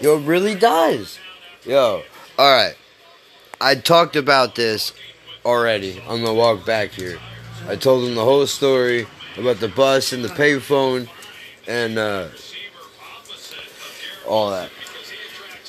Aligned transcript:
Yo, 0.00 0.18
it 0.18 0.26
really 0.26 0.54
does. 0.54 1.18
Yo, 1.64 2.02
all 2.38 2.52
right. 2.52 2.74
I 3.60 3.76
talked 3.76 4.16
about 4.16 4.56
this 4.56 4.92
already 5.44 6.02
on 6.08 6.22
the 6.22 6.34
walk 6.34 6.66
back 6.66 6.90
here. 6.90 7.18
I 7.68 7.76
told 7.76 8.08
him 8.08 8.14
the 8.16 8.24
whole 8.24 8.46
story 8.46 9.06
about 9.36 9.60
the 9.60 9.68
bus 9.68 10.12
and 10.12 10.24
the 10.24 10.28
payphone 10.28 11.08
and 11.66 11.98
uh, 11.98 12.28
all 14.26 14.50
that. 14.50 14.70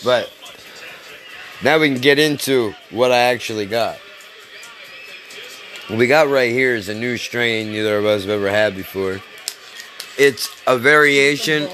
But 0.04 0.32
now 1.64 1.80
we 1.80 1.90
can 1.90 2.02
get 2.02 2.18
into 2.18 2.74
what 2.90 3.12
I 3.12 3.20
actually 3.20 3.68
got. 3.68 3.98
What 5.88 6.00
we 6.00 6.08
got 6.08 6.30
right 6.30 6.52
here 6.52 6.76
is 6.76 6.90
a 6.90 6.94
new 6.94 7.18
strain 7.18 7.72
neither 7.72 7.98
of 7.98 8.06
us 8.06 8.22
have 8.22 8.32
ever 8.32 8.50
had 8.50 8.76
before. 8.76 9.22
It's 10.18 10.50
a 10.66 10.78
variation. 10.78 11.70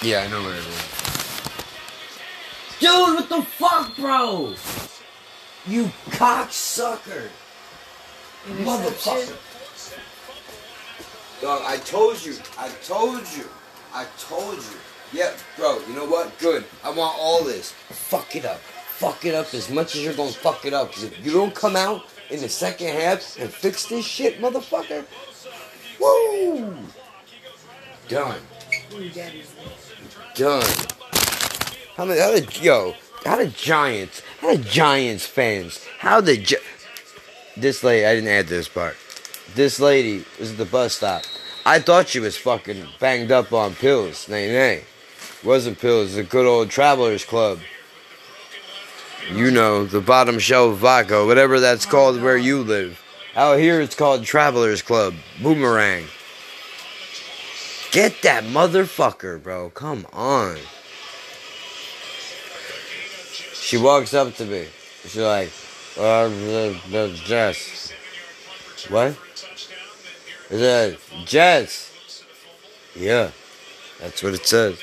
Yeah, 0.00 0.20
I 0.20 0.28
know 0.28 0.42
where 0.42 0.54
it 0.54 0.58
is. 0.58 0.98
Dude, 2.78 2.90
what 2.90 3.28
the 3.28 3.42
fuck, 3.42 3.96
bro? 3.96 4.54
You 5.66 5.90
cocksucker. 6.10 7.28
Motherfucker. 8.46 9.36
Dog, 11.42 11.62
I 11.66 11.78
told 11.78 12.24
you. 12.24 12.36
I 12.56 12.68
told 12.84 13.20
you. 13.36 13.44
I 13.92 14.06
told 14.18 14.56
you. 14.56 14.78
Yeah, 15.12 15.34
bro, 15.56 15.80
you 15.88 15.94
know 15.94 16.06
what? 16.06 16.38
Good. 16.38 16.64
I 16.84 16.90
want 16.90 17.16
all 17.18 17.42
this. 17.42 17.72
Fuck 17.72 18.36
it 18.36 18.44
up. 18.44 18.60
Fuck 18.60 19.24
it 19.24 19.34
up 19.34 19.52
as 19.52 19.68
much 19.68 19.96
as 19.96 20.04
you're 20.04 20.14
gonna 20.14 20.30
fuck 20.30 20.64
it 20.64 20.74
up. 20.74 20.88
Because 20.88 21.04
if 21.04 21.26
you 21.26 21.32
don't 21.32 21.54
come 21.54 21.74
out 21.74 22.04
in 22.30 22.40
the 22.40 22.48
second 22.48 22.88
half 22.88 23.36
and 23.38 23.50
fix 23.50 23.86
this 23.86 24.04
shit, 24.04 24.40
motherfucker, 24.40 25.04
woo! 25.98 26.76
Done. 28.08 28.40
Done. 30.38 30.64
How 31.96 32.04
many? 32.04 32.20
How 32.20 32.30
the 32.30 32.46
yo? 32.60 32.94
How 33.24 33.36
the 33.38 33.48
Giants? 33.48 34.22
How 34.40 34.54
the 34.54 34.62
Giants 34.62 35.26
fans? 35.26 35.84
How 35.98 36.20
the 36.20 36.36
Gi- 36.36 36.56
this 37.56 37.82
lady? 37.82 38.06
I 38.06 38.14
didn't 38.14 38.30
add 38.30 38.46
this 38.46 38.68
part. 38.68 38.96
This 39.56 39.80
lady 39.80 40.24
was 40.38 40.52
at 40.52 40.58
the 40.58 40.64
bus 40.64 40.94
stop. 40.94 41.24
I 41.66 41.80
thought 41.80 42.06
she 42.06 42.20
was 42.20 42.36
fucking 42.36 42.86
banged 43.00 43.32
up 43.32 43.52
on 43.52 43.74
pills. 43.74 44.28
Nay, 44.28 44.46
nay. 44.52 44.84
Wasn't 45.42 45.80
pills. 45.80 46.14
A 46.14 46.22
good 46.22 46.46
old 46.46 46.70
travelers 46.70 47.24
club. 47.24 47.58
You 49.32 49.50
know, 49.50 49.86
the 49.86 50.00
bottom 50.00 50.38
shelf 50.38 50.78
vodka, 50.78 51.26
whatever 51.26 51.58
that's 51.58 51.84
called 51.84 52.22
where 52.22 52.38
you 52.38 52.62
live. 52.62 53.02
Out 53.34 53.58
here 53.58 53.80
it's 53.80 53.96
called 53.96 54.24
Travelers 54.24 54.82
Club. 54.82 55.14
Boomerang. 55.42 56.06
Get 57.90 58.22
that 58.22 58.44
motherfucker, 58.44 59.42
bro. 59.42 59.70
Come 59.70 60.06
on. 60.12 60.58
She 63.54 63.76
walks 63.76 64.14
up 64.14 64.34
to 64.36 64.44
me. 64.44 64.66
She's 65.02 65.16
like, 65.16 65.50
uh, 65.98 66.28
Jess. 67.24 67.92
What? 68.88 69.16
Is 70.50 70.60
it 70.60 71.00
Jess? 71.24 72.24
Yeah, 72.94 73.30
that's 74.00 74.22
what 74.22 74.34
it 74.34 74.46
says. 74.46 74.80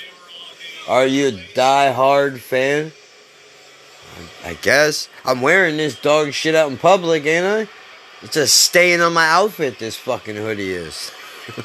Are 0.88 1.06
you 1.06 1.28
a 1.28 1.54
die-hard 1.54 2.40
fan? 2.40 2.92
I 4.44 4.54
guess. 4.56 5.10
I'm 5.26 5.42
wearing 5.42 5.78
this 5.78 6.00
dog 6.00 6.34
shit 6.34 6.56
out 6.56 6.72
in 6.72 6.78
public, 6.78 7.26
ain't 7.26 7.46
I? 7.46 7.68
It's 8.22 8.38
a 8.38 8.48
stain 8.48 9.02
on 9.02 9.14
my 9.14 9.28
outfit, 9.28 9.80
this 9.80 9.96
fucking 9.96 10.36
hoodie 10.36 10.74
is. 10.74 11.12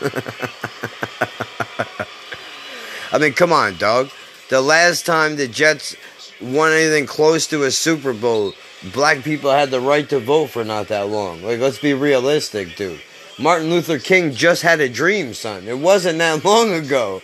I 3.13 3.19
mean, 3.19 3.33
come 3.33 3.53
on, 3.53 3.77
dog. 3.77 4.11
The 4.49 4.61
last 4.61 5.07
time 5.07 5.37
the 5.37 5.49
Jets 5.49 5.97
won 6.41 6.73
anything 6.73 7.07
close 7.07 7.47
to 7.49 7.65
a 7.65 7.71
Super 7.71 8.13
Bowl, 8.13 8.55
black 8.93 9.23
people 9.23 9.51
had 9.51 9.71
the 9.71 9.81
right 9.81 10.09
to 10.11 10.21
vote 10.21 10.51
for 10.51 10.65
not 10.65 10.89
that 10.89 11.09
long. 11.09 11.43
Like, 11.43 11.61
let's 11.61 11.79
be 11.79 11.95
realistic, 11.95 12.77
dude. 12.77 13.01
Martin 13.39 13.71
Luther 13.71 13.99
King 13.99 14.33
just 14.33 14.63
had 14.63 14.81
a 14.81 14.89
dream, 14.89 15.35
son. 15.35 15.67
It 15.67 15.79
wasn't 15.79 16.19
that 16.19 16.45
long 16.45 16.73
ago. 16.73 17.23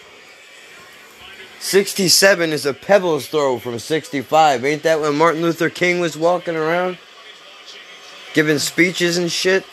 67 1.61 2.53
is 2.53 2.67
a 2.67 2.75
pebbles 2.75 3.28
throw 3.28 3.59
from 3.59 3.78
65. 3.78 4.65
Ain't 4.65 4.83
that 4.83 5.00
when 5.00 5.17
Martin 5.17 5.43
Luther 5.43 5.71
King 5.71 6.00
was 6.00 6.17
walking 6.17 6.56
around? 6.56 6.99
Giving 8.34 8.59
speeches 8.59 9.19
and 9.19 9.33
shit? 9.33 9.65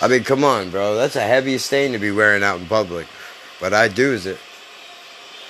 I 0.00 0.08
mean, 0.08 0.24
come 0.24 0.44
on, 0.44 0.70
bro. 0.70 0.94
That's 0.94 1.16
a 1.16 1.22
heavy 1.22 1.58
stain 1.58 1.92
to 1.92 1.98
be 1.98 2.10
wearing 2.10 2.42
out 2.42 2.60
in 2.60 2.66
public. 2.66 3.06
But 3.60 3.72
I 3.72 3.88
do's 3.88 4.26
it. 4.26 4.38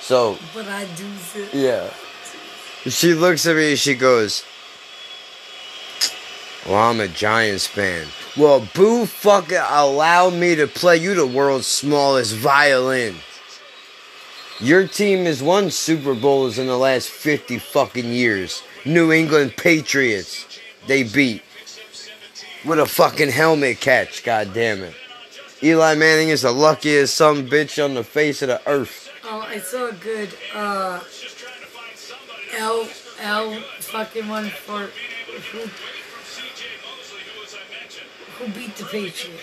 So, 0.00 0.38
But 0.54 0.68
I 0.68 0.84
do 0.96 1.06
it. 1.34 1.52
yeah. 1.52 1.90
She 2.88 3.14
looks 3.14 3.44
at 3.46 3.56
me 3.56 3.70
and 3.70 3.78
she 3.78 3.94
goes, 3.94 4.44
Well, 6.64 6.76
I'm 6.90 7.00
a 7.00 7.08
Giants 7.08 7.66
fan. 7.66 8.06
Well, 8.36 8.66
boo 8.74 9.06
fucking 9.06 9.58
allow 9.68 10.30
me 10.30 10.54
to 10.56 10.66
play 10.68 10.96
you 10.96 11.14
the 11.14 11.26
world's 11.26 11.66
smallest 11.66 12.34
violin. 12.36 13.16
Your 14.60 14.86
team 14.86 15.24
has 15.26 15.42
won 15.42 15.70
Super 15.70 16.14
Bowls 16.14 16.58
in 16.58 16.66
the 16.66 16.78
last 16.78 17.08
50 17.08 17.58
fucking 17.58 18.12
years. 18.12 18.62
New 18.84 19.12
England 19.12 19.56
Patriots. 19.56 20.46
They 20.86 21.02
beat. 21.02 21.42
With 22.66 22.80
a 22.80 22.86
fucking 22.86 23.30
helmet 23.30 23.80
catch, 23.80 24.24
god 24.24 24.52
damn 24.52 24.82
it. 24.82 24.94
Eli 25.62 25.94
Manning 25.94 26.30
is 26.30 26.42
the 26.42 26.50
luckiest 26.50 27.14
some 27.14 27.46
bitch 27.48 27.82
on 27.82 27.94
the 27.94 28.02
face 28.02 28.42
of 28.42 28.48
the 28.48 28.60
earth. 28.68 29.08
Oh, 29.22 29.40
I 29.40 29.60
saw 29.60 29.88
a 29.88 29.92
good 29.92 30.30
uh 30.52 31.00
L 32.56 32.88
L 33.20 33.60
fucking 33.80 34.26
one 34.28 34.50
for 34.50 34.90
who 35.52 35.68
who 38.38 38.52
beat 38.52 38.74
the 38.76 38.84
Patriots? 38.84 39.42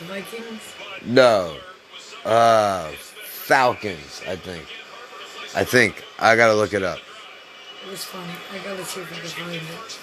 The 0.00 0.04
Vikings? 0.06 0.74
No. 1.04 1.56
Uh 2.24 2.90
Falcons, 3.24 4.20
I 4.26 4.34
think. 4.34 4.66
I 5.54 5.64
think. 5.64 6.04
I 6.18 6.34
gotta 6.34 6.54
look 6.54 6.74
it 6.74 6.82
up. 6.82 6.98
It 7.86 7.90
was 7.90 8.04
funny. 8.04 8.32
I 8.52 8.58
gotta 8.64 8.84
see 8.84 9.00
if 9.00 9.12
I 9.12 9.16
can 9.16 9.28
find 9.28 9.54
it. 9.54 9.98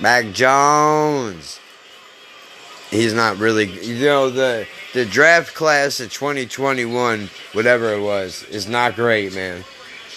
Mac 0.00 0.32
Jones. 0.32 1.60
He's 2.90 3.12
not 3.12 3.38
really 3.38 3.66
you 3.84 4.04
know 4.04 4.30
the 4.30 4.66
the 4.94 5.04
draft 5.04 5.54
class 5.54 6.00
of 6.00 6.12
2021, 6.12 7.28
whatever 7.52 7.92
it 7.92 8.00
was, 8.00 8.44
is 8.44 8.66
not 8.66 8.94
great, 8.94 9.34
man. 9.34 9.64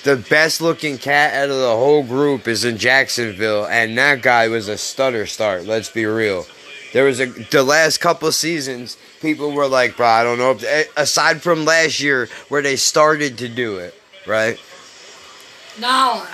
The 0.03 0.15
best 0.15 0.61
looking 0.61 0.97
cat 0.97 1.33
out 1.33 1.49
of 1.49 1.57
the 1.57 1.75
whole 1.75 2.03
group 2.03 2.47
is 2.47 2.63
in 2.65 2.77
Jacksonville, 2.77 3.67
and 3.67 3.97
that 3.97 4.21
guy 4.21 4.47
was 4.47 4.67
a 4.67 4.77
stutter 4.77 5.25
start. 5.25 5.65
Let's 5.65 5.89
be 5.89 6.05
real. 6.05 6.45
There 6.93 7.05
was 7.05 7.19
a 7.19 7.25
the 7.25 7.63
last 7.63 7.99
couple 7.99 8.31
seasons, 8.31 8.97
people 9.21 9.51
were 9.51 9.67
like, 9.67 9.97
"Bro, 9.97 10.07
I 10.07 10.23
don't 10.23 10.37
know." 10.37 10.51
If, 10.51 10.63
eh, 10.63 10.83
aside 10.97 11.41
from 11.41 11.65
last 11.65 11.99
year, 11.99 12.29
where 12.49 12.61
they 12.61 12.75
started 12.75 13.37
to 13.39 13.47
do 13.47 13.77
it, 13.77 13.93
right? 14.25 14.59
No. 15.79 16.25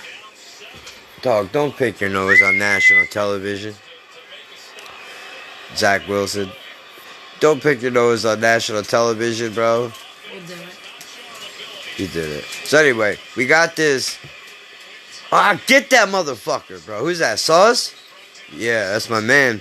Dog, 1.28 1.52
don't 1.52 1.76
pick 1.76 2.00
your 2.00 2.10
nose 2.10 2.42
on 2.42 2.58
national 2.58 3.06
television. 3.08 3.76
Zach 5.76 6.08
Wilson. 6.08 6.50
Don't 7.42 7.62
pick 7.62 7.82
your 7.82 7.92
nose 7.92 8.24
on 8.24 8.40
national 8.40 8.82
television, 8.84 9.54
bro. 9.54 9.92
We'll 10.32 10.46
do 10.46 10.54
it. 10.54 12.00
You 12.00 12.08
did 12.08 12.32
it. 12.32 12.46
So 12.64 12.78
anyway, 12.78 13.18
we 13.36 13.46
got 13.46 13.76
this. 13.76 14.18
Ah, 15.30 15.62
get 15.68 15.90
that 15.90 16.08
motherfucker, 16.08 16.86
bro. 16.86 17.00
Who's 17.04 17.20
that? 17.20 17.40
Sauce? 17.40 17.94
Yeah, 18.54 18.88
that's 18.94 19.10
my 19.10 19.20
man. 19.20 19.60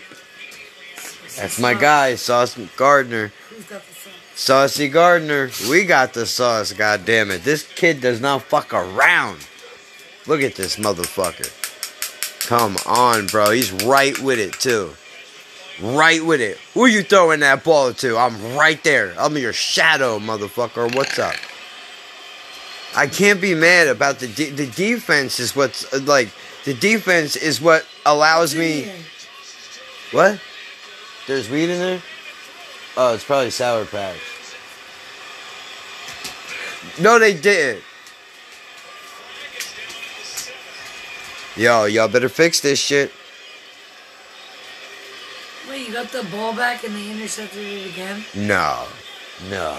That's 1.37 1.59
my 1.59 1.75
guy, 1.75 2.15
Sauce 2.15 2.57
Gardner. 2.77 3.33
Who's 3.51 3.65
got 3.65 3.85
the 3.85 3.93
sauce? 3.93 4.13
Saucy 4.37 4.89
Gardner. 4.89 5.51
We 5.69 5.85
got 5.85 6.15
the 6.15 6.27
sauce, 6.27 6.73
god 6.73 7.05
damn 7.05 7.33
it. 7.33 7.43
This 7.43 7.67
kid 7.75 8.01
does 8.01 8.21
not 8.21 8.43
fuck 8.43 8.73
around. 8.73 9.45
Look 10.27 10.43
at 10.43 10.55
this 10.55 10.77
motherfucker. 10.77 11.51
Come 12.49 12.77
on, 12.87 13.27
bro. 13.27 13.51
He's 13.51 13.73
right 13.85 14.19
with 14.21 14.39
it 14.39 14.53
too. 14.55 14.91
Right 15.81 16.25
with 16.25 16.41
it. 16.41 16.59
Who 16.75 16.87
you 16.87 17.03
throwing 17.03 17.41
that 17.41 17.65
ball 17.65 17.93
to? 17.93 18.17
I'm 18.17 18.57
right 18.57 18.83
there. 18.83 19.15
I'm 19.19 19.37
your 19.37 19.53
shadow, 19.53 20.19
motherfucker. 20.19 20.95
What's 20.95 21.19
up? 21.19 21.35
I 22.97 23.07
can't 23.07 23.41
be 23.41 23.55
mad 23.55 23.89
about 23.89 24.21
the 24.21 24.29
de- 24.29 24.51
the 24.51 24.67
defense 24.69 25.39
is 25.39 25.55
what's 25.55 25.93
uh, 25.93 26.01
like 26.05 26.31
the 26.65 26.73
defense 26.73 27.37
is 27.37 27.61
what 27.61 27.87
allows 28.07 28.55
me 28.55 28.91
what? 30.13 30.41
There's 31.27 31.51
weed 31.51 31.69
in 31.69 31.79
there? 31.79 32.03
Oh, 32.97 33.15
it's 33.15 33.25
probably 33.25 33.51
Sour 33.51 33.85
Patch. 33.85 34.17
No, 36.99 37.19
they 37.19 37.35
didn't. 37.35 37.83
Yo, 41.57 41.87
y'all 41.87 42.07
better 42.09 42.29
fix 42.29 42.61
this 42.61 42.79
shit. 42.79 43.11
Wait, 45.69 45.87
you 45.87 45.93
got 45.93 46.09
the 46.13 46.23
ball 46.31 46.55
back 46.55 46.85
and 46.85 46.95
they 46.95 47.11
intercepted 47.11 47.59
it 47.59 47.93
again? 47.93 48.25
No. 48.35 48.87
No. 49.49 49.75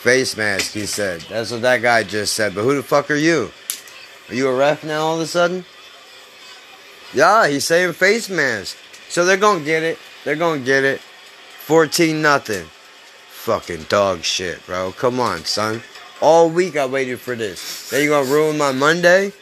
Face 0.00 0.36
mask, 0.36 0.72
he 0.72 0.86
said. 0.86 1.20
That's 1.22 1.50
what 1.50 1.62
that 1.62 1.82
guy 1.82 2.02
just 2.02 2.32
said. 2.34 2.54
But 2.54 2.62
who 2.62 2.74
the 2.74 2.82
fuck 2.82 3.10
are 3.10 3.14
you? 3.14 3.50
Are 4.28 4.34
you 4.34 4.48
a 4.48 4.56
ref 4.56 4.82
now 4.84 5.02
all 5.02 5.16
of 5.16 5.20
a 5.20 5.26
sudden? 5.26 5.64
Yeah, 7.12 7.46
he's 7.46 7.64
saying 7.64 7.92
face 7.92 8.30
mask. 8.30 8.76
So 9.10 9.26
they're 9.26 9.36
gonna 9.36 9.64
get 9.64 9.82
it. 9.82 9.98
They're 10.24 10.34
gonna 10.34 10.60
get 10.60 10.82
it. 10.84 11.00
14 11.00 12.22
nothing. 12.22 12.64
Fucking 13.28 13.84
dog 13.84 14.22
shit, 14.22 14.64
bro. 14.66 14.92
Come 14.92 15.20
on, 15.20 15.44
son. 15.44 15.82
All 16.22 16.48
week 16.48 16.76
I 16.76 16.86
waited 16.86 17.18
for 17.18 17.34
this. 17.34 17.90
Then 17.90 18.04
you 18.04 18.10
gonna 18.10 18.30
ruin 18.30 18.56
my 18.56 18.70
Monday? 18.70 19.32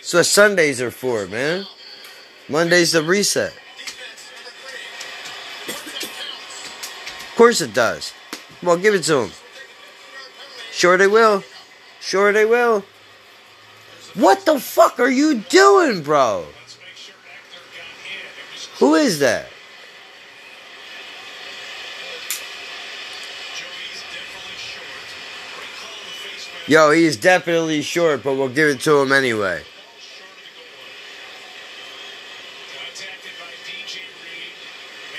That's 0.00 0.12
what 0.12 0.26
Sundays 0.26 0.82
are 0.82 0.90
for, 0.90 1.28
man. 1.28 1.64
Monday's 2.48 2.90
the 2.90 3.04
reset. 3.04 3.54
Of 5.68 7.36
course 7.36 7.60
it 7.60 7.72
does. 7.72 8.12
Well, 8.64 8.78
give 8.78 8.94
it 8.94 9.04
to 9.04 9.14
them. 9.14 9.30
Sure 10.72 10.96
they 10.96 11.06
will. 11.06 11.44
Sure 12.00 12.32
they 12.32 12.46
will. 12.46 12.84
What 14.14 14.44
the 14.44 14.58
fuck 14.58 14.98
are 14.98 15.08
you 15.08 15.36
doing, 15.48 16.02
bro? 16.02 16.46
Who 18.80 18.96
is 18.96 19.20
that? 19.20 19.51
Yo, 26.66 26.92
he's 26.92 27.16
definitely 27.16 27.82
short, 27.82 28.22
but 28.22 28.34
we'll 28.34 28.48
give 28.48 28.68
it 28.68 28.80
to 28.80 29.00
him 29.00 29.10
anyway. 29.10 29.62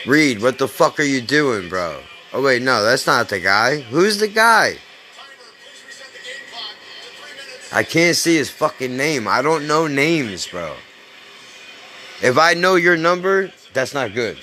Reed, 0.06 0.42
what 0.42 0.58
the 0.58 0.68
fuck 0.68 1.00
are 1.00 1.04
you 1.04 1.22
doing, 1.22 1.70
bro? 1.70 2.02
Oh, 2.34 2.42
wait, 2.42 2.62
no, 2.62 2.84
that's 2.84 3.06
not 3.08 3.30
the 3.30 3.40
guy. 3.40 3.80
Who's 3.82 4.18
the 4.20 4.28
guy? 4.28 4.78
I 7.72 7.84
can't 7.84 8.16
see 8.16 8.36
his 8.36 8.50
fucking 8.50 8.96
name. 8.96 9.28
I 9.28 9.42
don't 9.42 9.68
know 9.68 9.88
names, 9.88 10.48
bro. 10.48 10.76
If 12.22 12.38
I 12.38 12.54
know 12.54 12.76
your 12.76 12.98
number, 12.98 13.52
that's 13.74 13.94
not 13.94 14.14
good. 14.14 14.38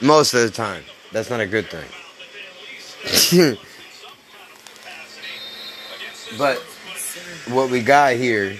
Most 0.00 0.34
of 0.34 0.42
the 0.42 0.50
time, 0.50 0.84
that's 1.10 1.30
not 1.30 1.40
a 1.40 1.46
good 1.46 1.66
thing. 1.66 3.56
but 6.38 6.58
what 7.48 7.70
we 7.70 7.82
got 7.82 8.14
here 8.14 8.56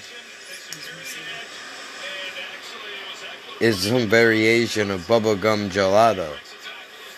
is 3.60 3.78
some 3.78 4.08
variation 4.08 4.90
of 4.90 5.00
bubblegum 5.06 5.70
gelato. 5.70 6.34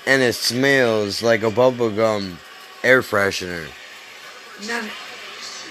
And 0.07 0.23
it 0.23 0.35
smells 0.35 1.23
like 1.23 1.43
a 1.43 1.51
bubblegum 1.51 2.37
air 2.83 3.01
freshener. 3.01 3.67
Not, 4.67 4.85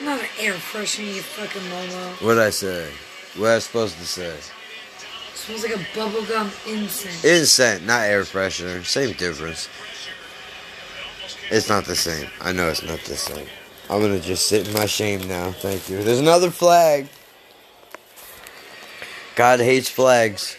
not 0.04 0.20
an 0.20 0.28
air 0.40 0.54
freshener, 0.54 1.16
you 1.16 1.22
fucking 1.22 1.62
momo. 1.62 2.26
What'd 2.26 2.42
I 2.42 2.50
say? 2.50 2.90
What 3.38 3.52
I 3.52 3.60
supposed 3.60 3.98
to 3.98 4.06
say? 4.06 4.36
smells 5.36 5.64
like 5.64 5.76
a 5.76 5.80
bubblegum 5.98 6.50
incense. 6.68 7.24
Incense, 7.24 7.86
not 7.86 8.02
air 8.02 8.24
freshener. 8.24 8.84
Same 8.84 9.14
difference. 9.16 9.70
It's 11.52 11.70
not 11.70 11.86
the 11.86 11.96
same. 11.96 12.30
I 12.42 12.52
know 12.52 12.70
it's 12.70 12.84
not 12.84 13.00
the 13.02 13.16
same. 13.16 13.48
I'm 13.94 14.02
gonna 14.02 14.20
just 14.20 14.48
sit 14.48 14.68
in 14.68 14.74
my 14.74 14.88
shame 14.88 15.28
now. 15.28 15.52
Thank 15.52 15.88
you. 15.88 16.02
There's 16.02 16.20
another 16.20 16.50
flag. 16.50 17.08
God 19.36 19.60
hates 19.60 19.88
flags. 19.88 20.58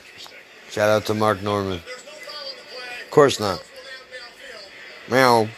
Shout 0.70 0.88
out 0.88 1.06
to 1.06 1.14
Mark 1.14 1.42
Normand. 1.42 1.82
Of 3.04 3.10
course 3.10 3.40
not. 3.40 3.60
Meow. 5.10 5.48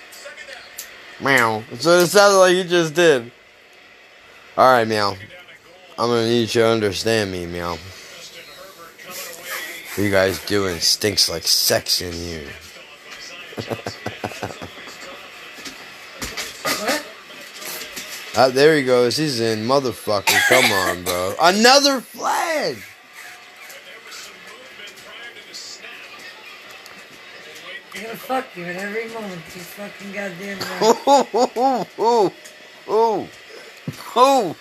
Meow. 1.21 1.65
So 1.79 1.99
it 1.99 2.07
sounded 2.07 2.39
like 2.39 2.57
you 2.57 2.65
just 2.65 2.95
did. 2.95 3.31
Alright, 4.57 4.89
meow. 4.89 5.15
I'm 5.99 6.09
gonna 6.09 6.25
need 6.25 6.55
you 6.55 6.63
to 6.63 6.69
understand 6.69 7.31
me, 7.31 7.45
meow. 7.45 7.77
What 9.03 9.99
you 9.99 10.11
guys 10.11 10.43
doing? 10.47 10.81
Stinks 10.81 11.29
like 11.29 11.43
sex 11.43 12.01
in 12.01 12.15
here. 12.15 12.49
Ah, 18.39 18.51
there 18.51 18.77
he 18.77 18.83
goes. 18.85 19.17
He's 19.17 19.41
in. 19.41 19.61
Motherfucker. 19.67 20.39
Come 20.51 20.71
on, 20.71 21.05
bro. 21.05 21.35
Another 21.41 22.03
flag. 22.03 22.77
I'm 27.95 28.03
gonna 28.03 28.15
fuck 28.17 28.45
you 28.55 28.65
at 28.67 28.77
every 28.77 29.09
moment. 29.09 29.41
You 29.55 29.63
fucking 29.63 30.13
goddamn 30.13 30.59
right. 30.59 30.79
Oh, 30.83 31.29
oh, 31.33 32.31
oh, 32.87 33.29
oh, 34.15 34.57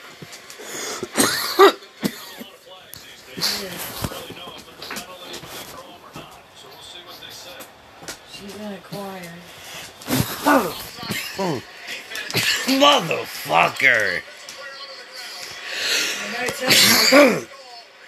She's 8.32 8.56
in 8.56 8.72
a 8.72 8.78
choir. 8.78 9.34
oh. 11.38 11.62
Motherfucker. 12.66 14.22
And 16.26 16.36
I 16.40 16.48
tell 16.48 17.30
you 17.30 17.48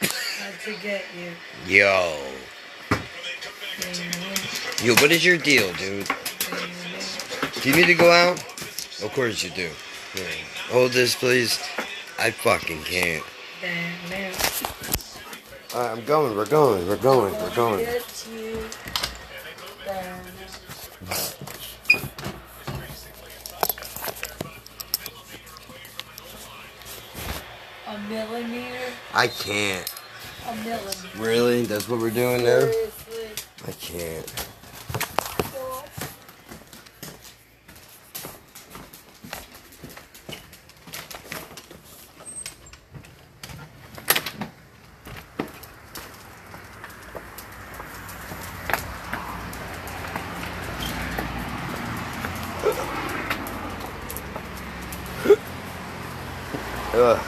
not 0.01 0.59
to 0.63 0.73
get 0.81 1.03
you. 1.15 1.31
Yo. 1.67 2.17
Yo, 4.83 4.93
what 4.95 5.11
is 5.11 5.23
your 5.23 5.37
deal, 5.37 5.71
dude? 5.73 6.09
Do 7.61 7.69
you 7.69 7.75
need 7.75 7.85
to 7.85 7.93
go 7.93 8.11
out? 8.11 8.39
Of 9.03 9.11
course 9.13 9.43
you 9.43 9.51
do. 9.51 9.69
Here, 10.13 10.25
Hold 10.69 10.91
this, 10.91 11.15
please. 11.15 11.59
I 12.17 12.31
fucking 12.31 12.81
can't. 12.81 13.23
Alright, 15.73 15.91
I'm 15.91 16.03
going. 16.05 16.35
We're 16.35 16.45
going. 16.45 16.87
We're 16.87 16.97
going. 16.97 17.33
We're 17.33 17.55
going. 17.55 17.85
Millimeter, 28.07 28.91
I 29.13 29.27
can't. 29.27 29.93
a 30.47 30.55
millimeter. 30.55 31.17
Really? 31.17 31.63
That's 31.63 31.87
what 31.89 31.99
we're 31.99 32.09
doing 32.09 32.43
now? 32.43 32.59
Seriously. 32.59 33.29
I 33.67 33.71
can't. 33.71 34.47
Ugh. 56.93 57.19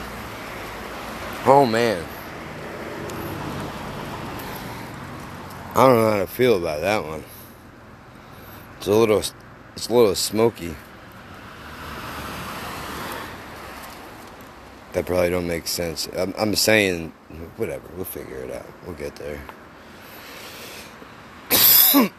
Oh 1.46 1.64
man. 1.66 2.04
I 5.74 5.86
don't 5.86 5.96
know 5.96 6.10
how 6.10 6.18
to 6.18 6.26
feel 6.40 6.56
about 6.56 6.80
that 6.80 7.04
one. 7.04 7.22
It's 8.78 8.86
a 8.86 8.94
little, 8.94 9.22
it's 9.76 9.88
a 9.90 9.92
little 9.92 10.14
smoky. 10.14 10.74
That 14.94 15.04
probably 15.04 15.28
don't 15.28 15.46
make 15.46 15.66
sense. 15.66 16.08
I'm, 16.16 16.32
I'm 16.38 16.54
saying, 16.54 17.12
whatever. 17.58 17.86
We'll 17.94 18.06
figure 18.06 18.38
it 18.38 18.50
out. 18.52 18.64
We'll 18.86 18.96
get 18.96 19.16
there. 19.16 19.38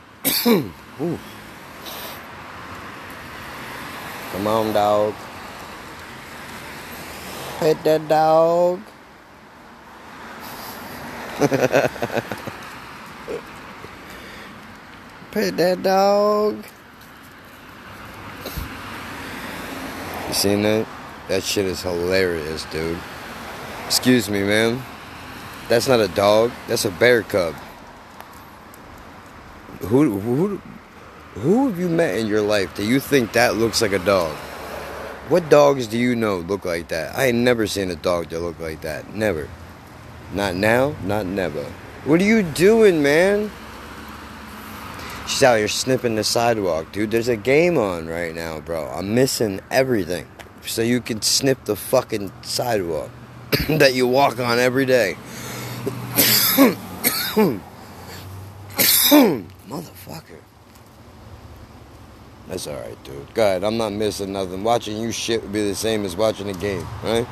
Come 4.34 4.46
on, 4.46 4.72
dog. 4.72 5.16
Pet 7.58 7.84
that 7.84 8.08
dog. 8.08 8.82
Pet 15.32 15.56
that 15.56 15.82
dog. 15.82 16.66
You 20.28 20.34
seen 20.34 20.62
that? 20.64 20.86
That 21.30 21.42
shit 21.44 21.66
is 21.66 21.82
hilarious, 21.82 22.66
dude. 22.66 22.98
Excuse 23.86 24.30
me, 24.30 24.44
ma'am. 24.44 24.84
That's 25.70 25.88
not 25.88 26.02
a 26.02 26.10
dog. 26.10 26.52
That's 26.68 26.84
a 26.84 26.92
bear 26.92 27.22
cub. 27.22 27.56
Who 29.80 30.20
who 30.20 30.62
who 31.36 31.70
have 31.70 31.80
you 31.80 31.88
met 31.88 32.18
in 32.18 32.28
your 32.28 32.42
life 32.42 32.76
that 32.76 32.84
you 32.84 33.00
think 33.00 33.32
that 33.32 33.56
looks 33.56 33.82
like 33.82 33.94
a 33.94 34.00
dog? 34.00 34.36
What 35.30 35.50
dogs 35.50 35.88
do 35.88 35.98
you 35.98 36.14
know 36.14 36.40
look 36.40 36.66
like 36.66 36.90
that? 36.90 37.18
I 37.18 37.28
ain't 37.28 37.38
never 37.38 37.68
seen 37.68 37.90
a 37.90 37.96
dog 37.96 38.28
that 38.30 38.42
look 38.42 38.60
like 38.60 38.82
that. 38.82 39.16
Never. 39.16 39.48
Not 40.34 40.56
now, 40.56 40.94
not 41.06 41.26
never. 41.26 41.64
What 42.04 42.20
are 42.20 42.26
you 42.26 42.44
doing, 42.44 43.02
man? 43.02 43.50
She's 45.32 45.44
out 45.44 45.58
here 45.58 45.70
snipping 45.70 46.16
the 46.16 46.26
sidewalk, 46.26 46.92
dude. 46.92 47.12
There's 47.12 47.30
a 47.30 47.38
game 47.38 47.78
on 47.78 48.06
right 48.06 48.36
now, 48.36 48.60
bro. 48.60 48.86
I'm 48.90 49.16
missing 49.16 49.62
everything. 49.72 50.28
So 50.66 50.82
you 50.82 51.00
can 51.00 51.22
snip 51.22 51.64
the 51.64 51.78
fucking 51.78 52.34
sidewalk 52.42 53.10
that 53.70 53.94
you 53.94 54.08
walk 54.08 54.40
on 54.42 54.60
every 54.60 54.86
day. 54.86 55.16
Motherfucker. 59.70 60.42
That's 62.50 62.68
alright, 62.68 63.02
dude. 63.06 63.34
God, 63.34 63.64
I'm 63.64 63.78
not 63.78 63.94
missing 63.94 64.34
nothing. 64.34 64.66
Watching 64.66 64.98
you 64.98 65.14
shit 65.14 65.42
would 65.42 65.54
be 65.54 65.66
the 65.66 65.76
same 65.76 66.04
as 66.04 66.18
watching 66.18 66.50
a 66.50 66.54
game, 66.54 66.86
right? 67.04 67.26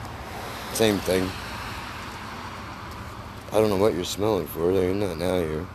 Same 0.72 1.00
thing. 1.00 1.30
I 3.52 3.60
don't 3.60 3.70
know 3.70 3.76
what 3.76 3.94
you're 3.94 4.06
smelling 4.06 4.48
for. 4.48 4.72
There. 4.72 4.86
You're 4.86 4.96
not 4.96 5.18
now 5.18 5.38
here. 5.38 5.68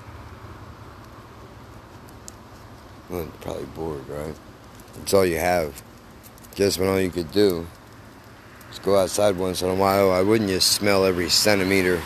Well, 3.11 3.29
probably 3.41 3.67
bored, 3.67 4.09
right? 4.09 4.35
That's 4.95 5.13
all 5.13 5.27
you 5.27 5.39
have. 5.39 5.83
Just 6.55 6.79
when 6.79 6.89
all 6.89 7.01
you 7.01 7.11
could 7.11 7.31
do 7.33 7.67
is 8.71 8.79
go 8.79 8.97
outside 8.97 9.37
once 9.37 9.63
in 9.63 9.69
a 9.69 9.75
while. 9.75 10.11
I 10.11 10.23
wouldn't 10.23 10.51
just 10.51 10.73
smell 10.73 11.05
every 11.05 11.29
centimeter? 11.29 12.01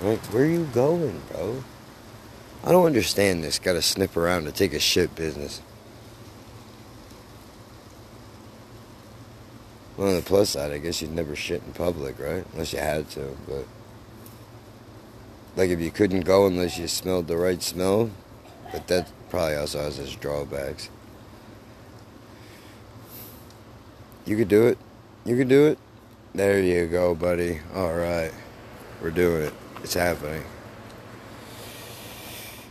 Right? 0.00 0.18
Where 0.32 0.44
are 0.44 0.46
you 0.46 0.64
going, 0.72 1.20
bro? 1.30 1.62
I 2.64 2.72
don't 2.72 2.86
understand 2.86 3.42
this. 3.42 3.58
Got 3.58 3.72
to 3.74 3.82
snip 3.82 4.16
around 4.16 4.44
to 4.44 4.52
take 4.52 4.74
a 4.74 4.80
shit 4.80 5.14
business. 5.14 5.62
Well, 9.96 10.08
on 10.08 10.16
the 10.16 10.22
plus 10.22 10.50
side, 10.50 10.72
I 10.72 10.78
guess 10.78 11.02
you'd 11.02 11.12
never 11.12 11.36
shit 11.36 11.62
in 11.66 11.72
public, 11.72 12.18
right? 12.18 12.44
Unless 12.52 12.72
you 12.72 12.78
had 12.78 13.10
to, 13.10 13.36
but. 13.46 13.66
Like 15.56 15.70
if 15.70 15.80
you 15.80 15.90
couldn't 15.90 16.20
go 16.20 16.46
unless 16.46 16.78
you 16.78 16.86
smelled 16.86 17.26
the 17.26 17.36
right 17.36 17.62
smell, 17.62 18.10
but 18.72 18.86
that 18.88 19.10
probably 19.30 19.56
also 19.56 19.78
has 19.80 19.98
its 19.98 20.14
drawbacks. 20.16 20.90
You 24.26 24.36
could 24.36 24.48
do 24.48 24.66
it. 24.66 24.76
You 25.24 25.36
could 25.36 25.48
do 25.48 25.66
it. 25.66 25.78
There 26.34 26.60
you 26.60 26.86
go, 26.86 27.14
buddy. 27.14 27.60
All 27.74 27.94
right. 27.94 28.32
We're 29.00 29.10
doing 29.10 29.42
it. 29.44 29.54
It's 29.82 29.94
happening. 29.94 30.44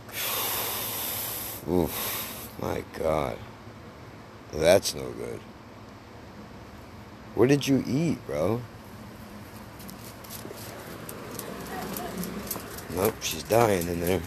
Oof. 1.68 2.48
My 2.60 2.84
God. 2.98 3.36
That's 4.52 4.94
no 4.94 5.10
good. 5.10 5.40
What 7.34 7.48
did 7.48 7.66
you 7.66 7.82
eat, 7.86 8.24
bro? 8.26 8.60
Nope, 12.94 13.14
she's 13.22 13.44
dying 13.44 13.86
in 13.88 14.00
there. 14.00 14.20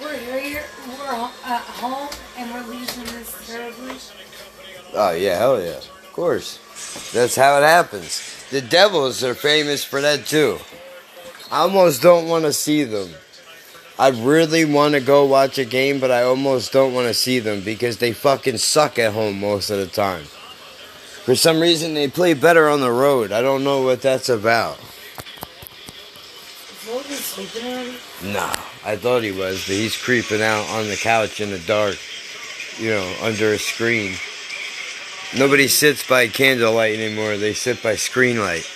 We're 0.00 0.16
here, 0.18 0.64
we're 0.88 0.94
ho- 0.94 1.30
at 1.44 1.60
home, 1.60 2.08
and 2.38 2.50
we're 2.52 2.74
losing 2.74 3.04
this 3.04 3.46
terribly. 3.46 3.96
Oh 4.94 5.10
yeah, 5.12 5.36
hell 5.38 5.60
yeah. 5.62 5.76
Of 5.76 6.12
course. 6.12 6.58
That's 7.20 7.36
how 7.36 7.58
it 7.58 7.64
happens. 7.64 8.22
The 8.48 8.62
Devils 8.62 9.22
are 9.22 9.34
famous 9.34 9.84
for 9.84 10.00
that 10.00 10.24
too. 10.24 10.58
I 11.52 11.58
almost 11.58 12.00
don't 12.00 12.28
want 12.28 12.46
to 12.46 12.52
see 12.54 12.82
them. 12.82 13.10
I 13.98 14.08
really 14.08 14.64
want 14.64 14.94
to 14.94 15.02
go 15.02 15.26
watch 15.26 15.58
a 15.58 15.66
game, 15.66 16.00
but 16.00 16.10
I 16.10 16.22
almost 16.22 16.72
don't 16.72 16.94
want 16.94 17.08
to 17.08 17.12
see 17.12 17.38
them 17.38 17.60
because 17.60 17.98
they 17.98 18.14
fucking 18.14 18.56
suck 18.56 18.98
at 18.98 19.12
home 19.12 19.38
most 19.38 19.68
of 19.68 19.76
the 19.76 19.86
time. 19.86 20.24
For 21.26 21.34
some 21.34 21.60
reason, 21.60 21.92
they 21.92 22.08
play 22.08 22.32
better 22.32 22.70
on 22.70 22.80
the 22.80 22.90
road. 22.90 23.32
I 23.32 23.42
don't 23.42 23.64
know 23.64 23.82
what 23.82 24.00
that's 24.00 24.30
about. 24.30 24.78
Is 26.70 26.88
Logan 26.88 27.04
sleeping 27.16 27.68
already? 27.70 27.92
Nah, 28.32 28.56
I 28.82 28.96
thought 28.96 29.24
he 29.24 29.32
was, 29.32 29.66
but 29.66 29.76
he's 29.76 29.94
creeping 29.94 30.40
out 30.40 30.66
on 30.70 30.88
the 30.88 30.96
couch 30.96 31.42
in 31.42 31.50
the 31.50 31.58
dark, 31.58 31.98
you 32.78 32.92
know, 32.92 33.14
under 33.20 33.52
a 33.52 33.58
screen. 33.58 34.14
Nobody 35.36 35.68
sits 35.68 36.06
by 36.06 36.26
candlelight 36.26 36.98
anymore. 36.98 37.36
They 37.36 37.54
sit 37.54 37.82
by 37.82 37.94
screen 37.94 38.40
light. 38.40 38.68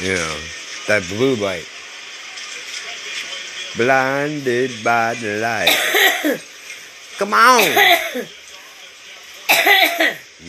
You 0.00 0.14
know, 0.14 0.36
that 0.88 1.06
blue 1.08 1.36
light. 1.36 1.68
Blinded 3.76 4.82
by 4.82 5.14
the 5.14 5.40
light. 5.40 6.40
Come 7.18 7.34
on. 7.34 7.68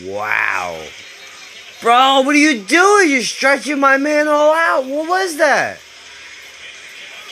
wow. 0.06 0.82
Bro, 1.82 2.22
what 2.22 2.34
are 2.34 2.38
you 2.38 2.62
doing? 2.62 3.10
You're 3.10 3.20
stretching 3.22 3.78
my 3.78 3.98
man 3.98 4.28
all 4.28 4.54
out. 4.54 4.86
What 4.86 5.08
was 5.10 5.36
that? 5.36 5.78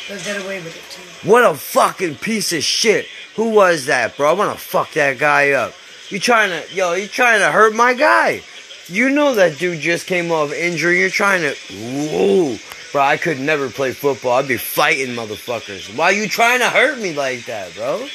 They'll 0.06 0.18
get 0.18 0.44
away 0.44 0.59
with 0.59 0.76
it 0.76 0.83
too. 0.90 1.28
What 1.28 1.50
a 1.50 1.54
fucking 1.54 2.16
piece 2.16 2.52
of 2.52 2.62
shit. 2.62 3.06
Who 3.37 3.50
was 3.50 3.87
that, 3.87 4.18
bro? 4.18 4.30
I 4.30 4.33
wanna 4.35 4.56
fuck 4.56 4.92
that 4.92 5.18
guy 5.18 5.52
up. 5.52 5.73
You 6.11 6.18
trying 6.20 6.50
to, 6.50 6.75
yo, 6.75 6.92
you 6.92 7.08
trying 7.08 7.40
to 7.40 7.50
hurt 7.50 7.75
my 7.75 7.94
guy. 7.94 8.42
You 8.87 9.08
know 9.08 9.34
that 9.34 9.58
dude 9.58 9.80
just 9.80 10.06
came 10.06 10.30
off 10.30 10.52
injury. 10.52 11.00
You're 11.00 11.08
trying 11.08 11.42
to, 11.42 11.54
whoa. 11.73 12.58
Bro, 12.92 13.02
I 13.02 13.16
could 13.16 13.40
never 13.40 13.70
play 13.70 13.92
football. 13.92 14.34
I'd 14.34 14.46
be 14.46 14.56
fighting 14.58 15.16
motherfuckers. 15.16 15.96
Why 15.96 16.11
you 16.11 16.28
trying 16.28 16.61
to 16.61 16.68
hurt 16.68 16.99
me 16.99 17.14
like 17.14 17.46
that, 17.46 17.75
bro? 17.75 18.06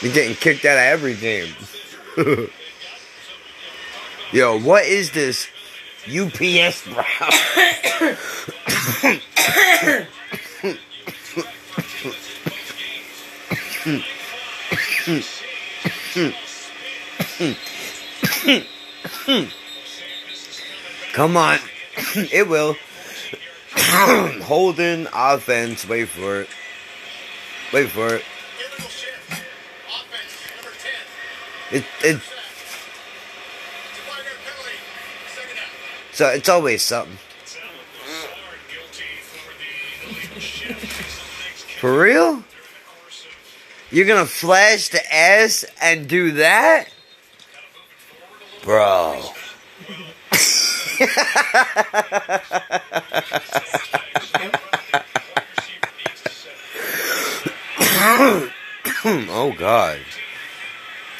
You're 0.00 0.12
getting 0.12 0.36
kicked 0.36 0.64
out 0.64 0.76
of 0.76 0.84
every 0.84 1.14
game. 1.14 1.54
yo, 4.32 4.58
what 4.60 4.84
is 4.84 5.12
this 5.12 5.48
UPS, 6.06 6.86
bro? 6.88 7.04
Come 21.12 21.36
on. 21.36 21.58
it 22.32 22.48
will. 22.48 22.74
Holding 24.42 25.06
offense. 25.14 25.86
Wait 25.86 26.08
for 26.08 26.40
it. 26.40 26.48
Wait 27.72 27.90
for 27.90 28.06
it. 28.06 28.24
Illegal 28.58 28.88
shift. 28.88 29.42
Offense, 29.86 30.34
number 30.56 30.72
10. 31.70 31.78
It 31.78 31.84
it 32.04 32.20
so 36.12 36.26
it's 36.30 36.48
always 36.48 36.82
something. 36.82 37.18
For 41.78 42.00
real? 42.00 42.42
You're 43.92 44.06
gonna 44.06 44.26
flash 44.26 44.88
the 44.88 45.14
ass 45.14 45.64
and 45.80 46.08
do 46.08 46.32
that? 46.32 46.88
Bro. 48.62 49.22
oh 59.04 59.54
god. 59.56 60.00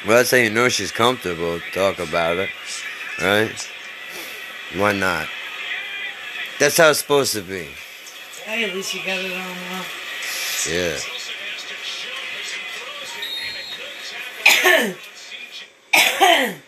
Well 0.06 0.16
that's 0.16 0.30
how 0.30 0.36
you 0.36 0.50
know 0.50 0.68
she's 0.68 0.92
comfortable 0.92 1.60
to 1.60 1.70
talk 1.72 1.98
about 1.98 2.36
it. 2.36 2.50
Right? 3.20 3.70
Why 4.76 4.92
not? 4.92 5.28
That's 6.58 6.76
how 6.76 6.90
it's 6.90 6.98
supposed 6.98 7.32
to 7.34 7.42
be. 7.42 7.68
Hey, 8.44 8.64
at 8.64 8.74
least 8.74 8.94
you 8.94 9.00
got 9.04 9.18
it 9.18 9.32
on 9.32 9.56
well. 9.70 9.84
Yeah. 16.28 16.54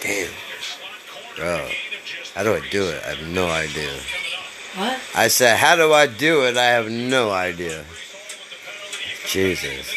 Damn. 0.00 0.30
Bro. 1.36 1.68
How 2.34 2.42
do 2.42 2.54
I 2.54 2.68
do 2.70 2.88
it? 2.88 3.02
I 3.04 3.14
have 3.14 3.28
no 3.28 3.48
idea. 3.48 3.92
What? 4.76 5.00
I 5.14 5.28
said, 5.28 5.56
how 5.56 5.76
do 5.76 5.92
I 5.92 6.06
do 6.06 6.44
it? 6.44 6.56
I 6.56 6.66
have 6.66 6.90
no 6.90 7.30
idea. 7.30 7.84
Jesus. 9.26 9.90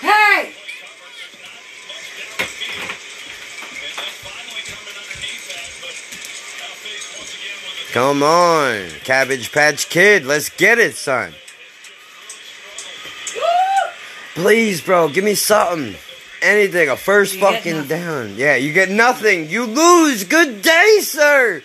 Hey! 0.00 0.52
Come 7.92 8.22
on. 8.22 8.88
Cabbage 9.04 9.52
Patch 9.52 9.88
Kid. 9.88 10.24
Let's 10.24 10.48
get 10.48 10.78
it, 10.78 10.96
son. 10.96 11.34
Please, 14.34 14.80
bro, 14.80 15.08
give 15.08 15.24
me 15.24 15.34
something. 15.34 15.94
Anything. 16.42 16.88
A 16.88 16.96
first 16.96 17.34
You 17.34 17.40
fucking 17.40 17.86
down. 17.86 18.34
Yeah, 18.36 18.56
you 18.56 18.72
get 18.72 18.90
nothing. 18.90 19.48
You 19.48 19.64
lose. 19.64 20.24
Good 20.24 20.60
day, 20.60 20.98
sir. 21.00 21.62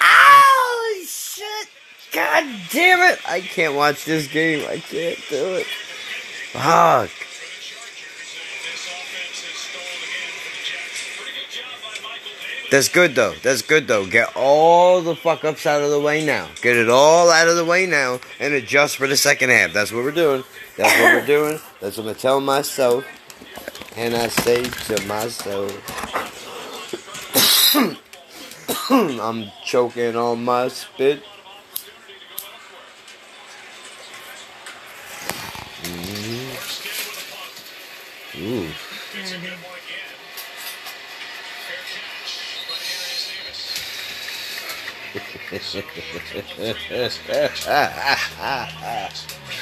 Oh, 0.00 1.04
shit. 1.06 1.68
God 2.12 2.44
damn 2.70 3.12
it. 3.12 3.20
I 3.28 3.40
can't 3.40 3.74
watch 3.74 4.06
this 4.06 4.26
game. 4.26 4.66
I 4.68 4.78
can't 4.78 5.18
do 5.28 5.54
it. 5.56 5.66
Fuck. 6.52 7.10
That's 12.70 12.88
good 12.88 13.16
though. 13.16 13.34
That's 13.42 13.62
good 13.62 13.88
though. 13.88 14.06
Get 14.06 14.36
all 14.36 15.00
the 15.00 15.16
fuck 15.16 15.44
ups 15.44 15.66
out 15.66 15.82
of 15.82 15.90
the 15.90 16.00
way 16.00 16.24
now. 16.24 16.48
Get 16.62 16.76
it 16.76 16.88
all 16.88 17.28
out 17.28 17.48
of 17.48 17.56
the 17.56 17.64
way 17.64 17.84
now 17.84 18.20
and 18.38 18.54
adjust 18.54 18.96
for 18.96 19.08
the 19.08 19.16
second 19.16 19.50
half. 19.50 19.72
That's 19.72 19.90
what 19.90 20.04
we're 20.04 20.12
doing. 20.12 20.44
That's 20.76 21.00
what 21.00 21.14
we're 21.14 21.26
doing. 21.26 21.58
That's 21.80 21.98
what 21.98 22.06
I'm 22.06 22.14
telling 22.14 22.44
myself. 22.44 23.04
And 23.96 24.14
I 24.14 24.28
say 24.28 24.62
to 24.62 25.06
myself, 25.06 25.72
I'm 28.90 29.50
choking 29.64 30.14
on 30.14 30.44
my 30.44 30.68
spit. 30.68 31.24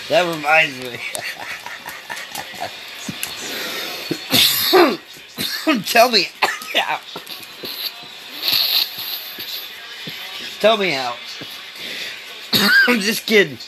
that 0.09 0.25
reminds 0.35 0.78
me. 0.78 0.99
Tell 5.87 6.11
me. 6.11 6.28
Tell 10.61 10.76
me 10.76 10.90
how. 10.90 11.14
this 12.88 13.21
kid. 13.21 13.59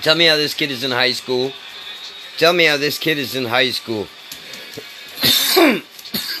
Tell 0.00 0.14
me 0.14 0.24
how 0.24 0.36
this 0.36 0.54
kid 0.54 0.70
is 0.70 0.82
in 0.84 0.90
high 0.90 1.12
school. 1.12 1.52
Tell 2.38 2.54
me 2.54 2.64
how 2.64 2.78
this 2.78 2.98
kid 2.98 3.18
is 3.18 3.34
in 3.34 3.44
high 3.44 3.72
school. 3.72 4.06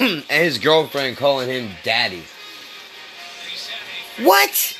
and 0.00 0.24
his 0.30 0.56
girlfriend 0.56 1.18
calling 1.18 1.50
him 1.50 1.72
daddy. 1.82 2.22
What? 4.22 4.78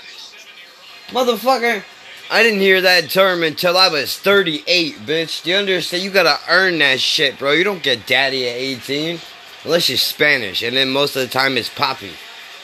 Motherfucker. 1.08 1.82
I 2.30 2.42
didn't 2.44 2.60
hear 2.60 2.80
that 2.80 3.10
term 3.10 3.42
until 3.42 3.76
I 3.76 3.88
was 3.88 4.16
38, 4.16 4.94
bitch. 4.98 5.42
Do 5.42 5.50
you 5.50 5.56
understand? 5.56 6.04
You 6.04 6.10
gotta 6.10 6.38
earn 6.48 6.78
that 6.78 7.00
shit, 7.00 7.38
bro. 7.38 7.52
You 7.52 7.64
don't 7.64 7.82
get 7.82 8.06
daddy 8.06 8.48
at 8.48 8.54
18. 8.54 9.18
Unless 9.64 9.88
you're 9.88 9.98
Spanish, 9.98 10.62
and 10.62 10.76
then 10.76 10.90
most 10.90 11.16
of 11.16 11.22
the 11.22 11.28
time 11.28 11.58
it's 11.58 11.68
poppy. 11.68 12.12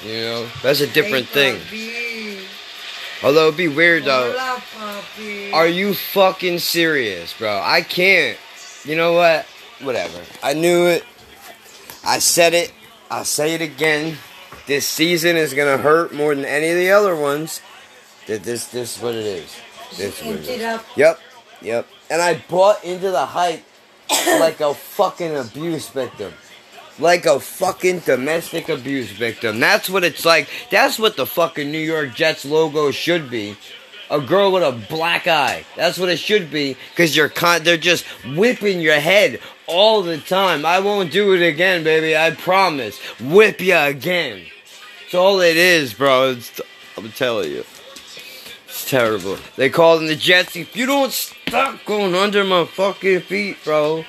You 0.03 0.13
know? 0.13 0.49
That's 0.63 0.81
a 0.81 0.87
different 0.87 1.27
thing. 1.27 1.61
Although 3.23 3.49
it'd 3.49 3.57
be 3.57 3.69
weird 3.69 4.05
though. 4.05 4.33
Hola. 4.33 5.53
Are 5.53 5.67
you 5.67 5.95
fucking 5.95 6.59
serious, 6.59 7.35
bro? 7.37 7.61
I 7.63 7.83
can't. 7.83 8.39
You 8.85 8.97
know 8.97 9.15
what? 9.15 9.47
Whatever. 9.83 10.21
I 10.43 10.55
knew 10.55 10.87
it. 10.87 11.05
I 12.05 12.19
said 12.19 12.55
it. 12.55 12.73
I'll 13.11 13.25
say 13.25 13.55
it 13.55 13.61
again. 13.61 14.17
This 14.67 14.87
season 14.87 15.37
is 15.37 15.55
gonna 15.55 15.79
hurt 15.79 16.13
more 16.13 16.35
than 16.35 16.45
any 16.45 16.71
of 16.71 16.77
the 16.77 16.91
other 16.91 17.15
ones. 17.15 17.61
That 18.27 18.43
this 18.43 18.67
this 18.67 18.97
is 18.97 19.03
what 19.03 19.15
it 19.15 19.25
is. 19.25 19.57
This 19.97 20.21
is 20.21 20.27
what 20.27 20.37
it 20.37 20.49
is. 20.49 20.81
Yep. 20.97 21.21
Yep. 21.63 21.87
And 22.11 22.21
I 22.21 22.43
bought 22.49 22.83
into 22.85 23.11
the 23.11 23.27
hype 23.27 23.63
like 24.41 24.61
a 24.61 24.75
fucking 24.75 25.37
abuse 25.37 25.89
victim. 25.89 26.33
Like 26.99 27.27
a 27.27 27.39
fucking 27.39 28.01
domestic 28.01 28.69
abuse 28.69 29.11
victim. 29.11 29.61
That's 29.61 29.89
what 29.89 30.03
it's 30.03 30.25
like. 30.25 30.49
That's 30.71 30.99
what 30.99 31.17
the 31.17 31.27
fucking 31.27 31.71
New 31.71 31.79
York 31.79 32.15
Jets 32.15 32.45
logo 32.45 32.91
should 32.91 33.31
be. 33.31 33.57
A 34.11 34.21
girl 34.21 34.53
with 34.53 34.63
a 34.63 34.73
black 34.89 35.27
eye. 35.27 35.65
That's 35.77 35.99
what 35.99 36.09
it 36.09 36.19
should 36.19 36.51
be. 36.51 36.77
Cause 36.97 37.15
you're 37.15 37.29
con- 37.29 37.65
they're 37.65 37.77
just 37.77 38.05
whipping 38.35 38.81
your 38.81 38.99
head 38.99 39.41
all 39.67 40.03
the 40.03 40.19
time. 40.19 40.65
I 40.65 40.79
won't 40.81 41.13
do 41.13 41.35
it 41.35 41.47
again, 41.47 41.85
baby. 41.85 42.17
I 42.17 42.31
promise. 42.31 42.99
Whip 43.21 43.61
ya 43.61 43.87
again. 43.87 44.47
That's 45.07 45.15
all 45.15 45.41
it 45.41 45.57
is, 45.57 45.95
bro. 45.95 46.31
It's, 46.33 46.61
I'm 46.97 47.13
telling 47.13 47.53
you. 47.53 47.65
It's 48.65 48.91
terrible. 48.91 49.39
They 49.55 49.71
call 49.71 49.99
them 49.99 50.09
the 50.09 50.17
Jets. 50.17 50.57
If 50.57 50.75
you 50.75 50.85
don't 50.85 51.13
stop 51.13 51.79
going 51.85 52.17
under 52.17 52.43
my 52.43 52.65
fucking 52.65 53.21
feet, 53.21 53.57
bro. 53.63 54.05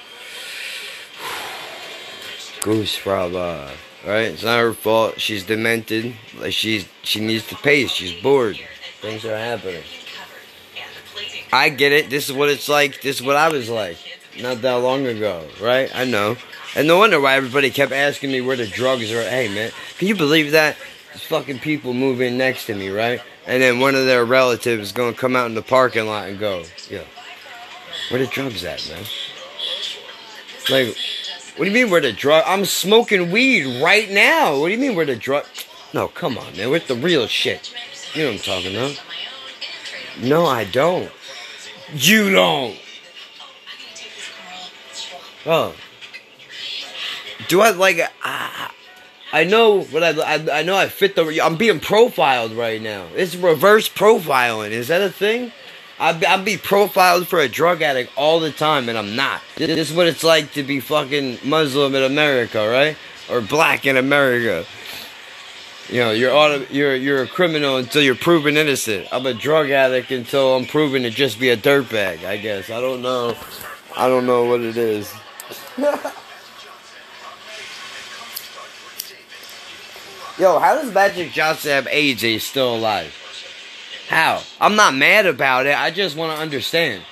Goose 2.64 3.00
Brava. 3.04 3.74
Right? 4.08 4.22
It's 4.22 4.44
not 4.44 4.58
her 4.58 4.74
fault. 4.74 5.22
She's 5.22 5.44
demented. 5.44 6.16
Like 6.40 6.54
she's 6.54 6.88
she 7.04 7.20
needs 7.20 7.48
to 7.50 7.56
pace. 7.58 7.92
She's 7.92 8.20
bored. 8.24 8.60
Things 9.00 9.24
are 9.24 9.38
happening. 9.38 9.84
I 11.54 11.70
get 11.70 11.92
it. 11.92 12.10
This 12.10 12.28
is 12.28 12.36
what 12.36 12.50
it's 12.50 12.68
like. 12.68 13.02
This 13.04 13.18
is 13.18 13.22
what 13.22 13.36
I 13.36 13.50
was 13.50 13.70
like. 13.70 13.98
Not 14.40 14.64
that 14.64 14.74
long 14.74 15.06
ago, 15.06 15.48
right? 15.62 15.96
I 15.96 16.06
know. 16.06 16.38
And 16.78 16.88
no 16.88 17.00
wonder 17.00 17.20
why 17.20 17.34
everybody 17.34 17.72
kept 17.72 17.92
asking 17.92 18.32
me 18.32 18.40
where 18.40 18.56
the 18.56 18.68
drugs 18.68 19.12
are. 19.12 19.24
Hey, 19.24 19.48
man, 19.48 19.72
can 19.98 20.08
you 20.08 20.16
believe 20.16 20.52
that? 20.52 20.78
These 21.12 21.24
fucking 21.24 21.58
people 21.58 21.92
move 21.92 22.22
in 22.22 22.38
next 22.38 22.68
to 22.68 22.76
me, 22.76 22.90
right? 22.90 23.20
And 23.48 23.64
then 23.64 23.80
one 23.80 23.96
of 23.96 24.06
their 24.06 24.24
relatives 24.24 24.84
is 24.84 24.92
gonna 24.92 25.14
come 25.14 25.36
out 25.36 25.48
in 25.48 25.56
the 25.56 25.64
parking 25.64 26.06
lot 26.06 26.30
and 26.30 26.38
go, 26.40 26.66
"Yo, 26.88 27.04
where 28.10 28.20
the 28.20 28.28
drugs 28.28 28.64
at, 28.64 28.88
man?" 28.90 29.06
Like, 30.70 30.96
what 31.56 31.66
do 31.66 31.72
you 31.72 31.72
mean 31.72 31.90
where 31.90 32.00
the 32.00 32.12
drug? 32.12 32.44
I'm 32.46 32.64
smoking 32.64 33.32
weed 33.32 33.82
right 33.82 34.08
now. 34.12 34.60
What 34.60 34.68
do 34.68 34.74
you 34.74 34.80
mean 34.80 34.94
where 34.94 35.06
the 35.08 35.16
drug? 35.16 35.48
No, 35.94 36.08
come 36.08 36.38
on, 36.38 36.56
man. 36.56 36.70
Where's 36.70 36.84
the 36.84 36.94
real 36.94 37.26
shit? 37.26 37.72
You 38.14 38.22
know 38.22 38.32
what 38.34 38.48
I'm 38.48 38.62
talking 38.62 38.76
about? 38.76 39.02
No, 40.20 40.46
I 40.46 40.64
don't. 40.64 41.12
You 41.96 42.30
don't. 42.32 42.78
Oh. 45.44 45.74
Do 47.48 47.62
I 47.62 47.72
like? 47.72 48.00
I, 48.24 48.72
I 49.32 49.44
know 49.44 49.84
what 49.84 50.04
I, 50.04 50.10
I. 50.10 50.60
I 50.60 50.64
know 50.64 50.76
I 50.76 50.88
fit 50.88 51.16
the. 51.16 51.42
I'm 51.42 51.58
being 51.58 51.80
profiled 51.80 52.54
right 52.54 52.82
now. 52.82 53.08
It's 53.16 53.36
reverse 53.36 53.90
profiling. 53.90 54.72
Is 54.72 54.88
that 54.88 55.02
a 55.02 55.10
thing? 55.10 55.52
I 56.00 56.10
I 56.28 56.42
be 56.42 56.58
profiled 56.58 57.28
for 57.28 57.40
a 57.40 57.48
drug 57.48 57.82
addict 57.82 58.12
all 58.16 58.40
the 58.40 58.52
time, 58.52 58.90
and 58.90 58.98
I'm 58.98 59.16
not. 59.16 59.42
This 59.56 59.90
is 59.90 59.96
what 59.96 60.08
it's 60.08 60.24
like 60.24 60.54
to 60.54 60.64
be 60.64 60.80
fucking 60.80 61.40
Muslim 61.44 61.96
in 61.96 62.04
America, 62.04 62.68
right? 62.68 62.98
Or 63.30 63.42
black 63.42 63.86
in 63.86 63.98
America. 63.98 64.66
You 65.90 66.02
know, 66.02 66.12
you're 66.12 66.34
auto, 66.34 66.66
you're 66.70 66.96
you're 66.96 67.24
a 67.24 67.28
criminal 67.28 67.78
until 67.78 68.02
you're 68.02 68.16
proven 68.16 68.58
innocent. 68.58 69.08
I'm 69.12 69.26
a 69.26 69.34
drug 69.34 69.70
addict 69.70 70.12
until 70.12 70.56
I'm 70.56 70.66
proven 70.66 71.04
to 71.04 71.10
just 71.10 71.40
be 71.40 71.50
a 71.50 71.58
dirtbag. 71.58 72.26
I 72.26 72.38
guess 72.38 72.70
I 72.70 72.82
don't 72.82 73.02
know. 73.02 73.36
I 73.96 74.08
don't 74.08 74.26
know 74.26 74.46
what 74.46 74.62
it 74.62 74.78
is. 74.78 75.14
Yo, 80.40 80.60
how 80.60 80.76
does 80.76 80.94
Magic 80.94 81.32
Johnson 81.32 81.72
have 81.72 81.88
AIDS? 81.88 82.22
and 82.22 82.34
He's 82.34 82.44
still 82.44 82.76
alive. 82.76 83.12
How? 84.08 84.44
I'm 84.62 84.76
not 84.76 84.94
mad 84.94 85.26
about 85.26 85.66
it. 85.66 85.78
I 85.78 85.90
just 85.90 86.16
want 86.16 86.36
to 86.36 86.42
understand. 86.42 87.04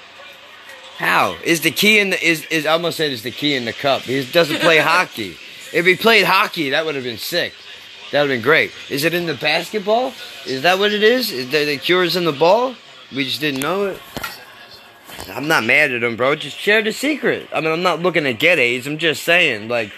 How 0.97 1.35
is 1.43 1.61
the 1.61 1.71
key 1.71 1.99
in 1.99 2.11
the 2.11 2.23
is 2.25 2.45
is 2.45 2.65
I 2.65 2.73
almost 2.73 2.97
said 2.97 3.11
is 3.11 3.23
the 3.23 3.31
key 3.31 3.55
in 3.55 3.65
the 3.65 3.73
cup? 3.73 4.03
He 4.03 4.23
doesn't 4.31 4.61
play 4.61 4.77
hockey. 4.93 5.37
If 5.73 5.85
he 5.85 5.95
played 5.95 6.25
hockey, 6.25 6.69
that 6.69 6.85
would 6.85 6.95
have 6.95 7.03
been 7.03 7.17
sick. 7.17 7.53
That 8.11 8.21
would 8.21 8.29
have 8.29 8.37
been 8.37 8.43
great. 8.43 8.71
Is 8.89 9.03
it 9.03 9.13
in 9.13 9.25
the 9.25 9.33
basketball? 9.33 10.13
Is 10.45 10.61
that 10.61 10.77
what 10.77 10.93
it 10.93 11.03
is? 11.03 11.31
Is 11.31 11.49
the, 11.49 11.65
the 11.65 11.77
cure's 11.77 12.15
in 12.15 12.23
the 12.23 12.31
ball? 12.31 12.75
We 13.13 13.25
just 13.25 13.41
didn't 13.41 13.61
know 13.61 13.87
it. 13.87 14.01
I'm 15.29 15.47
not 15.47 15.63
mad 15.63 15.91
at 15.91 16.03
him, 16.03 16.15
bro. 16.15 16.35
Just 16.35 16.57
share 16.57 16.81
the 16.81 16.93
secret. 16.93 17.49
I 17.53 17.59
mean, 17.59 17.71
I'm 17.71 17.81
not 17.83 18.01
looking 18.01 18.23
to 18.25 18.33
get 18.33 18.59
AIDS. 18.59 18.85
I'm 18.87 18.99
just 18.99 19.23
saying, 19.23 19.67
like, 19.67 19.91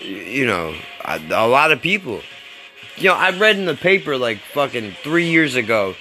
you 0.00 0.46
know, 0.46 0.74
a 1.04 1.48
lot 1.48 1.72
of 1.72 1.80
people. 1.80 2.20
You 2.96 3.08
know, 3.08 3.14
I 3.14 3.30
read 3.36 3.56
in 3.56 3.66
the 3.66 3.74
paper 3.74 4.16
like 4.16 4.38
fucking 4.38 4.92
three 5.02 5.28
years 5.28 5.54
ago. 5.54 5.94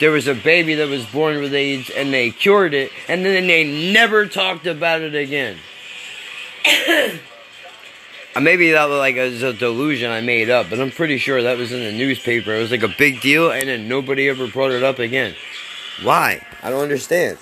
There 0.00 0.10
was 0.10 0.26
a 0.26 0.34
baby 0.34 0.74
that 0.74 0.88
was 0.88 1.06
born 1.06 1.40
with 1.40 1.54
AIDS, 1.54 1.88
and 1.88 2.12
they 2.12 2.30
cured 2.30 2.74
it, 2.74 2.90
and 3.08 3.24
then 3.24 3.46
they 3.46 3.92
never 3.92 4.26
talked 4.26 4.66
about 4.66 5.02
it 5.02 5.14
again. 5.14 5.58
Uh, 8.36 8.40
Maybe 8.40 8.72
that 8.72 8.88
was 8.88 8.98
like 8.98 9.14
a, 9.14 9.28
a 9.46 9.52
delusion 9.52 10.10
I 10.10 10.20
made 10.20 10.50
up, 10.50 10.68
but 10.68 10.80
I'm 10.80 10.90
pretty 10.90 11.18
sure 11.18 11.40
that 11.40 11.56
was 11.56 11.70
in 11.70 11.84
the 11.84 11.92
newspaper. 11.92 12.52
It 12.52 12.58
was 12.58 12.72
like 12.72 12.82
a 12.82 12.88
big 12.88 13.20
deal, 13.20 13.52
and 13.52 13.68
then 13.68 13.86
nobody 13.86 14.28
ever 14.28 14.48
brought 14.48 14.72
it 14.72 14.82
up 14.82 14.98
again. 14.98 15.36
Why? 16.02 16.44
I 16.60 16.70
don't 16.70 16.82
understand. 16.82 17.38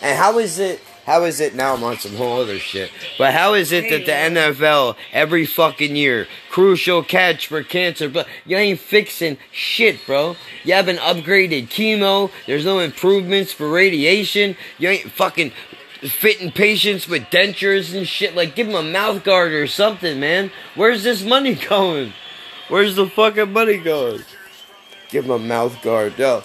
And 0.00 0.16
how 0.16 0.38
is 0.38 0.58
it? 0.58 0.80
How 1.08 1.24
is 1.24 1.40
it 1.40 1.54
now? 1.54 1.72
I'm 1.74 1.82
on 1.84 1.98
some 1.98 2.16
whole 2.16 2.38
other 2.38 2.58
shit. 2.58 2.90
But 3.16 3.32
how 3.32 3.54
is 3.54 3.72
it 3.72 3.88
that 3.88 4.04
the 4.04 4.12
NFL 4.12 4.94
every 5.10 5.46
fucking 5.46 5.96
year 5.96 6.26
crucial 6.50 7.02
catch 7.02 7.46
for 7.46 7.62
cancer? 7.62 8.10
But 8.10 8.28
you 8.44 8.58
ain't 8.58 8.78
fixing 8.78 9.38
shit, 9.50 10.04
bro. 10.04 10.36
You 10.64 10.74
haven't 10.74 10.98
upgraded 10.98 11.68
chemo. 11.68 12.30
There's 12.46 12.66
no 12.66 12.80
improvements 12.80 13.54
for 13.54 13.70
radiation. 13.70 14.54
You 14.76 14.90
ain't 14.90 15.10
fucking 15.10 15.52
fitting 16.02 16.52
patients 16.52 17.08
with 17.08 17.22
dentures 17.30 17.96
and 17.96 18.06
shit. 18.06 18.36
Like, 18.36 18.54
give 18.54 18.66
them 18.66 18.76
a 18.76 18.82
mouth 18.82 19.24
guard 19.24 19.52
or 19.52 19.66
something, 19.66 20.20
man. 20.20 20.50
Where's 20.74 21.04
this 21.04 21.24
money 21.24 21.54
going? 21.68 22.12
Where's 22.68 22.96
the 22.96 23.08
fucking 23.08 23.50
money 23.50 23.78
going? 23.78 24.24
Give 25.08 25.26
them 25.26 25.42
a 25.42 25.46
mouth 25.46 25.80
guard, 25.80 26.18
yo. 26.18 26.42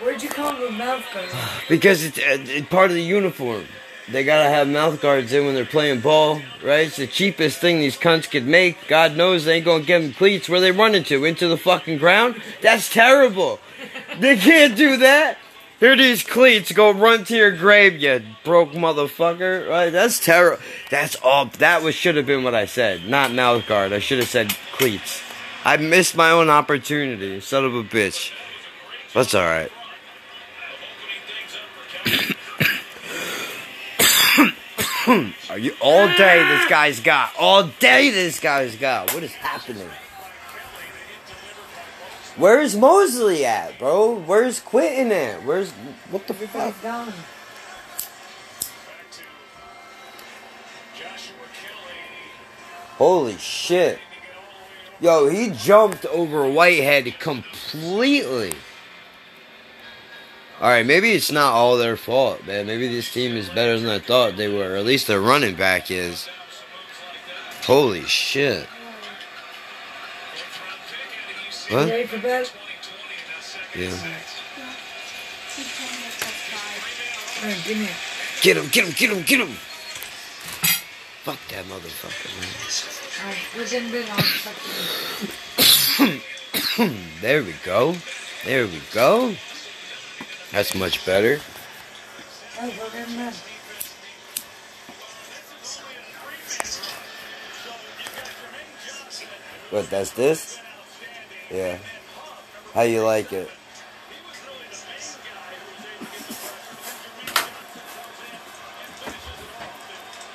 Where'd 0.00 0.22
you 0.22 0.28
come 0.28 0.60
with 0.60 0.72
mouth 0.72 1.04
guard? 1.12 1.28
Because 1.68 2.04
it's, 2.04 2.18
uh, 2.18 2.38
it's 2.38 2.68
part 2.68 2.90
of 2.90 2.96
the 2.96 3.02
uniform. 3.02 3.64
They 4.08 4.22
gotta 4.22 4.48
have 4.48 4.68
mouth 4.68 5.00
guards 5.02 5.32
in 5.32 5.46
when 5.46 5.54
they're 5.54 5.64
playing 5.64 6.00
ball, 6.00 6.40
right? 6.62 6.86
It's 6.86 6.96
the 6.96 7.08
cheapest 7.08 7.58
thing 7.58 7.80
these 7.80 7.96
cunts 7.96 8.30
could 8.30 8.46
make. 8.46 8.86
God 8.86 9.16
knows 9.16 9.44
they 9.44 9.56
ain't 9.56 9.64
gonna 9.64 9.82
give 9.82 10.02
them 10.02 10.12
cleats. 10.12 10.48
Where 10.48 10.60
they 10.60 10.70
run 10.70 10.94
into? 10.94 11.24
Into 11.24 11.48
the 11.48 11.56
fucking 11.56 11.98
ground? 11.98 12.40
That's 12.62 12.92
terrible. 12.92 13.60
They 14.18 14.36
can't 14.38 14.74
do 14.74 14.96
that. 14.98 15.36
Here 15.78 15.92
are 15.92 15.96
these 15.96 16.22
cleats. 16.22 16.72
Go 16.72 16.90
run 16.90 17.24
to 17.24 17.36
your 17.36 17.50
grave, 17.50 18.00
you 18.00 18.22
broke 18.44 18.70
motherfucker. 18.70 19.68
Right? 19.68 19.90
That's 19.90 20.18
terrible. 20.18 20.62
That's 20.90 21.16
all. 21.16 21.46
That 21.58 21.82
was 21.82 21.94
should 21.94 22.16
have 22.16 22.24
been 22.24 22.42
what 22.42 22.54
I 22.54 22.64
said, 22.64 23.06
not 23.06 23.34
mouth 23.34 23.66
guard. 23.66 23.92
I 23.92 23.98
should 23.98 24.20
have 24.20 24.28
said 24.28 24.56
cleats. 24.72 25.20
I 25.66 25.76
missed 25.76 26.16
my 26.16 26.30
own 26.30 26.48
opportunity. 26.48 27.40
Son 27.40 27.66
of 27.66 27.74
a 27.74 27.82
bitch. 27.84 28.32
That's 29.12 29.34
all 29.34 29.44
right. 29.44 29.70
Are 35.50 35.58
you 35.58 35.74
all 35.80 36.08
day? 36.08 36.44
This 36.48 36.68
guy's 36.68 37.00
got 37.00 37.32
all 37.38 37.64
day. 37.64 38.10
This 38.10 38.40
guy's 38.40 38.76
got. 38.76 39.14
What 39.14 39.22
is 39.22 39.32
happening? 39.32 39.88
Where's 42.36 42.76
Mosley 42.76 43.46
at, 43.46 43.78
bro? 43.78 44.16
Where's 44.16 44.60
Quentin 44.60 45.12
at? 45.12 45.44
Where's 45.44 45.70
what 46.10 46.26
the 46.26 46.34
fuck? 46.34 46.82
Down. 46.82 47.12
Holy 52.98 53.36
shit! 53.36 53.98
Yo, 55.00 55.28
he 55.28 55.50
jumped 55.50 56.06
over 56.06 56.50
Whitehead 56.50 57.18
completely. 57.20 58.54
All 60.58 60.70
right, 60.70 60.86
maybe 60.86 61.10
it's 61.10 61.30
not 61.30 61.52
all 61.52 61.76
their 61.76 61.98
fault, 61.98 62.46
man. 62.46 62.66
Maybe 62.66 62.88
this 62.88 63.12
team 63.12 63.36
is 63.36 63.50
better 63.50 63.78
than 63.78 63.90
I 63.90 63.98
thought 63.98 64.36
they 64.36 64.48
were. 64.48 64.72
Or 64.72 64.76
at 64.76 64.86
least 64.86 65.06
their 65.06 65.20
running 65.20 65.54
back 65.54 65.90
is. 65.90 66.28
Holy 67.64 68.02
shit! 68.04 68.66
What? 71.68 71.88
ready 71.88 72.06
for 72.06 72.18
bed? 72.18 72.48
Yeah. 73.74 73.90
Alright, 77.42 77.64
give 77.66 77.76
me 77.76 77.84
it. 77.84 77.90
Get 78.40 78.56
him! 78.56 78.68
Get 78.68 78.84
him! 78.86 78.92
Get 78.92 79.10
him! 79.10 79.22
Get 79.24 79.40
him! 79.40 79.56
Fuck 81.24 81.38
that 81.48 81.64
motherfucker, 81.64 82.30
Alright, 83.20 83.36
we're 83.56 83.68
getting 83.68 83.90
bed 83.90 84.08
on 84.10 84.22
fucking. 85.98 86.20
man. 86.78 86.96
there 87.20 87.42
we 87.42 87.54
go. 87.64 87.96
There 88.44 88.66
we 88.66 88.80
go. 88.92 89.34
That's 90.52 90.74
much 90.74 91.04
better. 91.04 91.40
Alright, 92.56 92.72
we're 92.78 92.90
getting 92.90 93.16
bed. 93.16 93.34
What? 99.70 99.90
That's 99.90 100.12
this? 100.12 100.60
Yeah. 101.50 101.78
How 102.72 102.82
you 102.82 103.02
like 103.02 103.32
it? 103.32 103.50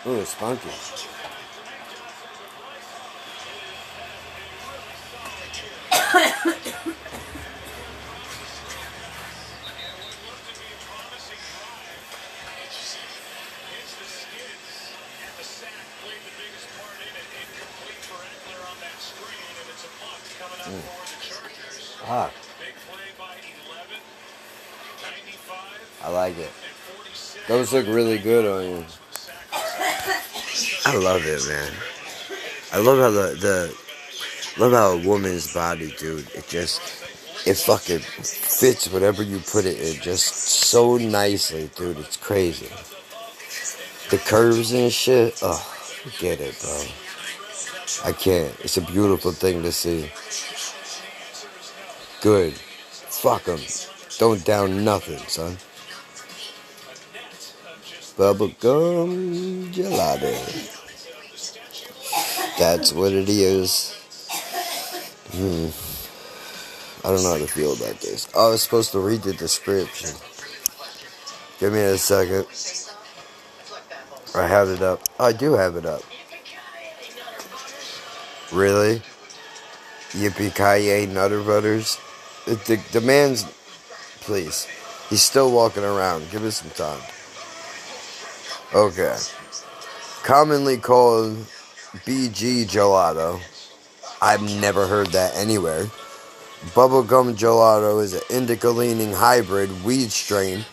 Ooh, 0.06 0.20
it's 0.20 0.34
funky. 0.34 0.68
I 26.04 26.10
like 26.10 26.38
it. 26.38 26.52
Those 27.48 27.72
look 27.72 27.88
really 27.88 28.18
good 28.18 28.46
on 28.46 28.64
you. 28.70 28.86
I 30.86 30.98
love 30.98 31.22
it, 31.24 31.48
man. 31.48 31.72
I 32.74 32.80
love 32.80 33.00
how 33.00 33.12
the 33.12 33.38
the 33.40 33.76
love 34.62 34.74
how 34.74 34.92
a 34.92 35.08
woman's 35.08 35.54
body, 35.54 35.94
dude. 35.98 36.28
It 36.36 36.50
just 36.50 36.82
it 37.48 37.56
fucking 37.56 38.00
fits 38.00 38.92
whatever 38.92 39.24
you 39.24 39.40
put 39.40 39.64
it 39.64 39.80
in 39.80 40.02
just 40.02 40.36
so 40.36 40.98
nicely, 40.98 41.70
dude. 41.78 41.98
It's 42.00 42.18
crazy. 42.18 42.68
The 44.10 44.18
curves 44.18 44.74
and 44.74 44.92
shit. 44.92 45.40
Oh, 45.42 45.66
get 46.20 46.42
it, 46.42 46.60
bro. 46.60 46.84
I 48.04 48.12
can't. 48.12 48.54
It's 48.60 48.76
a 48.76 48.82
beautiful 48.82 49.32
thing 49.32 49.64
to 49.64 49.72
see. 49.72 50.12
Good. 52.22 52.54
Fuck 52.54 53.48
'em. 53.48 53.60
Don't 54.20 54.46
down 54.46 54.84
nothing, 54.84 55.18
son. 55.28 55.58
Bubblegum 58.16 59.74
gelato. 59.74 60.32
That's 62.60 62.94
what 62.94 63.12
it 63.12 63.28
is. 63.28 63.94
Hmm. 65.32 65.70
I 67.04 67.10
don't 67.10 67.24
know 67.24 67.32
how 67.32 67.38
to 67.40 67.48
feel 67.48 67.74
about 67.74 68.00
this. 68.02 68.28
I 68.36 68.50
was 68.50 68.62
supposed 68.62 68.92
to 68.92 69.00
read 69.00 69.24
the 69.24 69.34
description. 69.34 70.12
Give 71.60 71.74
me 71.74 71.80
a 71.80 71.98
second. 71.98 72.46
I 74.36 74.46
have 74.46 74.70
it 74.70 74.84
up. 74.84 75.02
I 75.20 75.32
do 75.32 75.54
have 75.54 75.76
it 75.76 75.88
up. 75.88 76.04
Really? 78.52 79.02
Yippee 80.12 80.54
ki 80.54 81.12
Nutter 81.12 81.42
Butters? 81.42 81.98
The, 82.56 82.84
the, 82.92 83.00
man's. 83.00 83.46
Please. 84.20 84.68
He's 85.10 85.22
still 85.22 85.54
walking 85.54 85.84
around. 85.84 86.30
Give 86.32 86.44
us 86.44 86.58
some 86.58 86.72
time. 86.72 87.02
Okay. 88.74 89.18
Commonly 90.24 90.78
called 90.78 91.38
BG 92.06 92.66
gelato. 92.66 93.40
I've 94.22 94.42
never 94.60 94.86
heard 94.86 95.08
that 95.08 95.34
anywhere. 95.36 95.86
Bubblegum 96.76 97.36
gelato 97.36 98.04
is 98.04 98.14
an 98.14 98.22
indica 98.30 98.70
leaning 98.70 99.14
hybrid 99.14 99.86
weed 99.86 100.12
strain 100.12 100.66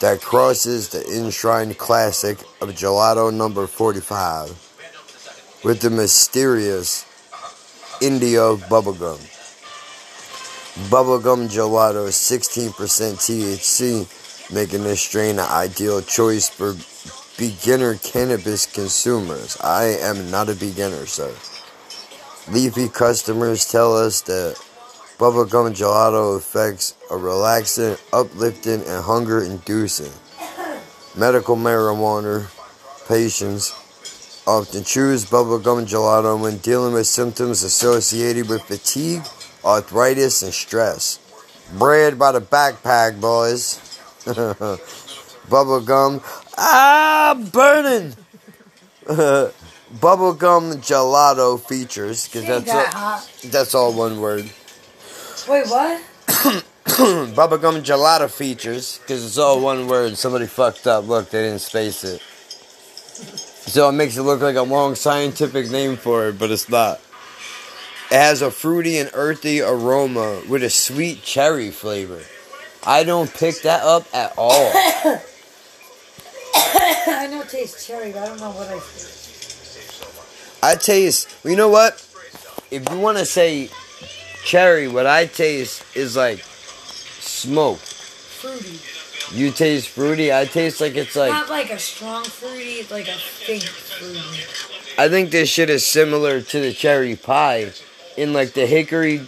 that 0.00 0.22
crosses 0.22 0.88
the 0.88 1.06
enshrined 1.06 1.76
classic 1.76 2.38
of 2.62 2.70
gelato 2.70 3.32
number 3.32 3.66
45 3.66 5.60
with 5.64 5.80
the 5.80 5.90
mysterious 5.90 7.04
Indio 8.00 8.56
bubblegum. 8.56 9.35
Bubblegum 10.76 11.48
gelato 11.48 12.06
is 12.06 12.16
16% 12.16 12.70
THC, 12.74 14.52
making 14.52 14.84
this 14.84 15.00
strain 15.00 15.38
an 15.38 15.48
ideal 15.50 16.02
choice 16.02 16.50
for 16.50 16.76
beginner 17.38 17.94
cannabis 17.94 18.66
consumers. 18.66 19.56
I 19.62 19.84
am 19.84 20.30
not 20.30 20.50
a 20.50 20.54
beginner, 20.54 21.06
sir. 21.06 21.32
Leafly 22.52 22.92
customers 22.92 23.64
tell 23.64 23.96
us 23.96 24.20
that 24.22 24.60
bubblegum 25.16 25.74
gelato 25.74 26.36
effects 26.36 26.94
are 27.10 27.18
relaxing, 27.18 27.96
uplifting, 28.12 28.82
and 28.82 29.02
hunger 29.02 29.42
inducing. 29.42 30.12
Medical 31.16 31.56
marijuana 31.56 32.50
patients 33.08 33.72
often 34.46 34.84
choose 34.84 35.24
bubblegum 35.24 35.86
gelato 35.86 36.38
when 36.38 36.58
dealing 36.58 36.92
with 36.92 37.06
symptoms 37.06 37.62
associated 37.62 38.46
with 38.50 38.62
fatigue, 38.62 39.22
arthritis, 39.66 40.42
and 40.42 40.54
stress. 40.54 41.18
Bred 41.76 42.18
by 42.18 42.32
the 42.32 42.40
backpack 42.40 43.20
boys. 43.20 43.80
bubblegum. 45.48 46.22
Ah, 46.56 47.34
burning! 47.52 48.14
bubblegum 49.98 50.76
gelato 50.76 51.60
features, 51.60 52.26
because 52.26 52.46
that's, 52.46 52.66
that 52.66 52.94
hot. 52.94 53.38
that's 53.44 53.74
all 53.74 53.92
one 53.92 54.20
word. 54.20 54.50
Wait, 55.48 55.66
what? 55.68 56.02
Bubblegum 56.86 57.82
gelato 57.82 58.30
features, 58.30 58.98
because 58.98 59.24
it's 59.24 59.38
all 59.38 59.60
one 59.60 59.86
word. 59.86 60.16
Somebody 60.16 60.46
fucked 60.46 60.86
up. 60.86 61.06
Look, 61.06 61.30
they 61.30 61.42
didn't 61.42 61.60
space 61.60 62.04
it. 62.04 62.20
So 63.66 63.88
it 63.88 63.92
makes 63.92 64.16
it 64.16 64.22
look 64.22 64.40
like 64.40 64.56
a 64.56 64.62
long 64.62 64.94
scientific 64.94 65.70
name 65.70 65.96
for 65.96 66.28
it, 66.28 66.38
but 66.38 66.50
it's 66.50 66.68
not. 66.68 67.00
It 68.10 68.14
has 68.14 68.40
a 68.40 68.50
fruity 68.52 68.98
and 68.98 69.10
earthy 69.14 69.60
aroma 69.60 70.40
with 70.48 70.62
a 70.62 70.70
sweet 70.70 71.22
cherry 71.22 71.70
flavor. 71.70 72.22
I 72.86 73.02
don't 73.02 73.32
pick 73.32 73.62
that 73.62 73.82
up 73.82 74.06
at 74.14 74.32
all. 74.38 74.70
I 76.54 77.26
know 77.28 77.40
it 77.40 77.48
tastes 77.48 77.84
cherry, 77.86 78.12
but 78.12 78.22
I 78.22 78.26
don't 78.26 78.38
know 78.40 78.52
what 78.52 78.68
I 78.68 78.74
taste. 78.74 79.16
I 80.62 80.76
taste. 80.76 81.28
You 81.44 81.56
know 81.56 81.68
what? 81.68 81.94
If 82.70 82.88
you 82.90 82.98
want 82.98 83.18
to 83.18 83.26
say 83.26 83.70
cherry, 84.44 84.86
what 84.86 85.06
I 85.06 85.26
taste 85.26 85.84
is 85.96 86.16
like 86.16 86.38
smoke. 86.38 87.78
Fruity. 87.78 88.78
You 89.36 89.50
taste 89.50 89.88
fruity. 89.88 90.32
I 90.32 90.44
taste 90.44 90.80
like 90.80 90.94
it's 90.94 91.16
like. 91.16 91.32
Not 91.32 91.50
like 91.50 91.70
a 91.70 91.78
strong 91.78 92.22
fruity, 92.24 92.86
like 92.88 93.08
a 93.08 93.14
faint 93.14 93.64
fruity. 93.64 94.20
I 94.98 95.08
think 95.08 95.30
this 95.30 95.48
shit 95.48 95.68
is 95.68 95.84
similar 95.84 96.40
to 96.40 96.60
the 96.60 96.72
cherry 96.72 97.16
pie, 97.16 97.72
in 98.16 98.32
like 98.32 98.52
the 98.52 98.66
hickory 98.66 99.22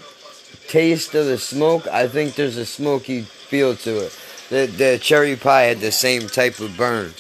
taste 0.69 1.15
of 1.15 1.27
the 1.27 1.39
smoke. 1.39 1.87
I 1.89 2.09
think 2.09 2.35
there's 2.35 2.57
a 2.57 2.67
smoky 2.67 3.23
feel 3.23 3.75
to 3.77 4.07
it. 4.07 4.19
The 4.51 4.67
the 4.67 4.99
cherry 5.01 5.37
pie 5.37 5.63
had 5.63 5.81
the 5.81 5.93
same 5.93 6.29
type 6.29 6.59
of 6.61 6.77
burn. 6.77 7.13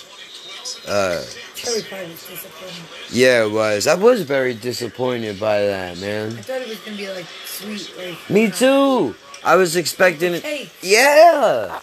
Uh, 0.86 1.22
Cherry 1.54 1.82
pie 1.82 2.02
was 2.04 2.26
disappointing. 2.26 2.84
yeah, 3.10 3.44
it 3.44 3.50
was. 3.50 3.86
I 3.86 3.94
was 3.94 4.22
very 4.22 4.54
disappointed 4.54 5.40
by 5.40 5.60
that, 5.62 5.98
man. 5.98 6.28
I 6.38 6.42
thought 6.42 6.60
it 6.62 6.68
was 6.68 6.78
gonna 6.80 6.96
be 6.96 7.10
like 7.10 7.26
sweet, 7.44 7.90
like. 7.98 8.30
Me 8.30 8.50
too. 8.50 9.14
I 9.44 9.56
was 9.56 9.76
expecting 9.76 10.34
it. 10.34 10.42
Hey, 10.42 10.70
Yeah. 10.82 11.80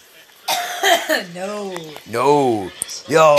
no. 1.34 1.74
No. 2.08 2.70
Yo. 3.08 3.36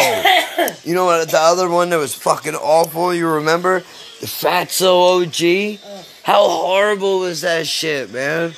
You 0.83 0.93
know 0.95 1.05
what? 1.05 1.29
The 1.29 1.39
other 1.39 1.69
one 1.69 1.89
that 1.91 1.97
was 1.97 2.13
fucking 2.13 2.55
awful. 2.55 3.13
You 3.13 3.27
remember 3.27 3.79
the 4.19 4.25
Fatso 4.27 5.21
OG? 5.23 5.79
How 6.27 6.45
horrible 6.49 7.19
was 7.19 7.39
that 7.39 7.67
shit, 7.67 8.11
man? 8.11 8.51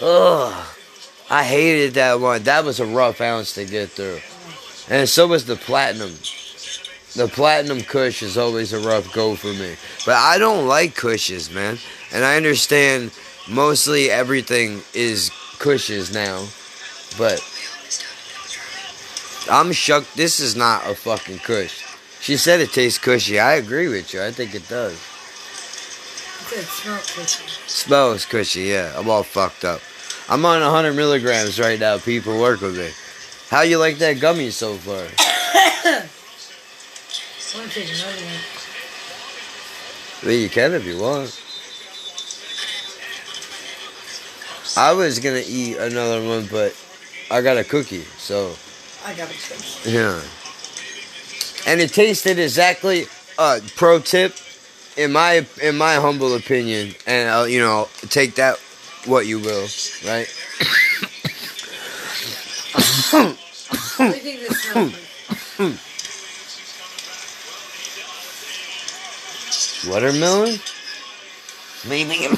Ugh. 0.00 0.66
I 1.28 1.42
hated 1.42 1.94
that 1.94 2.20
one. 2.20 2.44
That 2.44 2.64
was 2.64 2.78
a 2.78 2.86
rough 2.86 3.20
ounce 3.20 3.54
to 3.54 3.64
get 3.64 3.88
through. 3.90 4.20
And 4.88 5.08
so 5.08 5.26
was 5.26 5.44
the 5.44 5.56
platinum. 5.56 6.12
The 7.16 7.26
platinum 7.26 7.80
kush 7.80 8.22
is 8.22 8.38
always 8.38 8.72
a 8.72 8.78
rough 8.78 9.12
go 9.12 9.34
for 9.34 9.48
me. 9.48 9.74
But 10.06 10.18
I 10.18 10.38
don't 10.38 10.68
like 10.68 10.94
kushes, 10.94 11.52
man. 11.52 11.78
And 12.12 12.24
I 12.24 12.36
understand 12.36 13.10
mostly 13.50 14.08
everything 14.08 14.82
is 14.94 15.30
kushes 15.58 16.14
now. 16.14 16.46
But 17.18 17.42
I'm 19.50 19.72
shocked. 19.72 20.16
This 20.16 20.38
is 20.38 20.54
not 20.54 20.88
a 20.88 20.94
fucking 20.94 21.40
kush. 21.40 21.84
She 22.20 22.36
said 22.36 22.60
it 22.60 22.70
tastes 22.70 23.00
cushy. 23.00 23.40
I 23.40 23.54
agree 23.54 23.88
with 23.88 24.14
you. 24.14 24.22
I 24.22 24.30
think 24.30 24.54
it 24.54 24.68
does. 24.68 25.17
It 26.50 26.64
said 26.64 26.64
smell 26.64 26.98
cushy. 26.98 27.44
Smells 27.66 28.24
cushy, 28.26 28.62
yeah. 28.62 28.92
I'm 28.96 29.10
all 29.10 29.22
fucked 29.22 29.64
up. 29.64 29.80
I'm 30.28 30.44
on 30.44 30.60
100 30.60 30.94
milligrams 30.94 31.60
right 31.60 31.78
now. 31.78 31.98
People 31.98 32.38
work 32.38 32.60
with 32.60 32.76
me. 32.78 32.90
How 33.50 33.62
you 33.62 33.78
like 33.78 33.98
that 33.98 34.20
gummy 34.20 34.50
so 34.50 34.74
far? 34.74 34.96
I 34.98 36.08
want 37.56 37.70
to 37.70 37.80
take 37.80 37.88
another 37.88 38.24
one. 38.24 38.34
Well, 40.24 40.32
you 40.32 40.48
can 40.48 40.74
if 40.74 40.84
you 40.84 40.98
want. 40.98 41.42
I 44.76 44.92
was 44.92 45.18
gonna 45.18 45.42
eat 45.46 45.76
another 45.76 46.26
one, 46.26 46.46
but 46.50 46.76
I 47.30 47.40
got 47.40 47.56
a 47.56 47.64
cookie, 47.64 48.04
so 48.18 48.54
I 49.04 49.14
got 49.14 49.28
a 49.28 49.32
taste. 49.32 49.86
yeah. 49.86 50.20
And 51.66 51.80
it 51.80 51.92
tasted 51.92 52.38
exactly. 52.38 53.06
Uh, 53.38 53.60
pro 53.76 53.98
tip, 54.00 54.34
in 54.98 55.12
my 55.12 55.46
in 55.62 55.78
my 55.78 55.94
humble 55.94 56.34
opinion, 56.34 56.94
and 57.06 57.30
I'll, 57.30 57.48
you 57.48 57.60
know, 57.60 57.88
take 58.08 58.34
that 58.34 58.58
what 59.06 59.26
you 59.26 59.38
will, 59.38 59.68
right? 60.04 60.28
What 63.12 64.12
do 64.12 64.16
you 64.16 64.22
think 64.22 64.40
this 64.40 64.62
smells 64.62 64.92
like? 64.92 65.78
Watermelon? 69.88 70.58
Maybe. 71.88 72.28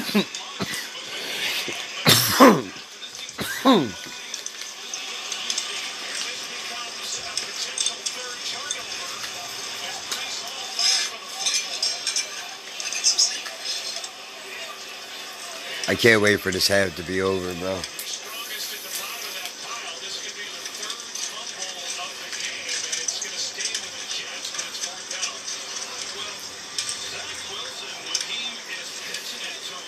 I 15.91 15.95
can't 15.95 16.21
wait 16.21 16.39
for 16.39 16.51
this 16.51 16.69
half 16.69 16.95
to 16.95 17.03
be 17.03 17.21
over, 17.21 17.53
bro. 17.55 17.77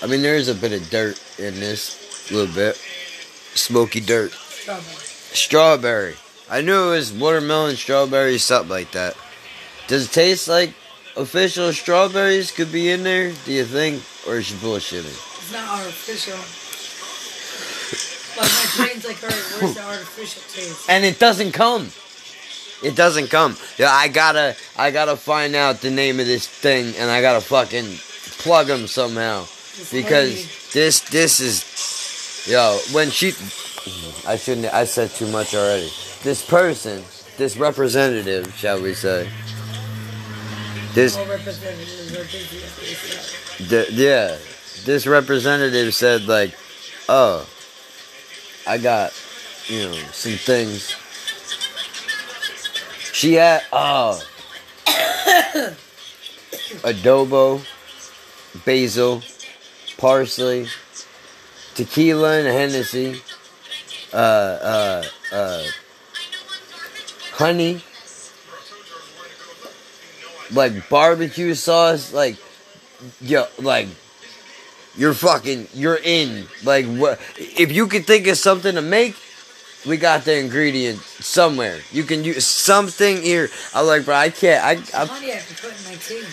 I 0.01 0.11
mean, 0.11 0.21
there 0.21 0.35
is 0.35 0.49
a 0.49 0.53
bit 0.53 0.73
of 0.73 0.89
dirt 0.89 1.23
in 1.39 1.57
this, 1.61 2.29
a 2.29 2.33
little 2.33 2.53
bit. 2.53 2.75
Smoky 3.55 4.01
dirt. 4.01 4.33
Strawberry. 4.33 6.15
I 6.49 6.59
knew 6.59 6.89
it 6.89 6.97
was 6.97 7.13
watermelon, 7.13 7.77
strawberry, 7.77 8.39
something 8.39 8.69
like 8.69 8.91
that. 8.91 9.15
Does 9.87 10.07
it 10.07 10.11
taste 10.11 10.49
like 10.49 10.73
official 11.15 11.71
strawberries 11.71 12.51
could 12.51 12.73
be 12.73 12.89
in 12.89 13.03
there, 13.03 13.31
do 13.45 13.53
you 13.53 13.63
think? 13.63 14.03
Or 14.27 14.39
is 14.39 14.47
she 14.47 14.55
bullshitting? 14.55 15.32
It's 15.43 15.51
not 15.51 15.67
artificial. 15.77 16.39
Like 18.39 18.49
my 18.49 18.85
brain's 18.85 19.05
like, 19.05 19.21
alright, 19.21 19.61
where's 19.61 19.75
the 19.75 19.83
artificial 19.83 20.41
taste? 20.53 20.89
And 20.89 21.03
it 21.03 21.19
doesn't 21.19 21.51
come. 21.51 21.89
It 22.81 22.95
doesn't 22.95 23.27
come. 23.27 23.57
Yeah, 23.77 23.91
I 23.91 24.07
gotta, 24.07 24.55
I 24.77 24.91
gotta 24.91 25.17
find 25.17 25.53
out 25.53 25.81
the 25.81 25.91
name 25.91 26.21
of 26.21 26.27
this 26.27 26.47
thing, 26.47 26.95
and 26.97 27.11
I 27.11 27.19
gotta 27.19 27.41
fucking 27.41 27.97
plug 28.43 28.67
them 28.67 28.87
somehow 28.87 29.41
This 29.41 29.91
because 29.91 30.29
lady- 30.33 30.49
this, 30.71 31.01
this 31.09 31.39
is, 31.41 32.47
yo, 32.49 32.79
when 32.93 33.09
she, 33.09 33.33
I 34.25 34.37
shouldn't, 34.37 34.73
I 34.73 34.85
said 34.85 35.09
too 35.09 35.27
much 35.27 35.53
already. 35.55 35.91
This 36.23 36.41
person, 36.45 37.03
this 37.35 37.57
representative, 37.57 38.55
shall 38.55 38.81
we 38.81 38.93
say, 38.93 39.27
this, 40.93 41.17
all 41.17 41.25
representatives 41.25 42.13
are 42.13 42.23
busy 42.23 42.63
at 42.63 42.75
this. 42.79 43.67
the, 43.69 43.87
yeah, 43.91 44.37
this 44.85 45.07
representative 45.07 45.93
said 45.93 46.27
like, 46.27 46.55
oh, 47.07 47.47
I 48.67 48.77
got, 48.77 49.13
you 49.67 49.83
know, 49.83 49.93
some 50.11 50.33
things. 50.33 50.95
She 53.11 53.33
had, 53.35 53.63
oh, 53.71 54.21
adobo, 56.83 57.61
basil, 58.65 59.21
parsley, 59.97 60.67
tequila 61.75 62.39
and 62.39 62.47
Hennessy, 62.47 63.21
uh, 64.13 64.15
uh, 64.15 65.03
uh, 65.31 65.63
honey, 67.33 67.81
like 70.51 70.89
barbecue 70.89 71.53
sauce, 71.53 72.11
like, 72.13 72.37
yo, 73.21 73.47
like, 73.59 73.87
you're 74.95 75.13
fucking, 75.13 75.67
you're 75.73 75.99
in. 76.03 76.45
Like, 76.63 76.85
what? 76.85 77.19
If 77.37 77.71
you 77.71 77.87
could 77.87 78.05
think 78.05 78.27
of 78.27 78.37
something 78.37 78.75
to 78.75 78.81
make, 78.81 79.15
we 79.85 79.97
got 79.97 80.23
the 80.23 80.37
ingredient 80.37 80.99
somewhere. 80.99 81.79
You 81.91 82.03
can 82.03 82.23
use 82.23 82.45
something 82.45 83.21
here. 83.21 83.49
I'm 83.73 83.85
like, 83.85 84.05
bro, 84.05 84.15
I 84.15 84.29
can't. 84.29 84.63
I, 84.63 84.71
I, 84.97 85.03
I 85.03 85.07
can 85.07 85.71
my 85.85 85.95
tea. 85.95 86.23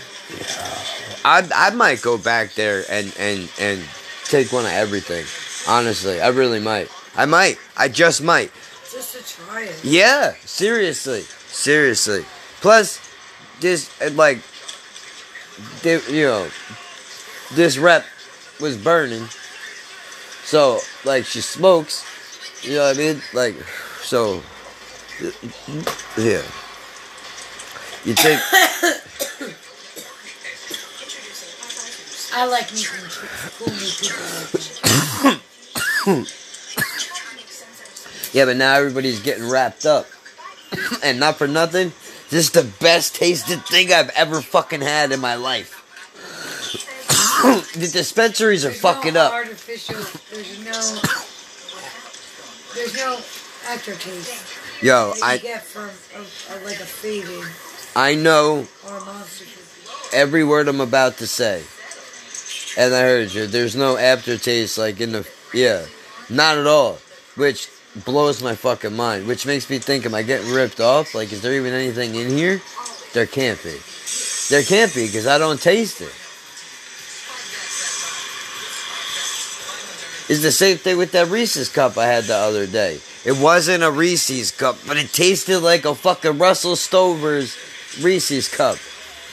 I, 1.24 1.48
I 1.54 1.70
might 1.70 2.02
go 2.02 2.16
back 2.16 2.54
there 2.54 2.84
and 2.88 3.12
and 3.18 3.50
and 3.58 3.82
take 4.24 4.52
one 4.52 4.64
of 4.64 4.70
everything. 4.72 5.24
Honestly, 5.68 6.20
I 6.20 6.28
really 6.28 6.60
might. 6.60 6.88
I 7.16 7.26
might. 7.26 7.58
I 7.76 7.88
just 7.88 8.22
might. 8.22 8.52
Just 8.90 9.16
to 9.16 9.44
try 9.44 9.62
it. 9.62 9.84
Yeah, 9.84 10.34
seriously, 10.44 11.22
seriously. 11.22 12.24
Plus, 12.60 13.00
this 13.60 13.90
like, 14.14 14.38
they, 15.82 16.00
you 16.08 16.26
know, 16.26 16.48
this 17.52 17.78
rep 17.78 18.04
was 18.60 18.76
burning. 18.76 19.26
So 20.44 20.80
like 21.04 21.24
she 21.24 21.40
smokes. 21.40 22.04
You 22.62 22.74
know 22.74 22.86
what 22.86 22.96
I 22.96 22.98
mean? 22.98 23.22
Like, 23.32 23.54
so 24.02 24.42
yeah. 26.16 26.42
You 28.04 28.14
think? 28.14 28.40
I 32.32 32.46
like 32.46 32.72
meeting 32.72 32.86
people. 36.06 36.26
Yeah, 38.32 38.44
but 38.44 38.56
now 38.56 38.74
everybody's 38.74 39.20
getting 39.20 39.50
wrapped 39.50 39.84
up. 39.84 40.06
and 41.02 41.18
not 41.18 41.36
for 41.36 41.48
nothing, 41.48 41.92
this 42.30 42.46
is 42.46 42.50
the 42.50 42.62
best 42.80 43.16
tasted 43.16 43.66
thing 43.66 43.92
I've 43.92 44.10
ever 44.10 44.40
fucking 44.40 44.82
had 44.82 45.10
in 45.10 45.20
my 45.20 45.34
life. 45.34 45.79
the 47.74 47.90
dispensaries 47.92 48.64
are 48.64 48.68
There's 48.68 48.80
fucking 48.80 49.14
no 49.14 49.20
up. 49.20 49.32
Artificial. 49.32 49.96
There's 50.30 50.58
no. 50.64 50.80
There's 52.74 52.96
no 52.96 53.16
aftertaste. 53.68 54.82
Yo, 54.82 55.12
I 55.22 55.38
get 55.38 55.62
from 55.62 55.90
a, 56.16 56.22
a, 56.22 56.56
like 56.64 56.80
a 56.80 57.98
I 57.98 58.14
know 58.14 58.66
or 58.86 58.96
a 58.96 59.04
monster 59.04 59.44
every 60.12 60.44
word 60.44 60.68
I'm 60.68 60.80
about 60.80 61.18
to 61.18 61.26
say. 61.26 61.62
And 62.80 62.94
I 62.94 63.00
heard 63.00 63.32
you. 63.32 63.46
There's 63.46 63.76
no 63.76 63.96
aftertaste 63.96 64.78
like 64.78 65.00
in 65.00 65.12
the 65.12 65.28
yeah, 65.52 65.86
not 66.28 66.58
at 66.58 66.66
all. 66.66 66.98
Which 67.36 67.68
blows 68.04 68.42
my 68.42 68.54
fucking 68.54 68.94
mind. 68.94 69.26
Which 69.26 69.46
makes 69.46 69.68
me 69.68 69.78
think, 69.78 70.06
am 70.06 70.14
I 70.14 70.22
getting 70.22 70.52
ripped 70.52 70.80
off? 70.80 71.14
Like, 71.14 71.32
is 71.32 71.42
there 71.42 71.54
even 71.54 71.72
anything 71.72 72.14
in 72.14 72.30
here? 72.30 72.60
There 73.12 73.26
can't 73.26 73.60
be. 73.62 73.76
There 74.48 74.62
can't 74.62 74.94
be 74.94 75.06
because 75.06 75.26
I 75.26 75.38
don't 75.38 75.60
taste 75.60 76.00
it. 76.00 76.12
It's 80.30 80.42
the 80.42 80.52
same 80.52 80.76
thing 80.76 80.96
with 80.96 81.10
that 81.10 81.26
Reese's 81.26 81.68
cup 81.68 81.98
I 81.98 82.06
had 82.06 82.22
the 82.22 82.36
other 82.36 82.64
day. 82.64 83.00
It 83.24 83.42
wasn't 83.42 83.82
a 83.82 83.90
Reese's 83.90 84.52
cup, 84.52 84.78
but 84.86 84.96
it 84.96 85.12
tasted 85.12 85.58
like 85.58 85.84
a 85.84 85.92
fucking 85.92 86.38
Russell 86.38 86.76
Stover's 86.76 87.58
Reese's 88.00 88.48
cup. 88.48 88.78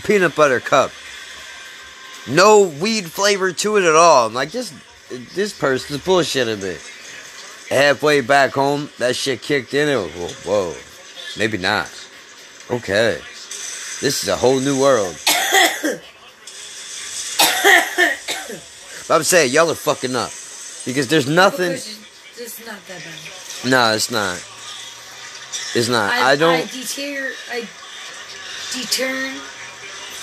Peanut 0.04 0.36
butter 0.36 0.60
cup. 0.60 0.90
No 2.28 2.64
weed 2.64 3.12
flavor 3.12 3.52
to 3.52 3.78
it 3.78 3.84
at 3.84 3.94
all. 3.94 4.26
I'm 4.26 4.34
like, 4.34 4.50
this 4.50 4.74
this 5.36 5.56
person's 5.56 6.04
bullshitting 6.04 6.64
me. 6.64 6.78
Halfway 7.70 8.22
back 8.22 8.54
home, 8.54 8.90
that 8.98 9.16
shit 9.16 9.44
kicked 9.44 9.76
in. 9.76 9.88
It 9.88 9.98
was, 9.98 10.34
whoa, 10.44 10.74
maybe 11.38 11.60
not. 11.60 11.92
Okay. 12.72 13.20
This 14.02 14.24
is 14.24 14.30
a 14.30 14.36
whole 14.36 14.60
new 14.60 14.82
world. 14.82 15.14
I'm 19.12 19.22
saying, 19.22 19.54
y'all 19.54 19.70
are 19.70 19.76
fucking 19.76 20.16
up. 20.16 20.32
Because 20.88 21.10
there's 21.10 21.28
nothing. 21.28 21.74
It's 21.74 22.66
not 22.66 22.80
that 22.88 23.04
bad. 23.04 23.70
No, 23.70 23.94
it's 23.94 24.10
not. 24.10 24.38
It's 25.76 25.90
not. 25.90 26.14
I, 26.14 26.32
I 26.32 26.36
don't. 26.38 26.54
I 26.54 26.66
deter. 26.66 27.34
I 27.52 27.68
deter 28.72 29.32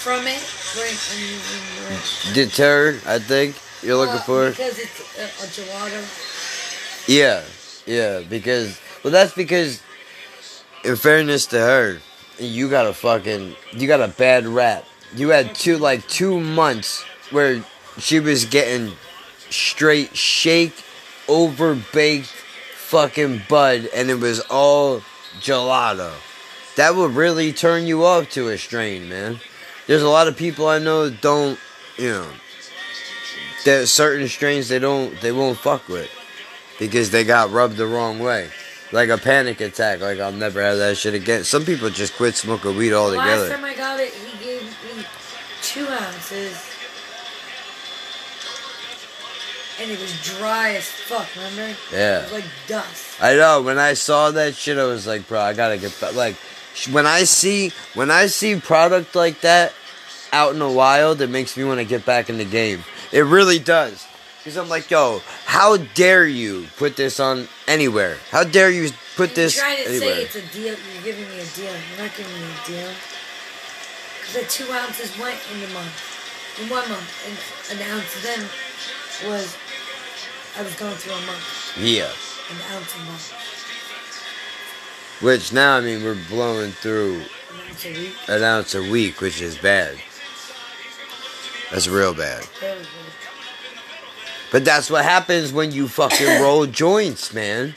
from 0.00 0.26
it. 0.26 0.40
Right. 0.74 2.34
Deter, 2.34 2.98
I 3.06 3.18
think 3.18 3.56
you're 3.82 3.98
looking 3.98 4.14
uh, 4.14 4.20
for. 4.20 4.50
because 4.50 4.78
it's 4.78 5.18
a, 5.18 5.24
a 5.24 5.48
gelato. 5.48 7.08
Yeah, 7.08 7.44
yeah, 7.84 8.22
because 8.26 8.80
well, 9.04 9.12
that's 9.12 9.34
because, 9.34 9.82
in 10.82 10.96
fairness 10.96 11.44
to 11.48 11.58
her, 11.58 11.98
you 12.38 12.70
got 12.70 12.86
a 12.86 12.94
fucking 12.94 13.54
you 13.72 13.86
got 13.86 14.00
a 14.00 14.08
bad 14.08 14.46
rap. 14.46 14.86
You 15.14 15.28
had 15.28 15.54
two 15.54 15.76
like 15.76 16.08
two 16.08 16.40
months 16.40 17.04
where 17.30 17.62
she 17.98 18.18
was 18.18 18.46
getting 18.46 18.92
straight 19.54 20.16
shake, 20.16 20.74
over 21.28 21.74
baked 21.92 22.26
fucking 22.74 23.42
bud, 23.48 23.88
and 23.94 24.10
it 24.10 24.20
was 24.20 24.40
all 24.40 25.00
gelato. 25.40 26.12
That 26.76 26.94
would 26.96 27.14
really 27.14 27.52
turn 27.52 27.86
you 27.86 28.04
off 28.04 28.30
to 28.30 28.48
a 28.48 28.58
strain, 28.58 29.08
man. 29.08 29.38
There's 29.86 30.02
a 30.02 30.08
lot 30.08 30.28
of 30.28 30.36
people 30.36 30.66
I 30.68 30.78
know 30.78 31.08
that 31.08 31.20
don't, 31.20 31.58
you 31.96 32.10
know, 32.10 32.28
there's 33.64 33.90
certain 33.90 34.28
strains 34.28 34.68
they 34.68 34.78
don't 34.78 35.18
they 35.20 35.32
won't 35.32 35.56
fuck 35.56 35.88
with 35.88 36.10
because 36.78 37.10
they 37.10 37.24
got 37.24 37.50
rubbed 37.50 37.76
the 37.76 37.86
wrong 37.86 38.18
way. 38.18 38.50
Like 38.92 39.08
a 39.08 39.18
panic 39.18 39.60
attack, 39.60 40.00
like 40.00 40.20
I'll 40.20 40.32
never 40.32 40.60
have 40.62 40.78
that 40.78 40.96
shit 40.96 41.14
again. 41.14 41.44
Some 41.44 41.64
people 41.64 41.90
just 41.90 42.14
quit 42.16 42.34
smoking 42.34 42.76
weed 42.76 42.90
The 42.90 43.00
last 43.00 43.16
altogether. 43.16 43.48
time 43.50 43.64
I 43.64 43.74
got 43.74 43.98
it, 44.00 44.12
he 44.12 44.44
gave 44.44 44.62
me 44.96 45.04
two 45.62 45.86
ounces. 45.88 46.73
And 49.80 49.90
it 49.90 49.98
was 50.00 50.12
dry 50.38 50.74
as 50.74 50.86
fuck, 50.86 51.26
remember? 51.34 51.76
Yeah. 51.92 52.20
It 52.20 52.22
was 52.24 52.32
like 52.32 52.44
dust. 52.68 53.20
I 53.22 53.34
know. 53.34 53.62
When 53.62 53.78
I 53.78 53.94
saw 53.94 54.30
that 54.30 54.54
shit, 54.54 54.78
I 54.78 54.84
was 54.84 55.06
like, 55.06 55.26
bro, 55.26 55.40
I 55.40 55.52
gotta 55.52 55.78
get 55.78 55.98
back. 56.00 56.14
Like, 56.14 56.36
when 56.92 57.06
I 57.06 57.24
see 57.24 57.72
when 57.94 58.10
I 58.10 58.26
see 58.26 58.58
product 58.60 59.14
like 59.14 59.40
that 59.40 59.72
out 60.32 60.52
in 60.52 60.58
the 60.58 60.68
wild, 60.68 61.20
it 61.20 61.30
makes 61.30 61.56
me 61.56 61.64
want 61.64 61.80
to 61.80 61.84
get 61.84 62.04
back 62.04 62.28
in 62.30 62.38
the 62.38 62.44
game. 62.44 62.84
It 63.12 63.22
really 63.22 63.58
does. 63.58 64.06
Because 64.38 64.56
I'm 64.58 64.68
like, 64.68 64.90
yo, 64.90 65.22
how 65.46 65.78
dare 65.78 66.26
you 66.26 66.66
put 66.76 66.96
this 66.96 67.18
on 67.18 67.48
anywhere? 67.66 68.18
How 68.30 68.44
dare 68.44 68.70
you 68.70 68.90
put 69.16 69.30
You're 69.30 69.36
this 69.36 69.58
trying 69.58 69.76
to 69.78 69.88
anywhere? 69.88 70.14
say 70.14 70.22
it's 70.22 70.36
a 70.36 70.46
deal. 70.52 70.76
You're 70.92 71.02
giving 71.02 71.28
me 71.30 71.40
a 71.40 71.46
deal. 71.46 71.72
You're 71.72 72.06
not 72.06 72.16
giving 72.16 72.32
me 72.34 72.44
a 72.44 72.66
deal. 72.66 72.90
Because 74.20 74.34
the 74.34 74.64
two 74.64 74.70
ounces 74.72 75.16
went 75.18 75.38
in 75.54 75.60
the 75.60 75.68
month. 75.68 76.60
In 76.60 76.68
one 76.68 76.86
month. 76.90 77.08
And 77.70 77.80
an 77.80 77.90
ounce 77.90 78.22
then 78.22 78.44
was, 79.30 79.56
I 80.56 80.62
was 80.62 80.74
going 80.76 80.94
through 80.94 81.12
a 81.14 81.20
month. 81.26 81.76
yeah. 81.78 82.10
An 82.50 82.76
ounce 82.76 82.94
a 82.94 82.98
month. 83.04 83.32
Which 85.20 85.52
now, 85.52 85.76
I 85.76 85.80
mean, 85.80 86.02
we're 86.04 86.18
blowing 86.28 86.70
through 86.72 87.22
An 87.22 87.22
ounce 87.70 87.84
a 87.86 87.92
week. 87.92 88.14
an 88.28 88.42
ounce 88.42 88.74
a 88.74 88.82
week, 88.82 89.20
which 89.20 89.40
is 89.40 89.56
bad. 89.58 89.96
That's 91.70 91.88
real 91.88 92.14
bad. 92.14 92.44
Very 92.60 92.78
good. 92.80 92.86
But 94.52 94.64
that's 94.64 94.90
what 94.90 95.04
happens 95.04 95.52
when 95.52 95.72
you 95.72 95.88
fucking 95.88 96.26
roll 96.42 96.66
joints, 96.66 97.32
man. 97.32 97.74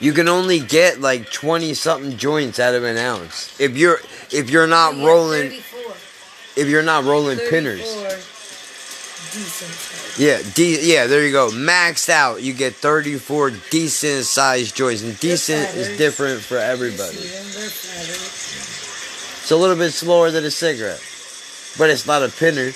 You 0.00 0.12
can 0.12 0.28
only 0.28 0.60
get 0.60 1.00
like 1.00 1.30
twenty 1.32 1.72
something 1.72 2.18
joints 2.18 2.58
out 2.60 2.74
of 2.74 2.84
an 2.84 2.98
ounce. 2.98 3.58
If 3.58 3.78
you're 3.78 3.98
if 4.30 4.50
you're 4.50 4.66
not 4.66 4.94
rolling 4.96 5.48
34. 5.50 5.94
if 6.56 6.68
you're 6.68 6.82
not 6.82 7.04
rolling 7.04 7.38
34 7.38 7.50
pinners. 7.50 8.26
Decent 9.32 9.70
size. 9.72 10.18
Yeah, 10.18 10.42
de- 10.54 10.80
yeah, 10.92 11.06
there 11.06 11.24
you 11.26 11.32
go. 11.32 11.48
Maxed 11.50 12.08
out, 12.08 12.42
you 12.42 12.52
get 12.52 12.74
34 12.74 13.50
decent 13.70 14.24
sized 14.24 14.74
joints. 14.76 15.02
And 15.02 15.18
decent 15.20 15.74
is 15.74 15.96
different 15.98 16.40
for 16.40 16.56
everybody. 16.58 17.16
see 17.16 17.28
them, 17.28 17.44
they're 17.52 17.68
fatter. 17.68 18.12
It's 19.42 19.50
a 19.50 19.56
little 19.56 19.76
bit 19.76 19.92
slower 19.92 20.30
than 20.30 20.44
a 20.44 20.50
cigarette. 20.50 21.02
But 21.78 21.90
it's 21.90 22.06
not 22.06 22.22
a 22.22 22.28
pinner. 22.28 22.72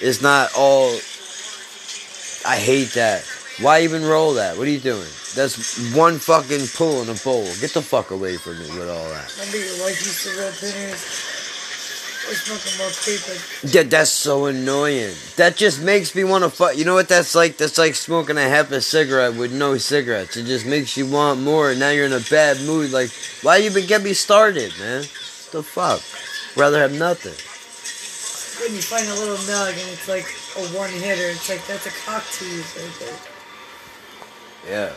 It's 0.00 0.22
not 0.22 0.50
all. 0.56 0.94
I 2.46 2.56
hate 2.56 2.92
that. 2.94 3.24
Why 3.60 3.82
even 3.82 4.02
roll 4.04 4.34
that? 4.34 4.56
What 4.56 4.66
are 4.66 4.70
you 4.70 4.80
doing? 4.80 5.06
That's 5.34 5.94
one 5.94 6.18
fucking 6.18 6.66
pull 6.74 7.02
in 7.02 7.10
a 7.10 7.14
bowl. 7.14 7.44
Get 7.60 7.74
the 7.74 7.82
fuck 7.82 8.10
away 8.10 8.36
from 8.38 8.58
me 8.58 8.66
with 8.78 8.88
all 8.88 9.04
that. 9.10 9.30
Remember 9.38 9.58
your 9.58 9.84
wife 9.84 10.00
used 10.00 10.24
to 10.24 10.40
roll 10.40 10.50
pinners? 10.58 11.39
We're 12.30 12.36
smoking 12.36 12.78
more 12.78 12.90
paper. 13.02 13.34
Yeah, 13.66 13.82
that's 13.82 14.12
so 14.12 14.46
annoying. 14.46 15.16
That 15.34 15.56
just 15.56 15.82
makes 15.82 16.14
me 16.14 16.22
want 16.22 16.44
to 16.44 16.50
fuck. 16.50 16.76
You 16.76 16.84
know 16.84 16.94
what 16.94 17.08
that's 17.08 17.34
like? 17.34 17.56
That's 17.56 17.76
like 17.76 17.96
smoking 17.96 18.38
a 18.38 18.48
half 18.48 18.70
a 18.70 18.80
cigarette 18.80 19.34
with 19.34 19.52
no 19.52 19.76
cigarettes. 19.78 20.36
It 20.36 20.44
just 20.44 20.64
makes 20.64 20.96
you 20.96 21.06
want 21.06 21.40
more. 21.40 21.72
And 21.72 21.80
now 21.80 21.90
you're 21.90 22.06
in 22.06 22.12
a 22.12 22.22
bad 22.30 22.60
mood. 22.60 22.92
Like, 22.92 23.10
why 23.42 23.56
you 23.56 23.64
even 23.64 23.84
get 23.86 24.04
me 24.04 24.12
started, 24.12 24.72
man? 24.78 25.00
The 25.50 25.64
fuck? 25.64 26.00
Rather 26.56 26.78
have 26.78 26.96
nothing. 26.96 27.34
When 28.62 28.76
you 28.76 28.82
find 28.82 29.08
a 29.08 29.14
little 29.14 29.34
nug 29.50 29.72
and 29.72 29.90
it's 29.90 30.06
like 30.06 30.26
a 30.56 30.78
one 30.78 30.90
hitter, 30.90 31.30
it's 31.30 31.48
like 31.48 31.66
that's 31.66 31.86
a 31.86 32.06
cock 32.06 32.22
tease 32.30 32.76
right 32.78 32.94
there. 33.00 33.18
Yeah. 34.70 34.92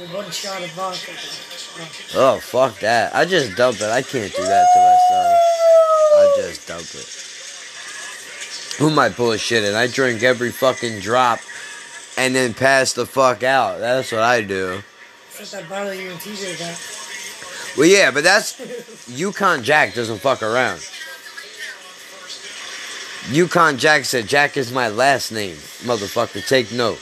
With 0.00 0.12
one 0.12 0.28
shot 0.32 0.64
of 0.64 0.70
vodka. 0.72 1.12
Oh. 2.16 2.34
Oh, 2.34 2.40
fuck 2.40 2.80
that. 2.80 3.14
I 3.14 3.24
just 3.24 3.56
dump 3.56 3.76
it. 3.76 3.84
I 3.84 4.02
can't 4.02 4.34
do 4.34 4.42
that 4.42 4.66
to 4.74 4.80
myself. 6.70 6.94
I 6.94 8.42
just 8.42 8.76
dump 8.78 8.78
it. 8.78 8.80
Who 8.80 8.90
am 8.90 8.98
I 8.98 9.08
bullshitting? 9.10 9.74
I 9.74 9.86
drink 9.86 10.22
every 10.22 10.50
fucking 10.50 11.00
drop 11.00 11.40
and 12.16 12.34
then 12.34 12.54
pass 12.54 12.92
the 12.92 13.06
fuck 13.06 13.42
out. 13.42 13.78
That's 13.78 14.12
what 14.12 14.22
I 14.22 14.42
do. 14.42 14.82
Except 15.38 15.68
that 15.68 15.70
bottle 15.70 15.94
you 15.94 16.10
and 16.10 16.20
TJ 16.20 16.58
got. 16.58 17.76
Well, 17.76 17.86
yeah, 17.86 18.10
but 18.10 18.24
that's. 18.24 19.08
Yukon 19.08 19.62
Jack 19.62 19.94
doesn't 19.94 20.18
fuck 20.18 20.42
around. 20.42 20.80
Yukon 23.28 23.78
Jack 23.78 24.04
said, 24.06 24.26
Jack 24.26 24.56
is 24.56 24.72
my 24.72 24.88
last 24.88 25.30
name. 25.30 25.56
Motherfucker, 25.84 26.46
take 26.46 26.72
note. 26.72 26.98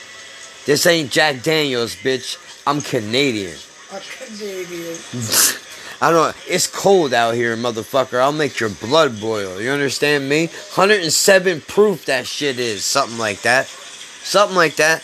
This 0.65 0.85
ain't 0.85 1.11
Jack 1.11 1.41
Daniels, 1.41 1.95
bitch. 1.95 2.37
I'm 2.67 2.81
Canadian. 2.81 3.57
A 3.91 3.99
Canadian. 3.99 4.97
I 6.01 6.11
don't. 6.11 6.35
It's 6.47 6.65
cold 6.65 7.13
out 7.13 7.33
here, 7.33 7.57
motherfucker. 7.57 8.21
I'll 8.21 8.31
make 8.31 8.59
your 8.59 8.69
blood 8.69 9.19
boil. 9.19 9.59
You 9.61 9.71
understand 9.71 10.29
me? 10.29 10.47
107 10.47 11.61
proof 11.61 12.05
that 12.05 12.25
shit 12.25 12.57
is. 12.57 12.85
Something 12.85 13.17
like 13.17 13.41
that. 13.41 13.67
Something 13.67 14.55
like 14.55 14.77
that. 14.77 15.03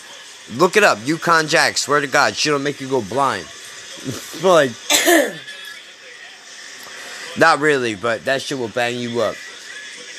Look 0.54 0.78
it 0.78 0.84
up. 0.84 1.00
Yukon 1.04 1.48
Jack. 1.48 1.78
Swear 1.78 2.00
to 2.00 2.08
God, 2.08 2.36
shit'll 2.36 2.60
make 2.60 2.80
you 2.80 2.88
go 2.88 3.02
blind. 3.02 3.46
like, 4.44 4.72
not 7.38 7.60
really, 7.60 7.96
but 7.96 8.24
that 8.26 8.42
shit 8.42 8.58
will 8.58 8.70
bang 8.70 8.98
you 8.98 9.20
up. 9.20 9.36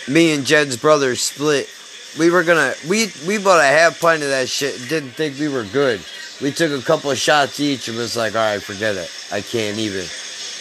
Me 0.08 0.34
and 0.34 0.44
Jed's 0.44 0.76
brother 0.76 1.16
split. 1.16 1.70
We 2.18 2.30
were 2.30 2.44
gonna 2.44 2.74
we 2.88 3.08
we 3.26 3.38
bought 3.38 3.60
a 3.60 3.66
half 3.66 4.00
pint 4.00 4.22
of 4.22 4.28
that 4.28 4.48
shit. 4.48 4.88
Didn't 4.88 5.10
think 5.10 5.38
we 5.38 5.48
were 5.48 5.64
good. 5.64 6.00
We 6.42 6.50
took 6.50 6.70
a 6.70 6.84
couple 6.84 7.10
of 7.10 7.18
shots 7.18 7.60
each 7.60 7.88
and 7.88 7.96
was 7.96 8.16
like, 8.16 8.34
all 8.34 8.52
right, 8.52 8.62
forget 8.62 8.96
it. 8.96 9.10
I 9.32 9.40
can't 9.40 9.78
even. 9.78 10.04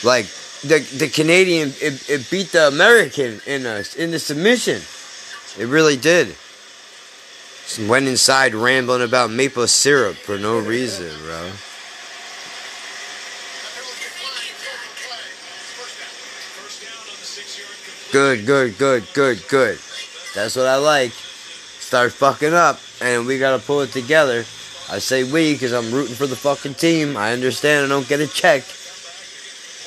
Like 0.06 0.28
the 0.62 0.80
the 1.00 1.10
Canadian, 1.10 1.70
it, 1.82 2.08
it 2.08 2.30
beat 2.30 2.52
the 2.52 2.68
American 2.68 3.42
in 3.48 3.66
us 3.66 3.96
in 3.96 4.12
the 4.12 4.20
submission. 4.20 4.82
It 5.60 5.68
really 5.68 5.98
did. 5.98 6.28
Just 7.66 7.90
went 7.90 8.08
inside 8.08 8.54
rambling 8.54 9.02
about 9.02 9.32
maple 9.32 9.66
syrup 9.66 10.16
for 10.16 10.38
no 10.38 10.60
reason, 10.60 11.12
bro. 11.24 11.52
Good, 18.12 18.46
good, 18.46 18.78
good, 18.78 19.08
good, 19.14 19.44
good. 19.50 19.80
That's 20.36 20.56
what 20.56 20.68
I 20.68 20.76
like. 20.76 21.12
Start 21.12 22.14
fucking 22.14 22.54
up, 22.54 22.80
and 23.02 23.26
we 23.26 23.40
gotta 23.40 23.62
pull 23.62 23.82
it 23.82 23.92
together. 23.92 24.46
I 24.88 25.00
say 25.00 25.24
we 25.24 25.54
because 25.54 25.74
I'm 25.74 25.92
rooting 25.92 26.16
for 26.16 26.28
the 26.28 26.36
fucking 26.36 26.76
team. 26.76 27.18
I 27.18 27.34
understand 27.34 27.86
I 27.86 27.90
don't 27.90 28.08
get 28.08 28.20
a 28.20 28.28
check. 28.28 28.64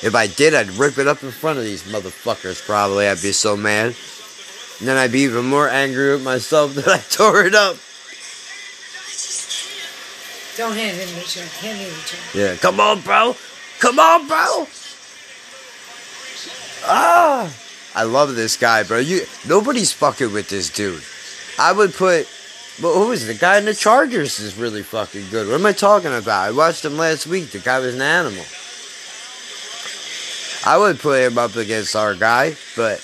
If 0.01 0.15
I 0.15 0.27
did, 0.27 0.53
I'd 0.53 0.69
rip 0.71 0.97
it 0.97 1.07
up 1.07 1.23
in 1.23 1.31
front 1.31 1.59
of 1.59 1.65
these 1.65 1.83
motherfuckers, 1.83 2.65
probably. 2.65 3.07
I'd 3.07 3.21
be 3.21 3.33
so 3.33 3.57
mad. 3.57 3.95
And 4.79 4.87
then 4.87 4.95
I'd 4.95 5.11
be 5.11 5.21
even 5.21 5.45
more 5.45 5.67
angry 5.67 6.11
with 6.11 6.23
myself 6.23 6.73
that 6.75 6.87
I 6.87 6.99
tore 6.99 7.43
it 7.43 7.55
up. 7.55 7.75
Don't 10.55 10.75
hand 10.75 10.97
him 10.97 11.15
the 11.15 11.25
check. 11.25 11.47
Hand 11.61 11.77
him 11.77 11.89
the 11.89 12.01
check. 12.05 12.19
Yeah, 12.33 12.55
come 12.55 12.79
on, 12.79 13.01
bro. 13.01 13.35
Come 13.79 13.99
on, 13.99 14.27
bro. 14.27 14.67
Ah, 16.85 17.53
I 17.95 18.03
love 18.03 18.35
this 18.35 18.57
guy, 18.57 18.83
bro. 18.83 18.99
You 18.99 19.21
nobody's 19.47 19.91
fucking 19.91 20.33
with 20.33 20.49
this 20.49 20.69
dude. 20.69 21.03
I 21.57 21.71
would 21.71 21.93
put. 21.93 22.27
Well, 22.81 22.93
who 22.93 23.11
is 23.11 23.27
it? 23.27 23.33
the 23.33 23.39
guy 23.39 23.57
in 23.57 23.65
the 23.65 23.73
Chargers? 23.73 24.39
Is 24.39 24.55
really 24.55 24.83
fucking 24.83 25.25
good. 25.29 25.47
What 25.47 25.59
am 25.59 25.65
I 25.65 25.73
talking 25.73 26.13
about? 26.13 26.47
I 26.47 26.51
watched 26.51 26.85
him 26.85 26.97
last 26.97 27.27
week. 27.27 27.51
The 27.51 27.59
guy 27.59 27.79
was 27.79 27.95
an 27.95 28.01
animal. 28.01 28.43
I 30.65 30.77
would 30.77 30.99
put 30.99 31.21
him 31.21 31.37
up 31.37 31.55
against 31.55 31.95
our 31.95 32.15
guy, 32.15 32.55
but 32.75 33.01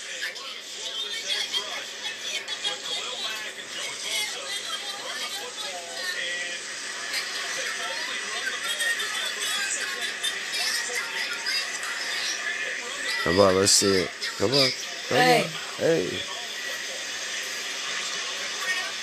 come 13.24 13.40
on, 13.40 13.56
let's 13.56 13.72
see 13.72 14.04
it. 14.04 14.12
Come 14.38 14.52
on, 14.52 14.70
come 15.10 15.18
Hey. 15.18 15.44
on, 15.44 15.50
hey. 15.78 16.20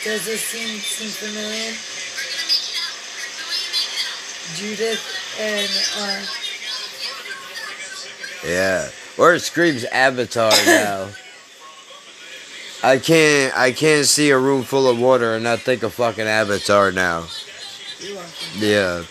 Does 0.04 0.24
this 0.26 0.40
seem, 0.40 0.78
seem 0.80 1.10
familiar? 1.10 1.72
Judith 4.56 5.00
and, 5.38 5.70
uh, 5.98 6.41
Yeah. 8.44 8.88
Or 9.18 9.34
it 9.34 9.40
screams 9.40 9.84
Avatar 9.84 10.50
now. 10.66 11.08
I 12.84 12.98
can't 12.98 13.56
I 13.56 13.70
can't 13.70 14.06
see 14.06 14.30
a 14.30 14.38
room 14.38 14.64
full 14.64 14.88
of 14.88 14.98
water 14.98 15.34
and 15.34 15.44
not 15.44 15.60
think 15.60 15.84
of 15.84 15.94
fucking 15.94 16.26
Avatar 16.26 16.90
now. 16.90 17.26
Yeah. 18.56 19.04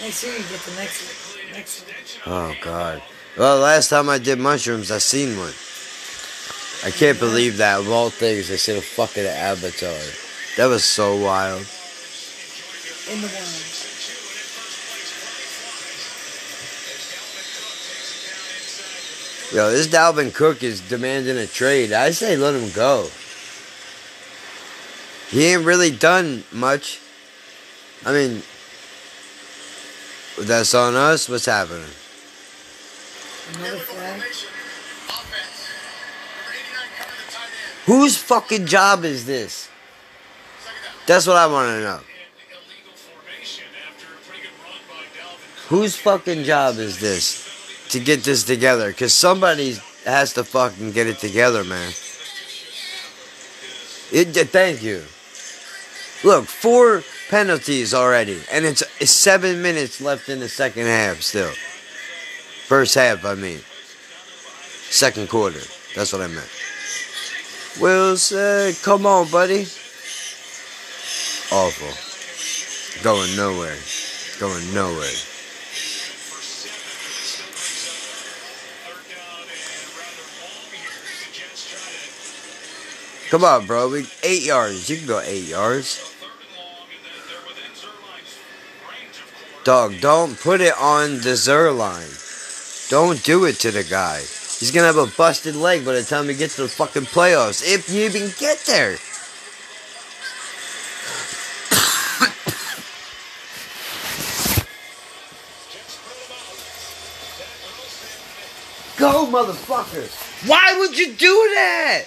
Next 0.00 0.24
year 0.24 0.32
you 0.32 0.38
get 0.38 0.60
the 0.60 0.74
next 0.76 1.36
one. 1.36 1.52
Next 1.52 1.84
one. 2.26 2.34
Oh 2.34 2.54
god. 2.62 3.02
Well 3.36 3.58
last 3.58 3.90
time 3.90 4.08
I 4.08 4.16
did 4.18 4.38
mushrooms 4.38 4.90
I 4.90 4.98
seen 4.98 5.36
one. 5.36 5.52
I 6.84 6.90
can't 6.90 7.18
believe 7.18 7.58
that 7.58 7.80
of 7.80 7.90
all 7.90 8.08
things 8.08 8.48
they 8.48 8.56
said 8.56 8.78
a 8.78 8.80
fucking 8.80 9.26
Avatar. 9.26 10.00
That 10.56 10.66
was 10.66 10.84
so 10.84 11.16
wild. 11.16 11.66
In 13.12 13.20
the 13.20 13.26
wild. 13.26 13.77
Yo, 19.50 19.70
this 19.70 19.86
Dalvin 19.86 20.34
Cook 20.34 20.62
is 20.62 20.82
demanding 20.82 21.38
a 21.38 21.46
trade. 21.46 21.90
I 21.90 22.10
say 22.10 22.36
let 22.36 22.54
him 22.54 22.70
go. 22.72 23.08
He 25.30 25.46
ain't 25.46 25.64
really 25.64 25.90
done 25.90 26.44
much. 26.52 27.00
I 28.04 28.12
mean, 28.12 28.42
that's 30.38 30.74
on 30.74 30.94
us. 30.96 31.30
What's 31.30 31.46
happening? 31.46 31.88
Another 33.54 33.78
flag. 33.78 34.20
Offense. 34.20 35.70
Number 36.36 36.52
89 36.52 36.88
covered 36.98 37.16
the 37.16 37.32
tight 37.32 37.44
end. 37.44 37.86
Whose 37.86 38.18
fucking 38.18 38.66
job 38.66 39.04
is 39.04 39.24
this? 39.24 39.70
That's 41.06 41.26
what 41.26 41.36
I 41.36 41.46
want 41.46 41.68
to 41.68 41.80
know. 41.80 42.00
illegal 42.00 42.92
formation 42.96 43.64
after 43.88 44.08
a 44.12 44.18
pretty 44.28 44.48
run 44.62 44.76
by 44.90 45.04
Dalvin 45.18 45.68
Whose 45.68 45.96
fucking 45.96 46.44
job 46.44 46.76
is 46.76 47.00
this 47.00 47.47
to 47.90 48.00
get 48.00 48.24
this 48.24 48.44
together? 48.44 48.88
Because 48.88 49.12
somebody 49.14 49.76
has 50.04 50.34
to 50.34 50.44
fucking 50.44 50.92
get 50.92 51.06
it 51.06 51.18
together, 51.18 51.64
man. 51.64 51.92
It, 54.10 54.32
thank 54.48 54.82
you. 54.82 55.02
Look, 56.24 56.46
four 56.46 57.02
penalties 57.28 57.94
already, 57.94 58.40
and 58.50 58.64
it's, 58.64 58.82
it's 59.00 59.10
seven 59.10 59.62
minutes 59.62 60.00
left 60.00 60.28
in 60.28 60.40
the 60.40 60.48
second 60.48 60.86
half 60.86 61.20
still. 61.20 61.52
First 62.66 62.94
half, 62.94 63.24
I 63.24 63.34
mean. 63.34 63.60
Second 64.90 65.28
quarter. 65.28 65.60
That's 65.94 66.12
what 66.12 66.22
I 66.22 66.26
meant. 66.28 66.48
Wilson, 67.80 68.74
come 68.82 69.06
on, 69.06 69.30
buddy. 69.30 69.62
Awful. 71.52 73.02
Going 73.02 73.36
nowhere. 73.36 73.76
Going 74.40 74.74
nowhere. 74.74 75.27
Come 83.30 83.44
on, 83.44 83.66
bro. 83.66 83.90
We 83.90 84.06
eight 84.22 84.44
yards. 84.44 84.88
You 84.88 84.96
can 84.96 85.06
go 85.06 85.20
eight 85.20 85.48
yards. 85.48 86.14
Dog, 89.64 90.00
don't 90.00 90.38
put 90.40 90.62
it 90.62 90.72
on 90.80 91.20
the 91.20 91.36
Zer 91.36 91.70
line. 91.70 92.08
Don't 92.88 93.22
do 93.22 93.44
it 93.44 93.56
to 93.56 93.70
the 93.70 93.84
guy. 93.84 94.20
He's 94.20 94.70
gonna 94.70 94.86
have 94.86 94.96
a 94.96 95.06
busted 95.06 95.54
leg 95.54 95.84
by 95.84 95.92
the 95.92 96.02
time 96.02 96.28
he 96.28 96.34
gets 96.34 96.56
to 96.56 96.62
the 96.62 96.68
fucking 96.68 97.02
playoffs. 97.02 97.62
If 97.62 97.90
you 97.90 98.04
even 98.04 98.32
get 98.38 98.58
there. 98.66 98.96
Go, 108.96 109.26
motherfucker. 109.26 110.08
Why 110.48 110.76
would 110.78 110.98
you 110.98 111.12
do 111.12 111.50
that? 111.54 112.04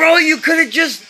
Bro, 0.00 0.16
you 0.16 0.38
could 0.38 0.58
have 0.58 0.70
just. 0.70 1.04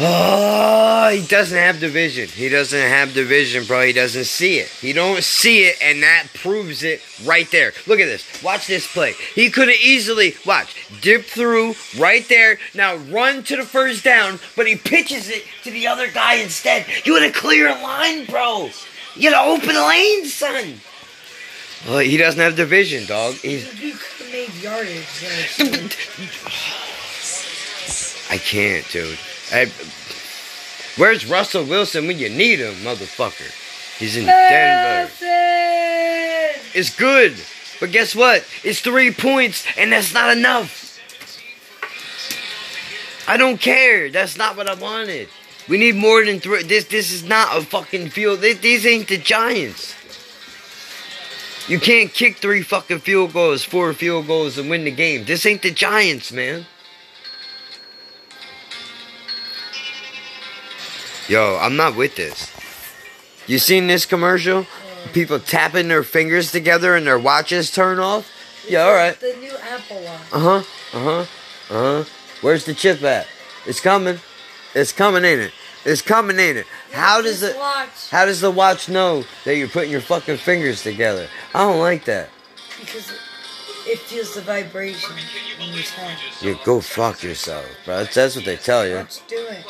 Oh, 0.00 1.10
he 1.12 1.26
doesn't 1.26 1.58
have 1.58 1.78
the 1.78 1.90
vision. 1.90 2.26
He 2.26 2.48
doesn't 2.48 2.80
have 2.80 3.12
the 3.12 3.22
vision, 3.22 3.64
bro. 3.64 3.84
He 3.84 3.92
doesn't 3.92 4.24
see 4.24 4.60
it. 4.60 4.68
He 4.68 4.94
don't 4.94 5.22
see 5.22 5.64
it, 5.64 5.76
and 5.82 6.02
that 6.02 6.28
proves 6.32 6.82
it 6.82 7.02
right 7.22 7.50
there. 7.50 7.74
Look 7.86 8.00
at 8.00 8.06
this. 8.06 8.42
Watch 8.42 8.66
this 8.66 8.90
play. 8.90 9.12
He 9.34 9.50
could 9.50 9.68
have 9.68 9.76
easily, 9.76 10.36
watch, 10.46 10.74
dip 11.02 11.26
through 11.26 11.74
right 11.98 12.26
there. 12.30 12.58
Now 12.74 12.96
run 12.96 13.42
to 13.42 13.56
the 13.56 13.64
first 13.64 14.02
down, 14.02 14.40
but 14.56 14.66
he 14.66 14.76
pitches 14.76 15.28
it 15.28 15.44
to 15.64 15.70
the 15.70 15.88
other 15.88 16.10
guy 16.10 16.36
instead. 16.36 16.86
You 17.04 17.20
had 17.20 17.28
a 17.28 17.32
clear 17.32 17.68
line, 17.74 18.24
bro. 18.24 18.70
You 19.16 19.34
had 19.34 19.38
an 19.38 19.60
open 19.60 19.76
lane, 19.76 20.24
son. 20.24 20.80
Well, 21.86 21.98
he 21.98 22.16
doesn't 22.16 22.40
have 22.40 22.56
the 22.56 22.64
vision, 22.64 23.04
dog. 23.04 23.34
He's 23.34 23.66
You 23.80 23.92
could 23.92 24.26
have 24.26 24.32
made 24.32 24.54
yardage. 24.62 25.92
I 28.30 28.38
can't, 28.38 28.88
dude. 28.90 29.18
I, 29.52 29.70
where's 30.96 31.26
Russell 31.26 31.64
Wilson 31.64 32.06
when 32.06 32.18
you 32.18 32.28
need 32.28 32.58
him, 32.58 32.74
motherfucker? 32.76 33.50
He's 33.98 34.16
in 34.16 34.26
Denver. 34.26 35.10
Wilson! 35.10 36.62
It's 36.74 36.94
good, 36.94 37.36
but 37.80 37.92
guess 37.92 38.14
what? 38.14 38.44
It's 38.62 38.80
three 38.80 39.12
points, 39.12 39.64
and 39.78 39.92
that's 39.92 40.12
not 40.12 40.36
enough. 40.36 40.84
I 43.28 43.36
don't 43.36 43.60
care. 43.60 44.10
That's 44.10 44.36
not 44.36 44.56
what 44.56 44.68
I 44.68 44.74
wanted. 44.74 45.28
We 45.68 45.78
need 45.78 45.96
more 45.96 46.24
than 46.24 46.38
three. 46.38 46.62
This 46.62 46.84
this 46.84 47.10
is 47.10 47.24
not 47.24 47.56
a 47.56 47.60
fucking 47.62 48.10
field. 48.10 48.40
This, 48.40 48.58
these 48.58 48.86
ain't 48.86 49.08
the 49.08 49.18
Giants. 49.18 49.94
You 51.66 51.80
can't 51.80 52.12
kick 52.12 52.36
three 52.36 52.62
fucking 52.62 53.00
field 53.00 53.32
goals, 53.32 53.64
four 53.64 53.92
field 53.92 54.28
goals, 54.28 54.58
and 54.58 54.70
win 54.70 54.84
the 54.84 54.92
game. 54.92 55.24
This 55.24 55.44
ain't 55.44 55.62
the 55.62 55.72
Giants, 55.72 56.30
man. 56.30 56.66
Yo, 61.28 61.58
I'm 61.60 61.76
not 61.76 61.96
with 61.96 62.16
this. 62.16 62.52
You 63.46 63.58
seen 63.58 63.86
this 63.86 64.06
commercial? 64.06 64.66
People 65.12 65.38
tapping 65.38 65.88
their 65.88 66.02
fingers 66.02 66.50
together 66.52 66.94
and 66.94 67.06
their 67.06 67.18
watches 67.18 67.70
turn 67.70 67.98
off? 67.98 68.30
Yeah, 68.68 68.84
alright. 68.86 69.18
The 69.20 69.36
new 69.40 69.52
Apple 69.56 70.02
Watch. 70.02 70.20
Uh 70.32 70.38
huh. 70.38 70.62
Uh 70.92 71.02
huh. 71.04 71.20
Uh 71.20 71.24
huh. 71.68 72.04
Where's 72.42 72.64
the 72.64 72.74
chip 72.74 73.02
at? 73.02 73.26
It's 73.66 73.80
coming. 73.80 74.18
It's 74.74 74.92
coming, 74.92 75.24
ain't 75.24 75.40
it? 75.40 75.52
It's 75.84 76.02
coming, 76.02 76.38
ain't 76.38 76.58
it? 76.58 76.66
How 76.92 77.22
does 77.22 77.42
it? 77.42 77.56
watch 77.56 78.10
How 78.10 78.24
does 78.24 78.40
the 78.40 78.50
watch 78.50 78.88
know 78.88 79.24
that 79.44 79.56
you're 79.56 79.68
putting 79.68 79.90
your 79.92 80.00
fucking 80.00 80.36
fingers 80.38 80.82
together? 80.82 81.28
I 81.54 81.60
don't 81.60 81.78
like 81.78 82.04
that. 82.06 82.28
because 82.80 83.08
it, 83.10 83.18
it 83.86 83.98
feels 84.00 84.34
the 84.34 84.40
vibration 84.42 85.14
in 85.60 85.72
your 85.72 85.82
head. 85.84 86.18
You 86.40 86.58
go 86.64 86.80
fuck 86.80 87.22
yourself, 87.22 87.64
bro. 87.84 87.98
That's, 87.98 88.14
that's 88.14 88.36
what 88.36 88.44
they 88.44 88.56
tell 88.56 88.86
you. 88.86 88.96
Let's 88.96 89.20
do 89.28 89.36
it. 89.38 89.64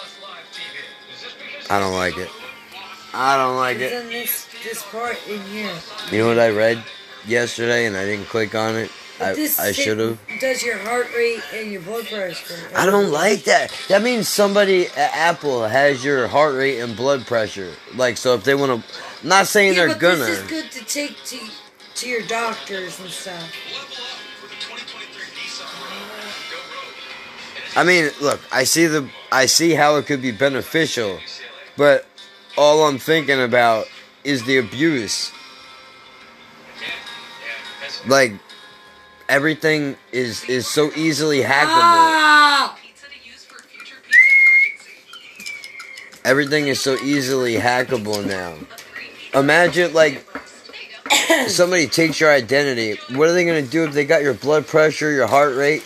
I 1.71 1.79
don't 1.81 1.95
like 1.95 2.17
it. 2.17 2.31
I 3.15 3.37
don't 3.37 3.57
like 3.57 3.79
Because 3.79 3.93
it. 3.93 3.95
then 4.03 4.09
this 4.11 4.47
this 4.63 4.83
part 4.85 5.17
in 5.29 5.41
here. 5.43 5.73
You 6.13 6.19
know 6.19 6.29
what 6.29 6.39
I 6.39 6.51
read? 6.51 6.83
yesterday 7.27 7.87
and 7.87 7.97
I 7.97 8.05
didn't 8.05 8.27
click 8.27 8.55
on 8.55 8.77
it. 8.77 8.89
I, 9.21 9.31
I 9.59 9.73
should 9.73 9.99
have. 9.99 10.19
Does 10.41 10.63
your 10.63 10.79
heart 10.79 11.09
rate 11.17 11.41
and 11.55 11.73
your 11.73 11.81
blood 11.81 12.07
pressure? 12.07 12.55
I 12.77 12.87
don't 12.87 13.11
like 13.11 13.43
that. 13.45 13.73
That 13.89 14.03
means 14.03 14.29
somebody 14.29 14.87
at 14.89 15.11
Apple 15.13 15.67
has 15.67 16.05
your 16.05 16.29
heart 16.29 16.55
rate 16.55 16.79
and 16.79 16.95
blood 16.97 17.27
pressure. 17.27 17.73
Like, 17.97 18.17
so 18.17 18.35
if 18.35 18.45
they 18.45 18.55
want 18.55 18.85
to, 18.85 19.27
not 19.27 19.49
saying 19.49 19.73
Yeah, 19.75 19.87
they're 19.87 19.89
but 19.95 19.99
gonna. 20.01 20.17
this 20.19 20.39
is 20.39 20.49
good 20.49 20.71
to 20.71 20.85
take 20.85 21.17
to 21.25 21.39
to 21.97 22.09
your 22.09 22.23
doctors 22.29 23.01
and 23.01 23.09
stuff. 23.11 23.35
Level 23.73 23.87
up 23.89 24.43
with 24.43 24.51
the 24.51 24.57
2023 24.57 25.25
Nissan 25.35 25.67
Go 26.51 26.57
Rogue. 26.59 27.77
I 27.77 27.83
mean, 27.85 28.11
look, 28.21 28.41
I 28.53 28.63
see 28.65 28.87
the, 28.87 29.09
I 29.33 29.47
see 29.47 29.73
how 29.73 29.97
it 29.97 30.07
could 30.07 30.23
be 30.23 30.31
beneficial, 30.31 31.19
but 31.77 32.07
all 32.57 32.87
I'm 32.87 32.99
thinking 32.99 33.41
about 33.41 33.87
is 34.25 34.45
the 34.45 34.59
abuse. 34.59 35.33
Like, 38.07 38.33
everything 39.29 39.97
is 40.13 40.45
is 40.45 40.67
so 40.67 40.91
easily 40.97 41.41
hackable. 41.41 41.67
Ah! 41.67 42.79
Pizza 42.81 43.07
to 43.07 43.29
use 43.29 43.45
for 43.45 43.63
future 43.63 43.97
pizza 44.05 44.19
emergency. 45.39 46.21
Everything 46.25 46.69
is 46.69 46.81
so 46.81 46.97
easily 46.97 47.55
hackable 47.55 48.25
now. 48.27 48.55
Imagine 49.39 49.93
like 49.93 50.25
somebody 51.49 51.87
takes 51.87 52.21
your 52.21 52.31
identity. 52.31 52.99
What 53.15 53.29
are 53.29 53.33
they 53.33 53.45
gonna 53.45 53.63
do 53.63 53.85
if 53.85 53.93
they 53.93 54.05
got 54.05 54.23
your 54.23 54.35
blood 54.35 54.67
pressure, 54.67 55.11
your 55.11 55.27
heart 55.27 55.57
rate? 55.57 55.85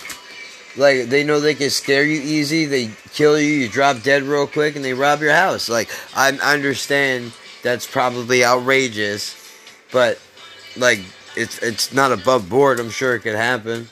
Like 0.77 1.09
they 1.09 1.25
know 1.25 1.41
they 1.41 1.55
can 1.55 1.71
scare 1.71 2.05
you 2.05 2.21
easy. 2.21 2.65
They 2.65 2.91
kill 3.13 3.41
you. 3.41 3.53
You 3.53 3.69
drop 3.69 4.03
dead 4.03 4.23
real 4.23 4.47
quick, 4.47 4.77
and 4.77 4.85
they 4.85 4.95
rob 4.95 5.21
your 5.21 5.35
house. 5.35 5.69
Like 5.69 5.91
I 6.15 6.31
understand 6.31 7.33
that's 7.63 7.87
probably 7.87 8.45
outrageous, 8.45 9.37
but 9.93 10.21
like 10.77 11.01
it's 11.37 11.59
it's 11.59 11.93
not 11.93 12.13
above 12.13 12.49
board. 12.49 12.79
I'm 12.79 12.91
sure 12.91 13.15
it 13.15 13.21
could 13.21 13.35
happen. 13.35 13.89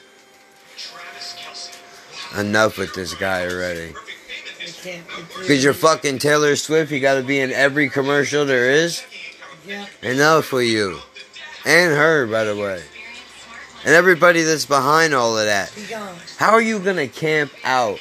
Enough 2.37 2.79
with 2.79 2.95
this 2.95 3.15
guy 3.15 3.47
already. 3.47 3.95
Because 5.41 5.65
you're 5.65 5.73
fucking 5.73 6.19
Taylor 6.19 6.57
Swift. 6.57 6.93
You 6.93 7.01
got 7.01 7.15
to 7.15 7.23
be 7.23 7.41
in 7.41 7.51
every 7.51 7.89
commercial 7.89 8.45
there 8.45 8.71
is. 8.71 9.03
Yeah. 9.67 9.87
Enough 10.03 10.45
for 10.45 10.63
you. 10.63 10.99
And 11.65 11.95
her, 11.95 12.27
by 12.27 12.45
the 12.45 12.55
way. 12.55 12.83
And 13.85 13.95
everybody 13.95 14.43
that's 14.43 14.67
behind 14.67 15.15
all 15.15 15.39
of 15.39 15.47
that. 15.47 15.73
How 16.37 16.53
are 16.53 16.61
you 16.61 16.79
gonna 16.79 17.09
camp 17.09 17.53
out? 17.65 17.99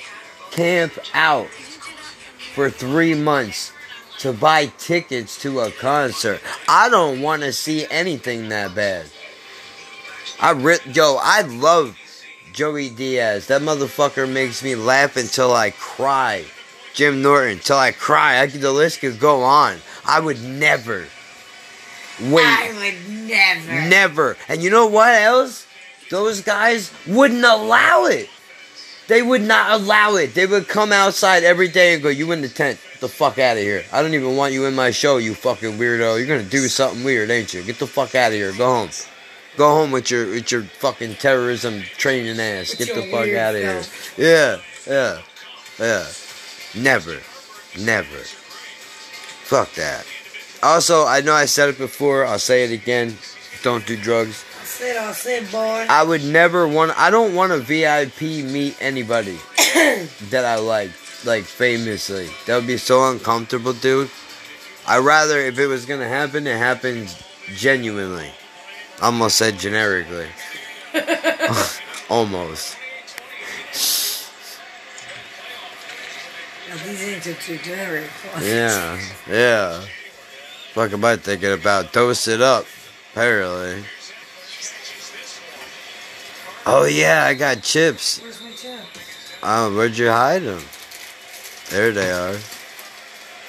Camp 0.51 0.93
out 1.13 1.47
for 2.55 2.69
three 2.69 3.13
months 3.13 3.71
to 4.19 4.33
buy 4.33 4.65
tickets 4.77 5.39
to 5.43 5.59
a 5.59 5.71
concert. 5.71 6.41
I 6.67 6.89
don't 6.89 7.21
want 7.21 7.43
to 7.43 7.53
see 7.53 7.85
anything 7.89 8.49
that 8.49 8.73
bad. 8.73 9.05
I 10.39 10.51
rip, 10.51 10.81
yo, 10.95 11.19
I 11.21 11.41
love 11.41 11.97
Joey 12.53 12.89
Diaz. 12.89 13.47
That 13.47 13.61
motherfucker 13.61 14.31
makes 14.31 14.63
me 14.63 14.75
laugh 14.75 15.17
until 15.17 15.53
I 15.53 15.69
cry. 15.71 16.45
Jim 16.93 17.21
Norton, 17.21 17.59
till 17.59 17.77
I 17.77 17.91
cry. 17.91 18.41
I 18.41 18.47
could, 18.47 18.61
the 18.61 18.71
list 18.71 19.01
could 19.01 19.19
go 19.19 19.43
on. 19.43 19.77
I 20.03 20.19
would 20.19 20.41
never 20.41 21.05
wait. 22.19 22.43
I 22.43 22.73
would 22.73 23.27
never. 23.27 23.87
Never. 23.87 24.37
And 24.47 24.63
you 24.63 24.71
know 24.71 24.87
what 24.87 25.13
else? 25.13 25.66
Those 26.09 26.41
guys 26.41 26.91
wouldn't 27.05 27.43
allow 27.43 28.05
it. 28.05 28.29
They 29.07 29.21
would 29.21 29.41
not 29.41 29.79
allow 29.79 30.15
it. 30.15 30.33
They 30.33 30.45
would 30.45 30.67
come 30.67 30.91
outside 30.91 31.43
every 31.43 31.69
day 31.69 31.93
and 31.93 32.03
go, 32.03 32.09
You 32.09 32.31
in 32.33 32.41
the 32.41 32.49
tent. 32.49 32.79
Get 32.91 33.01
the 33.01 33.07
fuck 33.07 33.39
out 33.39 33.57
of 33.57 33.63
here. 33.63 33.85
I 33.93 34.01
don't 34.01 34.13
even 34.13 34.35
want 34.35 34.53
you 34.53 34.65
in 34.65 34.75
my 34.75 34.91
show, 34.91 35.17
you 35.17 35.33
fucking 35.33 35.77
weirdo. 35.77 36.17
You're 36.17 36.27
gonna 36.27 36.49
do 36.49 36.67
something 36.67 37.03
weird, 37.03 37.29
ain't 37.29 37.53
you? 37.53 37.63
Get 37.63 37.79
the 37.79 37.87
fuck 37.87 38.15
out 38.15 38.31
of 38.31 38.33
here. 38.33 38.51
Go 38.53 38.65
home. 38.65 38.89
Go 39.55 39.69
home 39.69 39.91
with 39.91 40.11
your 40.11 40.27
with 40.27 40.51
your 40.51 40.63
fucking 40.63 41.15
terrorism 41.15 41.81
training 41.97 42.39
ass. 42.39 42.75
Get 42.75 42.93
the 42.93 43.09
fuck 43.09 43.29
out 43.29 43.55
of 43.55 43.61
here. 43.61 43.83
Yeah, 44.17 44.59
yeah, 44.85 45.21
yeah. 45.79 46.05
Never. 46.75 47.19
Never. 47.79 48.17
Fuck 49.45 49.73
that. 49.73 50.05
Also, 50.61 51.05
I 51.05 51.21
know 51.21 51.33
I 51.33 51.45
said 51.45 51.69
it 51.69 51.77
before, 51.77 52.25
I'll 52.25 52.39
say 52.39 52.63
it 52.65 52.71
again. 52.71 53.17
Don't 53.63 53.85
do 53.85 53.95
drugs. 53.95 54.43
I 54.77 54.79
said, 54.79 54.97
I 54.97 55.11
said, 55.11 55.51
boy. 55.51 55.85
I 55.89 56.03
would 56.03 56.23
never 56.23 56.67
want. 56.67 56.95
I 56.99 57.09
don't 57.09 57.33
want 57.33 57.51
to 57.51 57.57
VIP 57.57 58.21
meet 58.21 58.77
anybody 58.79 59.39
that 60.29 60.45
I 60.45 60.57
like, 60.57 60.91
like 61.25 61.45
famously. 61.45 62.29
That 62.45 62.57
would 62.57 62.67
be 62.67 62.77
so 62.77 63.09
uncomfortable, 63.09 63.73
dude. 63.73 64.11
I 64.85 64.99
rather 64.99 65.39
if 65.39 65.57
it 65.57 65.65
was 65.65 65.87
gonna 65.87 66.07
happen, 66.07 66.45
it 66.45 66.59
happens 66.59 67.19
genuinely. 67.55 68.29
Almost 69.01 69.37
said 69.37 69.57
generically. 69.57 70.27
Almost. 72.09 72.77
Now, 76.69 76.83
these 76.85 77.03
ain't 77.03 77.23
too 77.23 77.33
too 77.33 77.57
generic. 77.57 78.11
Yeah, 78.41 79.01
yeah. 79.27 79.83
Fuck 80.73 80.93
am 80.93 81.03
I 81.03 81.15
thinking 81.15 81.53
about? 81.53 81.93
Toast 81.93 82.27
it 82.27 82.41
up, 82.43 82.67
apparently. 83.11 83.83
Oh 86.69 86.83
yeah, 86.83 87.23
I 87.23 87.33
got 87.33 87.63
chips. 87.63 88.21
Where's 88.21 88.41
my 88.41 88.51
chip? 88.51 88.81
Oh, 89.41 89.67
uh, 89.67 89.73
where'd 89.73 89.97
you 89.97 90.09
hide 90.09 90.43
them? 90.43 90.61
There 91.69 91.93
they 91.93 92.11
are. 92.11 92.35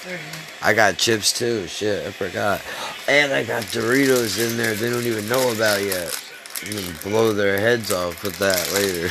There. 0.04 0.20
I 0.62 0.72
got 0.72 0.98
chips 0.98 1.36
too. 1.36 1.66
Shit, 1.66 2.06
I 2.06 2.12
forgot. 2.12 2.62
And 3.08 3.32
I 3.32 3.42
got 3.42 3.64
Doritos 3.64 4.38
in 4.38 4.56
there 4.56 4.74
they 4.76 4.88
don't 4.88 5.04
even 5.04 5.28
know 5.28 5.50
about 5.50 5.82
yet. 5.82 6.16
I'm 6.64 6.76
gonna 6.76 6.98
blow 7.02 7.32
their 7.32 7.58
heads 7.58 7.90
off 7.90 8.22
with 8.22 8.38
that 8.38 8.72
later. 8.72 9.08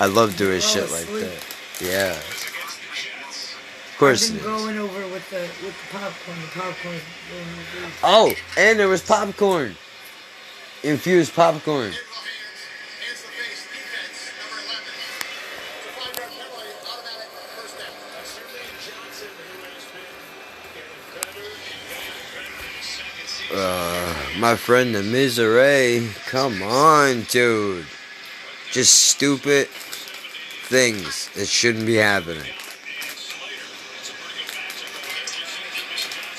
I 0.02 0.06
love 0.06 0.36
doing 0.36 0.60
Fall 0.60 0.70
shit 0.70 0.90
like 0.90 1.06
that. 1.06 1.56
Yeah. 1.80 2.16
Of 2.16 3.90
I've 3.92 3.98
course 3.98 4.28
been 4.28 4.38
it 4.38 4.40
is. 4.40 4.44
going 4.44 4.78
over 4.78 5.06
with 5.06 5.30
the 5.30 5.42
with 5.64 5.76
the 5.78 5.98
popcorn. 5.98 6.40
The 6.40 6.48
popcorn. 6.48 6.98
Oh, 8.02 8.34
and 8.58 8.76
there 8.76 8.88
was 8.88 9.02
popcorn. 9.02 9.76
Infused 10.84 11.32
popcorn. 11.34 11.92
Hands 11.92 11.94
the 11.94 13.28
face 13.28 13.62
defense, 13.70 14.32
number 14.42 14.58
11. 14.66 14.82
To 14.82 15.88
find 15.94 16.10
our 16.18 16.26
penalty, 16.26 16.74
automatic 16.82 17.30
first 17.54 17.78
down. 17.78 17.94
Sterling 18.26 18.74
Johnson, 18.82 19.28
who 19.30 19.62
has 19.62 19.86
been 19.94 20.10
getting 20.74 20.98
better 21.14 21.38
and 21.38 21.70
better 22.34 22.42
in 22.42 22.58
the 22.66 22.82
second 22.82 23.28
season. 23.30 23.56
Uh, 23.56 24.40
my 24.40 24.56
friend 24.56 24.92
the 24.92 25.04
Misery. 25.04 26.08
Come 26.26 26.60
on, 26.64 27.22
dude. 27.30 27.86
Just 28.72 28.96
stupid 28.96 29.68
things 29.68 31.28
that 31.36 31.46
shouldn't 31.46 31.86
be 31.86 31.94
happening. 31.94 32.42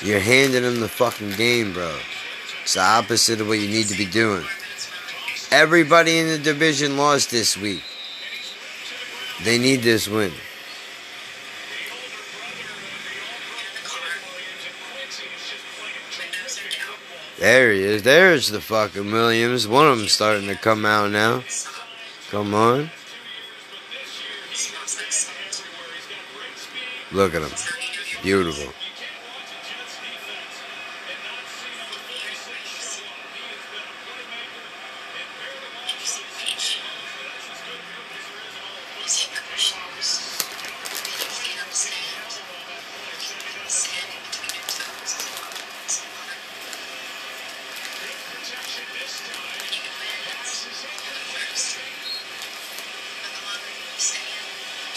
You're 0.02 0.20
handing 0.20 0.64
him 0.64 0.82
the 0.82 0.90
fucking 0.90 1.32
game, 1.38 1.72
bro. 1.72 1.98
It's 2.74 2.80
the 2.80 2.86
opposite 2.86 3.40
of 3.40 3.48
what 3.48 3.60
you 3.60 3.68
need 3.68 3.86
to 3.90 3.96
be 3.96 4.08
doing. 4.08 4.44
Everybody 5.52 6.18
in 6.18 6.28
the 6.28 6.40
division 6.40 6.98
lost 6.98 7.30
this 7.30 7.56
week. 7.56 7.84
They 9.44 9.60
need 9.60 9.84
this 9.84 10.08
win. 10.08 10.32
There 17.38 17.72
he 17.72 17.84
is. 17.84 18.02
There's 18.02 18.50
the 18.50 18.60
fucking 18.60 19.12
Williams. 19.12 19.68
One 19.68 19.86
of 19.86 20.00
them 20.00 20.08
starting 20.08 20.48
to 20.48 20.56
come 20.56 20.84
out 20.84 21.12
now. 21.12 21.44
Come 22.32 22.56
on. 22.56 22.90
Look 27.12 27.36
at 27.36 27.44
him. 27.44 27.52
Beautiful. 28.24 28.74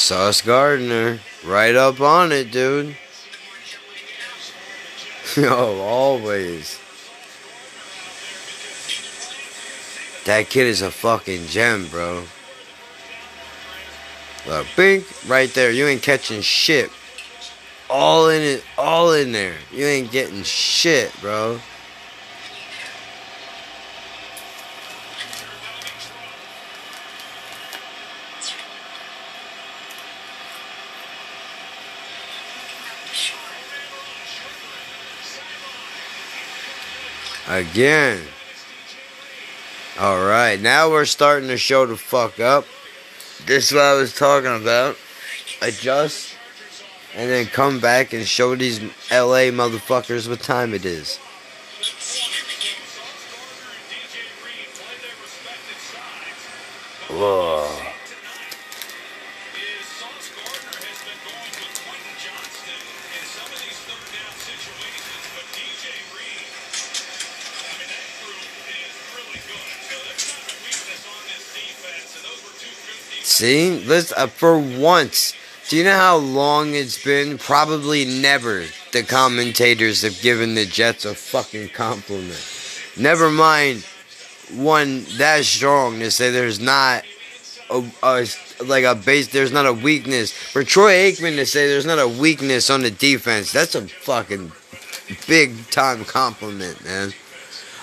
Sauce 0.06 0.40
Gardner. 0.40 1.18
Right 1.44 1.74
up 1.74 2.00
on 2.00 2.30
it, 2.30 2.52
dude. 2.52 2.96
Yo, 5.36 5.80
always. 5.80 6.78
That 10.24 10.48
kid 10.48 10.68
is 10.68 10.80
a 10.80 10.92
fucking 10.92 11.46
gem, 11.46 11.88
bro. 11.88 12.22
Look, 14.46 14.68
bink, 14.76 15.04
right 15.26 15.52
there. 15.52 15.72
You 15.72 15.88
ain't 15.88 16.02
catching 16.02 16.40
shit. 16.40 16.88
All 17.90 18.28
in 18.28 18.42
it, 18.42 18.64
all 18.78 19.12
in 19.12 19.32
there. 19.32 19.56
You 19.72 19.86
ain't 19.86 20.12
getting 20.12 20.44
shit, 20.44 21.12
bro. 21.20 21.58
Again. 37.48 38.22
Alright, 39.98 40.60
now 40.60 40.90
we're 40.90 41.04
starting 41.04 41.48
to 41.48 41.56
show 41.56 41.86
the 41.86 41.96
fuck 41.96 42.40
up. 42.40 42.66
This 43.46 43.70
is 43.70 43.74
what 43.74 43.84
I 43.84 43.94
was 43.94 44.14
talking 44.14 44.54
about. 44.54 44.96
Adjust. 45.62 46.34
And 47.14 47.30
then 47.30 47.46
come 47.46 47.80
back 47.80 48.12
and 48.12 48.26
show 48.26 48.54
these 48.56 48.82
LA 49.10 49.48
motherfuckers 49.52 50.28
what 50.28 50.40
time 50.40 50.74
it 50.74 50.84
is. 50.84 51.18
Whoa. 57.08 57.55
See, 73.36 73.84
let's 73.84 74.12
uh, 74.12 74.28
for 74.28 74.58
once. 74.58 75.34
Do 75.68 75.76
you 75.76 75.84
know 75.84 75.94
how 75.94 76.16
long 76.16 76.74
it's 76.74 77.04
been? 77.04 77.36
Probably 77.36 78.06
never. 78.06 78.64
The 78.92 79.02
commentators 79.02 80.00
have 80.00 80.22
given 80.22 80.54
the 80.54 80.64
Jets 80.64 81.04
a 81.04 81.14
fucking 81.14 81.68
compliment. 81.68 82.42
Never 82.96 83.30
mind 83.30 83.84
one 84.54 85.04
that 85.18 85.44
strong 85.44 85.98
to 85.98 86.10
say 86.10 86.30
there's 86.30 86.60
not 86.60 87.04
a, 87.68 87.84
a 88.02 88.26
like 88.64 88.84
a 88.84 88.94
base. 88.94 89.28
There's 89.28 89.52
not 89.52 89.66
a 89.66 89.72
weakness 89.74 90.32
for 90.32 90.64
Troy 90.64 90.92
Aikman 90.92 91.36
to 91.36 91.44
say 91.44 91.68
there's 91.68 91.84
not 91.84 91.98
a 91.98 92.08
weakness 92.08 92.70
on 92.70 92.80
the 92.80 92.90
defense. 92.90 93.52
That's 93.52 93.74
a 93.74 93.86
fucking 93.86 94.50
big 95.26 95.68
time 95.68 96.06
compliment, 96.06 96.82
man. 96.86 97.12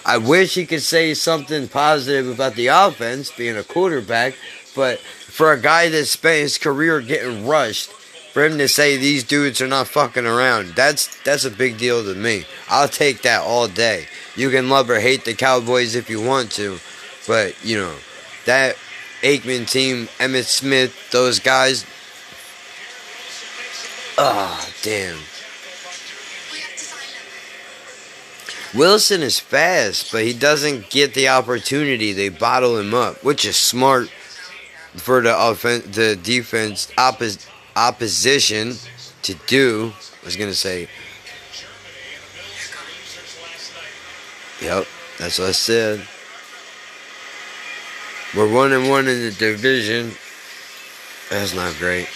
I 0.03 0.17
wish 0.17 0.55
he 0.55 0.65
could 0.65 0.81
say 0.81 1.13
something 1.13 1.67
positive 1.67 2.27
about 2.27 2.55
the 2.55 2.67
offense 2.67 3.31
being 3.31 3.55
a 3.55 3.63
quarterback, 3.63 4.33
but 4.75 4.99
for 5.33 5.51
a 5.51 5.59
guy 5.59 5.89
that 5.89 6.05
spent 6.05 6.43
his 6.43 6.59
career 6.59 7.01
getting 7.01 7.47
rushed, 7.47 7.91
for 8.33 8.45
him 8.45 8.59
to 8.59 8.67
say 8.67 8.97
these 8.97 9.23
dudes 9.23 9.61
are 9.61 9.67
not 9.67 9.87
fucking 9.87 10.27
around, 10.27 10.67
that's 10.75 11.19
that's 11.23 11.43
a 11.43 11.49
big 11.49 11.79
deal 11.79 12.03
to 12.03 12.13
me. 12.13 12.45
I'll 12.69 12.87
take 12.87 13.23
that 13.23 13.41
all 13.41 13.67
day. 13.67 14.05
You 14.35 14.51
can 14.51 14.69
love 14.69 14.91
or 14.91 14.99
hate 14.99 15.25
the 15.25 15.33
Cowboys 15.33 15.95
if 15.95 16.07
you 16.07 16.21
want 16.21 16.51
to, 16.51 16.77
but 17.25 17.55
you 17.65 17.77
know 17.77 17.95
that 18.45 18.75
Aikman 19.23 19.67
team, 19.67 20.07
Emmitt 20.19 20.45
Smith, 20.45 21.09
those 21.09 21.39
guys. 21.39 21.83
Ah, 24.19 24.69
damn. 24.83 25.17
Wilson 28.75 29.23
is 29.23 29.39
fast, 29.39 30.11
but 30.11 30.23
he 30.23 30.33
doesn't 30.33 30.91
get 30.91 31.15
the 31.15 31.29
opportunity. 31.29 32.13
They 32.13 32.29
bottle 32.29 32.77
him 32.77 32.93
up, 32.93 33.23
which 33.23 33.45
is 33.45 33.55
smart 33.55 34.09
for 34.95 35.21
the 35.21 35.35
offense, 35.37 35.95
the 35.95 36.15
defense 36.15 36.91
oppos- 36.97 37.47
opposition 37.75 38.75
to 39.23 39.33
do. 39.47 39.93
I 40.21 40.25
was 40.25 40.35
gonna 40.35 40.53
say. 40.53 40.87
Yep, 44.61 44.87
that's 45.17 45.39
what 45.39 45.49
I 45.49 45.51
said. 45.51 46.07
We're 48.35 48.51
one 48.51 48.71
and 48.71 48.89
one 48.89 49.07
in 49.07 49.19
the 49.19 49.31
division. 49.31 50.13
That's 51.29 51.53
not 51.53 51.75
great. 51.77 52.07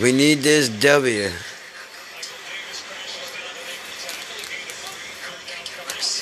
We 0.00 0.12
need 0.12 0.40
this 0.40 0.68
W. 0.68 1.30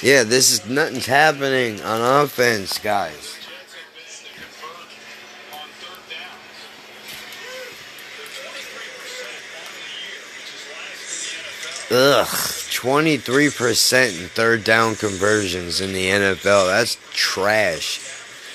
Yeah, 0.02 0.24
this 0.24 0.50
is 0.50 0.68
nothing's 0.68 1.06
happening 1.06 1.80
on 1.80 2.24
offense, 2.24 2.76
guys. 2.78 3.38
Ugh, 11.92 12.26
23% 12.26 14.22
in 14.22 14.28
third 14.30 14.64
down 14.64 14.96
conversions 14.96 15.80
in 15.80 15.92
the 15.92 16.08
NFL. 16.08 16.66
That's 16.66 16.98
trash. 17.12 18.00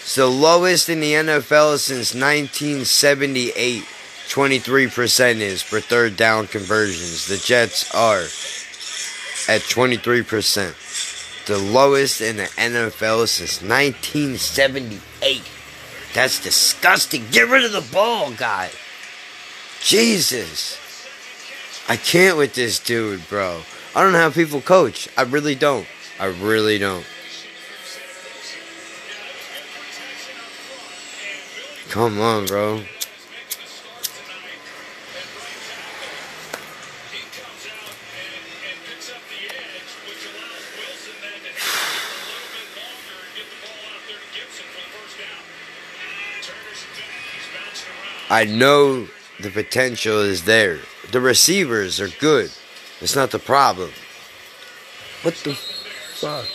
It's 0.02 0.16
the 0.16 0.28
lowest 0.28 0.90
in 0.90 1.00
the 1.00 1.14
NFL 1.14 1.78
since 1.78 2.14
1978. 2.14 3.84
23% 4.28 5.36
is 5.40 5.62
for 5.62 5.80
third 5.80 6.18
down 6.18 6.48
conversions. 6.48 7.28
The 7.28 7.38
Jets 7.38 7.90
are 7.96 8.24
at 9.48 9.62
23% 9.62 10.87
the 11.48 11.58
lowest 11.58 12.22
in 12.22 12.38
the 12.38 12.44
NFL 12.44 13.28
since 13.28 13.62
1978. 13.62 15.42
That's 16.14 16.44
disgusting. 16.44 17.24
Get 17.32 17.50
rid 17.50 17.66
of 17.66 17.72
the 17.72 17.86
ball, 17.94 18.32
guy. 18.32 18.70
Jesus. 19.82 20.78
I 21.90 21.96
can't 21.96 22.38
with 22.38 22.54
this 22.54 22.80
dude, 22.80 23.28
bro. 23.30 23.62
I 23.96 24.04
don't 24.04 24.12
know 24.12 24.20
how 24.20 24.30
people 24.30 24.62
coach. 24.62 25.08
I 25.18 25.22
really 25.24 25.56
don't. 25.56 25.88
I 26.20 26.26
really 26.26 26.78
don't. 26.78 27.06
Come 31.90 32.20
on, 32.20 32.46
bro. 32.46 32.84
I 48.30 48.44
know 48.44 49.08
the 49.40 49.50
potential 49.50 50.20
is 50.20 50.44
there. 50.44 50.80
The 51.12 51.22
receivers 51.22 52.02
are 52.02 52.10
good. 52.10 52.52
It's 53.00 53.16
not 53.16 53.32
the 53.32 53.40
problem. 53.40 53.92
What 55.22 55.36
the 55.36 55.54
fuck? 55.54 56.46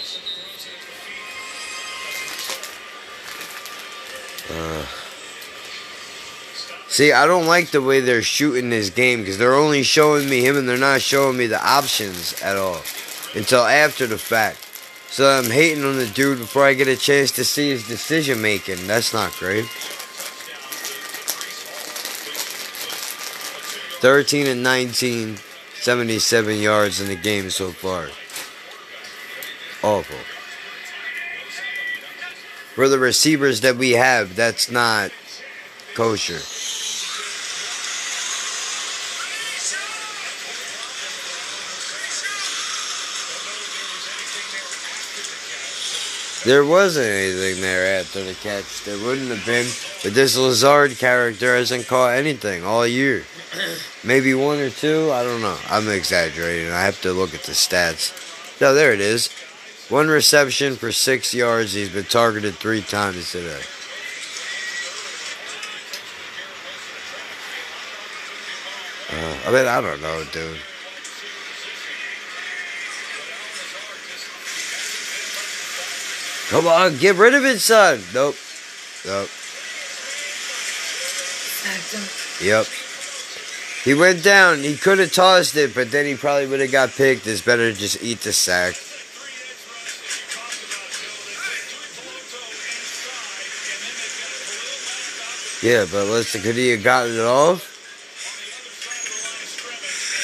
Uh, 4.50 4.84
see, 6.88 7.12
I 7.12 7.26
don't 7.26 7.46
like 7.46 7.70
the 7.70 7.80
way 7.80 8.00
they're 8.00 8.22
shooting 8.22 8.68
this 8.68 8.90
game 8.90 9.20
because 9.20 9.38
they're 9.38 9.54
only 9.54 9.82
showing 9.82 10.28
me 10.28 10.44
him 10.44 10.56
and 10.56 10.68
they're 10.68 10.76
not 10.76 11.00
showing 11.00 11.38
me 11.38 11.46
the 11.46 11.64
options 11.64 12.40
at 12.42 12.56
all 12.56 12.82
until 13.34 13.62
after 13.64 14.06
the 14.06 14.18
fact. 14.18 14.68
So 15.10 15.26
I'm 15.26 15.50
hating 15.50 15.84
on 15.84 15.96
the 15.96 16.06
dude 16.06 16.38
before 16.38 16.64
I 16.64 16.74
get 16.74 16.88
a 16.88 16.96
chance 16.96 17.30
to 17.32 17.44
see 17.44 17.70
his 17.70 17.86
decision 17.86 18.42
making. 18.42 18.86
That's 18.86 19.14
not 19.14 19.32
great. 19.38 19.66
13 24.02 24.48
and 24.48 24.64
19, 24.64 25.36
77 25.74 26.58
yards 26.58 27.00
in 27.00 27.06
the 27.06 27.14
game 27.14 27.48
so 27.50 27.70
far. 27.70 28.08
Awful. 29.80 30.16
For 32.74 32.88
the 32.88 32.98
receivers 32.98 33.60
that 33.60 33.76
we 33.76 33.92
have, 33.92 34.34
that's 34.34 34.72
not 34.72 35.12
kosher. 35.94 36.40
There 46.44 46.64
wasn't 46.64 47.06
anything 47.06 47.62
there 47.62 48.00
after 48.00 48.24
the 48.24 48.34
catch. 48.34 48.82
There 48.82 48.98
wouldn't 48.98 49.28
have 49.28 49.46
been. 49.46 49.68
But 50.02 50.14
this 50.14 50.36
Lazard 50.36 50.98
character 50.98 51.54
hasn't 51.54 51.86
caught 51.86 52.16
anything 52.16 52.64
all 52.64 52.84
year. 52.84 53.24
Maybe 54.04 54.34
one 54.34 54.58
or 54.58 54.70
two. 54.70 55.10
I 55.12 55.22
don't 55.22 55.40
know. 55.42 55.58
I'm 55.68 55.88
exaggerating. 55.88 56.72
I 56.72 56.82
have 56.82 57.00
to 57.02 57.12
look 57.12 57.34
at 57.34 57.42
the 57.42 57.52
stats. 57.52 58.60
No, 58.60 58.74
there 58.74 58.92
it 58.92 59.00
is. 59.00 59.30
One 59.88 60.08
reception 60.08 60.76
for 60.76 60.92
six 60.92 61.34
yards. 61.34 61.74
He's 61.74 61.90
been 61.90 62.04
targeted 62.04 62.54
three 62.54 62.80
times 62.80 63.30
today. 63.30 63.60
Uh, 69.10 69.36
I 69.46 69.52
mean, 69.52 69.66
I 69.66 69.80
don't 69.80 70.00
know, 70.00 70.24
dude. 70.32 70.58
Come 76.48 76.66
on, 76.66 76.96
get 76.98 77.16
rid 77.16 77.34
of 77.34 77.44
it, 77.44 77.60
son. 77.60 78.00
Nope. 78.14 78.36
Nope. 79.06 79.28
Yep. 82.42 82.66
He 83.84 83.94
went 83.94 84.22
down. 84.22 84.58
He 84.58 84.76
could 84.76 84.98
have 85.00 85.12
tossed 85.12 85.56
it, 85.56 85.74
but 85.74 85.90
then 85.90 86.06
he 86.06 86.14
probably 86.14 86.46
would 86.46 86.60
have 86.60 86.70
got 86.70 86.90
picked. 86.90 87.26
It's 87.26 87.40
better 87.40 87.72
to 87.72 87.76
just 87.76 88.02
eat 88.02 88.20
the 88.20 88.32
sack. 88.32 88.74
Yeah, 95.62 95.86
but 95.90 96.06
listen, 96.06 96.42
could 96.42 96.56
he 96.56 96.70
have 96.70 96.82
gotten 96.82 97.14
it 97.14 97.20
off? 97.20 97.68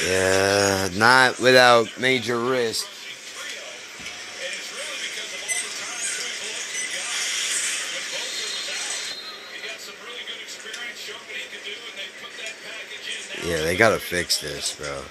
Yeah, 0.05 0.89
not 0.95 1.41
without 1.41 1.99
major 1.99 2.39
risk. 2.39 2.87
Yeah, 13.45 13.63
they 13.63 13.77
gotta 13.77 13.99
fix 13.99 14.41
this, 14.41 14.77
bro. 14.77 15.03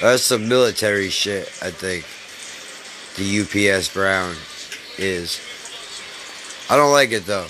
That's 0.00 0.22
some 0.22 0.48
military 0.48 1.10
shit, 1.10 1.46
I 1.62 1.70
think. 1.70 2.06
The 3.16 3.40
UPS 3.42 3.92
Brown 3.92 4.34
is. 4.96 5.40
I 6.70 6.76
don't 6.76 6.92
like 6.92 7.12
it 7.12 7.26
though. 7.26 7.46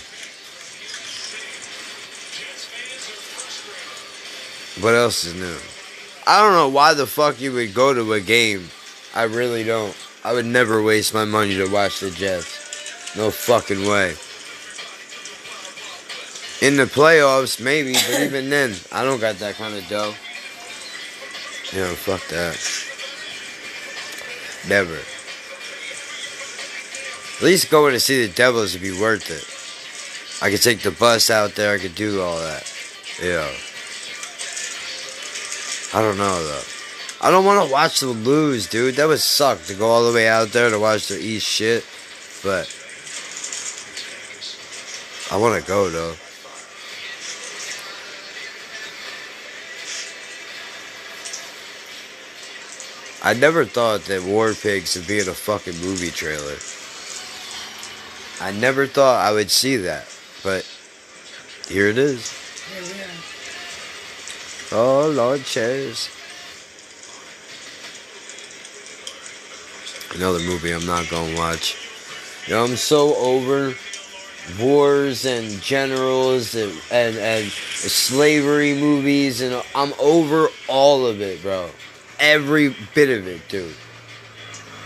What 4.83 4.95
else 4.95 5.25
is 5.25 5.35
new? 5.35 5.59
I 6.27 6.43
don't 6.43 6.55
know 6.55 6.69
why 6.69 6.95
the 6.95 7.07
fuck 7.07 7.41
you 7.41 7.53
would 7.53 7.75
go 7.75 7.93
to 7.93 8.15
a 8.15 8.21
game. 8.21 8.69
I 9.15 9.25
really 9.25 9.63
don't. 9.63 9.97
I 10.25 10.33
would 10.33 10.47
never 10.47 10.83
waste 10.83 11.13
my 11.13 11.25
money 11.25 11.55
to 11.57 11.67
watch 11.67 12.01
the 12.01 12.11
Jets. 12.11 13.17
No 13.17 13.31
fucking 13.31 13.87
way. 13.87 14.15
In 16.61 16.77
the 16.77 16.85
playoffs, 16.85 17.59
maybe, 17.63 17.95
but 17.95 18.21
even 18.21 18.51
then, 18.51 18.75
I 18.93 19.03
don't 19.03 19.21
got 19.21 19.37
that 19.37 19.55
kind 19.55 19.75
of 19.75 19.89
dough. 19.89 20.15
You 21.73 21.81
know, 21.81 21.95
fuck 21.95 22.27
that. 22.29 22.59
Never. 24.69 24.99
At 27.37 27.43
least 27.43 27.71
going 27.71 27.95
to 27.95 28.01
see 28.01 28.27
the 28.27 28.33
Devils 28.33 28.75
would 28.75 28.83
be 28.83 29.01
worth 29.01 29.31
it. 29.31 30.45
I 30.45 30.51
could 30.51 30.63
take 30.63 30.81
the 30.81 30.91
bus 30.91 31.31
out 31.31 31.55
there. 31.55 31.75
I 31.75 31.79
could 31.79 31.95
do 31.95 32.21
all 32.21 32.39
that. 32.39 32.71
Yeah. 33.23 33.49
I 35.93 36.03
don't 36.03 36.19
know 36.19 36.45
though. 36.45 36.63
I 37.23 37.31
don't 37.31 37.45
want 37.45 37.67
to 37.67 37.73
watch 37.73 38.01
them 38.01 38.25
lose, 38.25 38.67
dude. 38.67 38.97
That 38.97 39.09
would 39.09 39.21
suck 39.21 39.63
to 39.65 39.75
go 39.75 39.87
all 39.89 40.07
the 40.07 40.15
way 40.15 40.29
out 40.29 40.49
there 40.49 40.71
to 40.71 40.79
watch 40.79 41.09
the 41.09 41.19
East 41.19 41.47
shit. 41.47 41.85
But 42.43 42.69
I 45.31 45.37
want 45.41 45.61
to 45.61 45.67
go 45.67 45.89
though. 45.89 46.15
I 53.23 53.35
never 53.35 53.67
thought 53.67 54.03
that 54.07 54.23
War 54.23 54.55
Pigs 54.55 54.97
would 54.97 55.07
be 55.07 55.19
in 55.19 55.29
a 55.29 55.35
fucking 55.35 55.79
movie 55.81 56.11
trailer. 56.11 56.57
I 58.41 58.59
never 58.59 58.87
thought 58.87 59.23
I 59.23 59.33
would 59.33 59.51
see 59.51 59.77
that, 59.77 60.07
but 60.43 60.65
here 61.69 61.89
it 61.89 61.99
is. 61.99 62.35
Oh 64.73 65.11
Lord, 65.11 65.45
chairs. 65.45 66.09
Another 70.15 70.41
movie 70.41 70.73
I'm 70.73 70.87
not 70.87 71.11
gonna 71.11 71.37
watch. 71.37 71.77
You 72.47 72.55
know, 72.55 72.65
I'm 72.65 72.77
so 72.77 73.15
over 73.17 73.75
wars 74.59 75.27
and 75.27 75.61
generals 75.61 76.55
and, 76.55 76.73
and 76.91 77.17
and 77.19 77.51
slavery 77.51 78.75
movies, 78.75 79.43
and 79.43 79.63
I'm 79.75 79.93
over 80.01 80.49
all 80.69 81.05
of 81.05 81.21
it, 81.21 81.43
bro. 81.43 81.69
Every 82.21 82.75
bit 82.95 83.09
of 83.19 83.27
it, 83.27 83.49
dude. 83.49 83.75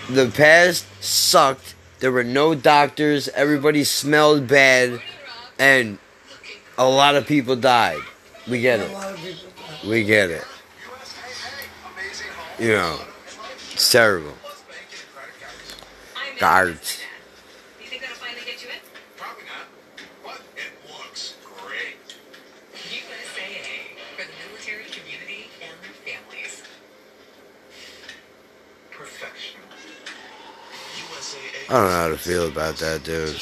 The 0.08 0.30
past 0.30 0.86
sucked. 1.02 1.74
There 2.00 2.12
were 2.12 2.24
no 2.24 2.54
doctors. 2.54 3.28
Everybody 3.28 3.84
smelled 3.84 4.46
bad, 4.46 5.00
and 5.58 5.98
a 6.76 6.86
lot 6.86 7.14
of 7.14 7.26
people 7.26 7.56
died. 7.56 8.00
We 8.46 8.60
get 8.60 8.80
it. 8.80 8.90
We 9.86 10.04
get 10.04 10.30
it. 10.30 10.44
You 12.58 12.68
know, 12.68 13.00
it's 13.72 13.90
terrible. 13.90 14.34
Guards. 16.38 17.00
You 17.80 17.86
think 17.88 18.02
that'll 18.02 18.16
finally 18.16 18.42
get 18.44 18.62
you 18.62 18.68
in? 18.68 18.76
Probably 19.16 19.44
not. 19.44 19.66
But 20.24 20.42
it 20.56 20.72
looks 20.90 21.34
great. 21.42 21.96
USAA 22.74 23.96
for 24.16 24.24
the 24.26 24.34
military 24.46 24.84
community 24.84 25.48
and 25.62 25.72
their 25.80 25.96
families. 26.04 26.62
Professional. 28.90 29.62
I 31.68 31.72
don't 31.72 31.84
know 31.84 31.90
how 31.90 32.08
to 32.08 32.18
feel 32.18 32.46
about 32.46 32.76
that 32.76 33.04
dude. 33.04 33.36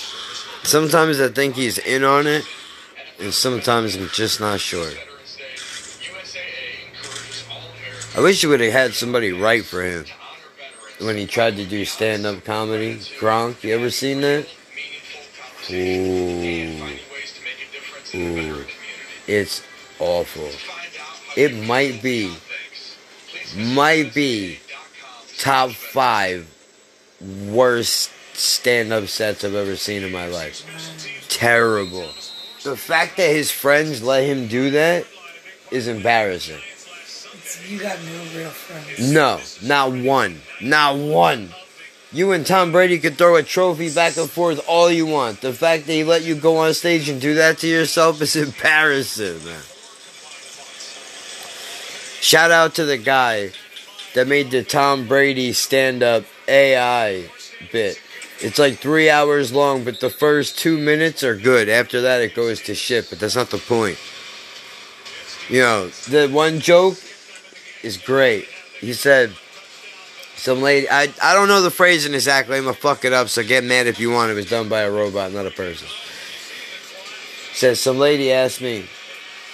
Sometimes 0.63 1.21
I 1.21 1.29
think 1.29 1.57
he's 1.57 1.79
in 1.79 2.05
on 2.05 2.27
it, 2.27 2.45
and 3.19 3.35
sometimes 3.35 3.97
I'm 3.97 4.09
just 4.09 4.39
not 4.39 4.61
sure. 4.61 4.91
I 8.15 8.21
wish 8.21 8.43
he 8.43 8.47
would 8.47 8.61
have 8.61 8.73
had 8.73 8.95
somebody 8.95 9.33
write 9.33 9.65
for 9.65 9.83
him 9.83 10.05
when 11.01 11.17
he 11.17 11.27
tried 11.27 11.57
to 11.57 11.65
do 11.65 11.85
stand 11.85 12.25
up 12.25 12.45
comedy. 12.45 12.97
Gronk, 13.19 13.65
you 13.65 13.75
ever 13.75 13.91
seen 13.91 14.21
that? 14.21 14.47
Ooh. 15.71 16.99
Ooh. 18.15 18.65
It's 19.27 19.63
awful. 19.99 20.51
It 21.37 21.67
might 21.67 22.03
be, 22.03 22.37
might 23.57 24.15
be 24.15 24.59
top 25.39 25.71
five 25.71 26.47
worst 27.21 28.12
stand 28.35 28.93
up 28.93 29.07
sets 29.07 29.45
I've 29.45 29.55
ever 29.55 29.77
seen 29.77 30.03
in 30.03 30.13
my 30.13 30.27
life. 30.27 30.65
Terrible. 31.29 32.09
The 32.63 32.77
fact 32.77 33.17
that 33.17 33.31
his 33.31 33.51
friends 33.51 34.03
let 34.03 34.25
him 34.25 34.49
do 34.49 34.71
that 34.71 35.07
is 35.71 35.89
embarrassing. 35.89 36.61
It's, 37.33 37.69
you 37.69 37.81
got 37.81 37.99
no 38.05 38.39
real 38.39 38.51
friends. 38.51 39.13
No, 39.13 39.41
not 39.63 39.93
one. 39.93 40.41
Not 40.61 40.97
one. 40.97 41.51
You 42.13 42.33
and 42.33 42.47
Tom 42.47 42.73
Brady 42.73 42.99
could 42.99 43.17
throw 43.17 43.37
a 43.37 43.43
trophy 43.43 43.93
back 43.93 44.19
and 44.19 44.29
forth 44.29 44.63
all 44.69 44.91
you 44.91 45.07
want. 45.07 45.41
The 45.41 45.53
fact 45.53 45.87
that 45.87 45.93
he 45.93 46.05
let 46.05 46.23
you 46.23 46.35
go 46.35 46.59
on 46.59 46.75
stage 46.75 47.09
and 47.09 47.21
do 47.21 47.35
that 47.35 47.59
to 47.59 47.67
yourself 47.67 48.21
is 48.21 48.37
embarrassing, 48.37 49.45
man. 49.45 49.63
Shout 52.21 52.51
out 52.51 52.75
to 52.75 52.85
the 52.85 52.99
guy 52.99 53.53
that 54.15 54.29
made 54.29 54.51
the 54.51 54.63
Tom 54.63 55.09
Brady 55.09 55.53
stand 55.53 56.03
up 56.03 56.25
AI 56.47 57.31
bit. 57.73 58.01
It's 58.43 58.59
like 58.59 58.79
three 58.79 59.09
hours 59.09 59.53
long, 59.53 59.85
but 59.85 60.01
the 60.01 60.11
first 60.11 60.59
two 60.59 60.77
minutes 60.77 61.23
are 61.23 61.37
good. 61.37 61.69
After 61.69 62.01
that, 62.01 62.21
it 62.21 62.35
goes 62.35 62.61
to 62.63 62.75
shit, 62.75 63.09
but 63.09 63.21
that's 63.21 63.37
not 63.37 63.51
the 63.51 63.59
point. 63.59 63.99
You 65.49 65.61
know, 65.61 65.89
the 66.09 66.29
one 66.29 66.59
joke 66.59 66.99
is 67.85 67.97
great. 67.97 68.49
He 68.81 68.95
said, 68.95 69.33
some 70.35 70.61
lady, 70.61 70.89
I, 70.91 71.13
I 71.23 71.35
don't 71.35 71.47
know 71.47 71.61
the 71.63 71.71
phrasing 71.71 72.15
exactly, 72.15 72.57
I'm 72.57 72.65
gonna 72.65 72.75
fuck 72.75 73.05
it 73.05 73.13
up, 73.13 73.29
so 73.29 73.45
get 73.45 73.63
mad 73.63 73.87
if 73.87 74.01
you 74.01 74.11
want. 74.11 74.33
It 74.33 74.35
was 74.35 74.51
done 74.51 74.69
by 74.69 74.81
a 74.81 74.91
robot, 74.91 75.33
not 75.33 75.47
a 75.47 75.51
person. 75.51 75.87
Says, 77.53 77.81
some 77.81 77.99
lady 77.99 78.33
asked 78.33 78.61
me 78.61 78.87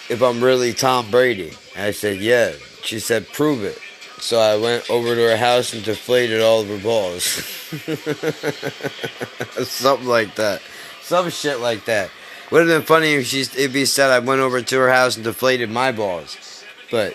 if 0.09 0.23
I'm 0.23 0.43
really 0.43 0.73
Tom 0.73 1.11
Brady. 1.11 1.53
I 1.77 1.91
said, 1.91 2.21
yeah. 2.21 2.53
She 2.83 3.01
said, 3.01 3.29
prove 3.29 3.65
it. 3.65 3.79
So 4.21 4.39
I 4.39 4.57
went 4.57 4.91
over 4.91 5.15
to 5.15 5.31
her 5.31 5.37
house 5.37 5.73
and 5.73 5.85
deflated 5.85 6.43
all 6.43 6.61
of 6.61 6.69
her 6.69 6.79
balls. 6.79 7.23
Something 9.69 10.09
like 10.09 10.35
that. 10.37 10.63
Some 11.03 11.31
shit 11.31 11.61
like 11.61 11.85
that. 11.87 12.11
Would 12.51 12.67
have 12.67 12.69
been 12.69 12.87
funny 12.87 13.15
if 13.15 13.27
she 13.27 13.41
if 13.41 13.75
he 13.75 13.85
said 13.85 14.11
I 14.11 14.21
went 14.21 14.41
over 14.41 14.63
to 14.63 14.79
her 14.79 14.91
house 14.91 15.17
and 15.17 15.25
deflated 15.25 15.71
my 15.71 15.93
balls. 15.93 16.65
But 16.91 17.15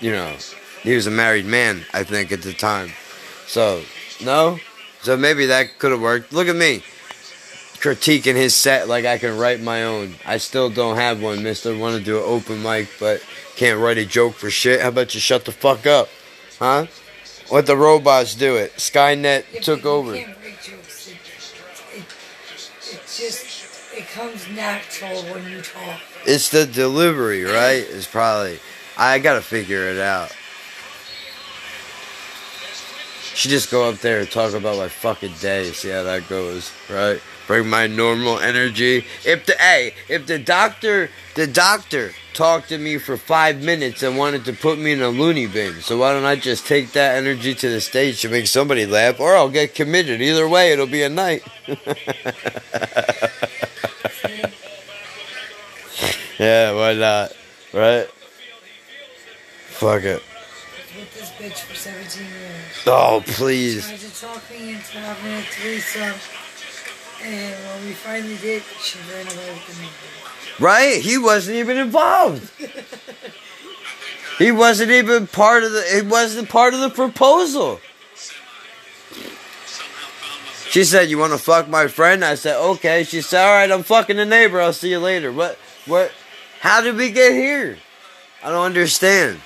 you 0.00 0.10
know, 0.10 0.36
he 0.82 0.94
was 0.94 1.06
a 1.06 1.10
married 1.10 1.46
man, 1.46 1.84
I 1.92 2.02
think, 2.02 2.32
at 2.32 2.42
the 2.42 2.52
time. 2.52 2.90
So 3.46 3.82
no? 4.24 4.58
So 5.02 5.16
maybe 5.16 5.46
that 5.46 5.78
could 5.78 5.92
have 5.92 6.00
worked. 6.00 6.32
Look 6.32 6.48
at 6.48 6.56
me. 6.56 6.82
Critiquing 7.78 8.34
his 8.34 8.54
set 8.54 8.88
like 8.88 9.04
I 9.04 9.18
can 9.18 9.38
write 9.38 9.60
my 9.60 9.84
own. 9.84 10.16
I 10.24 10.38
still 10.38 10.70
don't 10.70 10.96
have 10.96 11.22
one, 11.22 11.42
mister. 11.42 11.76
Want 11.76 11.96
to 11.96 12.04
do 12.04 12.18
an 12.18 12.24
open 12.26 12.62
mic, 12.62 12.88
but 12.98 13.22
can't 13.54 13.80
write 13.80 13.98
a 13.98 14.04
joke 14.04 14.34
for 14.34 14.50
shit. 14.50 14.80
How 14.80 14.88
about 14.88 15.14
you 15.14 15.20
shut 15.20 15.44
the 15.44 15.52
fuck 15.52 15.86
up? 15.86 16.08
Huh? 16.58 16.86
Let 17.50 17.66
the 17.66 17.76
robots 17.76 18.34
do 18.34 18.56
it. 18.56 18.72
Skynet 18.76 19.44
Yeah, 19.52 19.60
took 19.60 19.84
over. 19.84 20.14
can't 20.16 20.40
break 20.40 20.60
jokes. 20.62 21.08
It, 21.08 21.16
it, 21.94 22.04
it 22.92 23.00
just 23.06 23.94
it 23.94 24.08
comes 24.08 24.48
natural 24.50 25.22
when 25.32 25.50
you 25.50 25.60
talk. 25.60 26.00
It's 26.26 26.48
the 26.48 26.66
delivery, 26.66 27.44
right? 27.44 27.86
It's 27.88 28.06
probably. 28.06 28.58
I 28.98 29.18
gotta 29.18 29.42
figure 29.42 29.88
it 29.88 29.98
out. 29.98 30.34
Should 33.34 33.50
just 33.50 33.70
go 33.70 33.88
up 33.88 33.98
there 33.98 34.20
and 34.20 34.30
talk 34.30 34.54
about 34.54 34.78
my 34.78 34.88
fucking 34.88 35.34
day, 35.40 35.70
see 35.72 35.90
how 35.90 36.02
that 36.04 36.26
goes, 36.28 36.72
right? 36.88 37.20
Bring 37.46 37.68
my 37.70 37.86
normal 37.86 38.38
energy. 38.38 39.06
If 39.24 39.46
the 39.46 39.54
hey, 39.54 39.94
if 40.08 40.26
the 40.26 40.38
doctor, 40.38 41.10
the 41.34 41.46
doctor 41.46 42.12
talked 42.34 42.68
to 42.70 42.78
me 42.78 42.98
for 42.98 43.16
five 43.16 43.62
minutes 43.62 44.02
and 44.02 44.18
wanted 44.18 44.44
to 44.46 44.52
put 44.52 44.78
me 44.78 44.92
in 44.92 45.00
a 45.00 45.08
loony 45.08 45.46
bin, 45.46 45.80
so 45.80 45.96
why 45.98 46.12
don't 46.12 46.24
I 46.24 46.36
just 46.36 46.66
take 46.66 46.92
that 46.92 47.16
energy 47.16 47.54
to 47.54 47.68
the 47.68 47.80
stage 47.80 48.20
to 48.22 48.28
make 48.28 48.48
somebody 48.48 48.84
laugh, 48.84 49.20
or 49.20 49.36
I'll 49.36 49.48
get 49.48 49.74
committed. 49.74 50.20
Either 50.20 50.48
way, 50.48 50.72
it'll 50.72 50.86
be 50.86 51.02
a 51.02 51.08
night. 51.08 51.44
yeah, 56.38 56.72
why 56.72 56.94
not? 56.94 57.32
Right? 57.72 58.08
Fuck 59.76 60.02
it. 60.04 60.22
with 60.96 61.14
this 61.14 61.30
bitch 61.32 61.60
for 61.60 61.74
17 61.74 62.24
years. 62.24 62.86
Oh, 62.86 63.22
please. 63.26 63.86
And 67.26 67.66
when 67.66 67.86
we 67.86 67.92
finally 67.92 68.36
did, 68.36 68.62
she 68.80 68.98
ran 69.12 69.26
away 69.26 69.50
with 69.50 69.66
the. 70.58 70.62
Right? 70.64 71.00
He 71.00 71.18
wasn't 71.18 71.56
even 71.56 71.76
involved. 71.76 72.50
He 74.38 74.52
wasn't 74.52 74.92
even 74.92 75.26
part 75.26 75.64
of 75.64 75.72
the. 75.72 75.82
It 75.96 76.06
wasn't 76.06 76.48
part 76.48 76.72
of 76.74 76.80
the 76.80 76.90
proposal. 76.90 77.80
She 80.70 80.84
said, 80.84 81.08
"You 81.08 81.18
want 81.18 81.32
to 81.32 81.38
fuck 81.38 81.68
my 81.68 81.88
friend?" 81.88 82.24
I 82.24 82.34
said, 82.36 82.56
"Okay." 82.56 83.02
She 83.02 83.22
said, 83.22 83.44
"All 83.44 83.54
right, 83.54 83.70
I'm 83.70 83.82
fucking 83.82 84.16
the 84.16 84.26
neighbor. 84.26 84.60
I'll 84.60 84.72
see 84.72 84.90
you 84.90 84.98
later." 84.98 85.32
What? 85.32 85.58
What? 85.86 86.12
How 86.60 86.80
did 86.80 86.96
we 86.96 87.10
get 87.10 87.32
here? 87.32 87.78
I 88.42 88.50
don't 88.50 88.66
understand. 88.66 89.40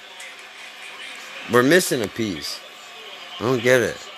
We're 1.53 1.63
missing 1.63 2.03
a 2.03 2.09
piece. 2.09 2.61
I 3.39 3.45
don't 3.45 3.63
get 3.63 3.81
it. 3.81 4.10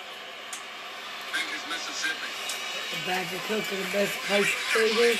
Bag 3.05 3.33
of 3.33 3.41
coke 3.47 3.65
the 3.65 3.75
best 3.91 4.17
pipe 4.27 4.45
flavors. 4.45 5.19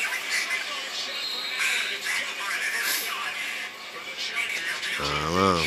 Oh, 4.99 5.03
I 5.03 5.21
don't 5.25 5.35
know. 5.35 5.65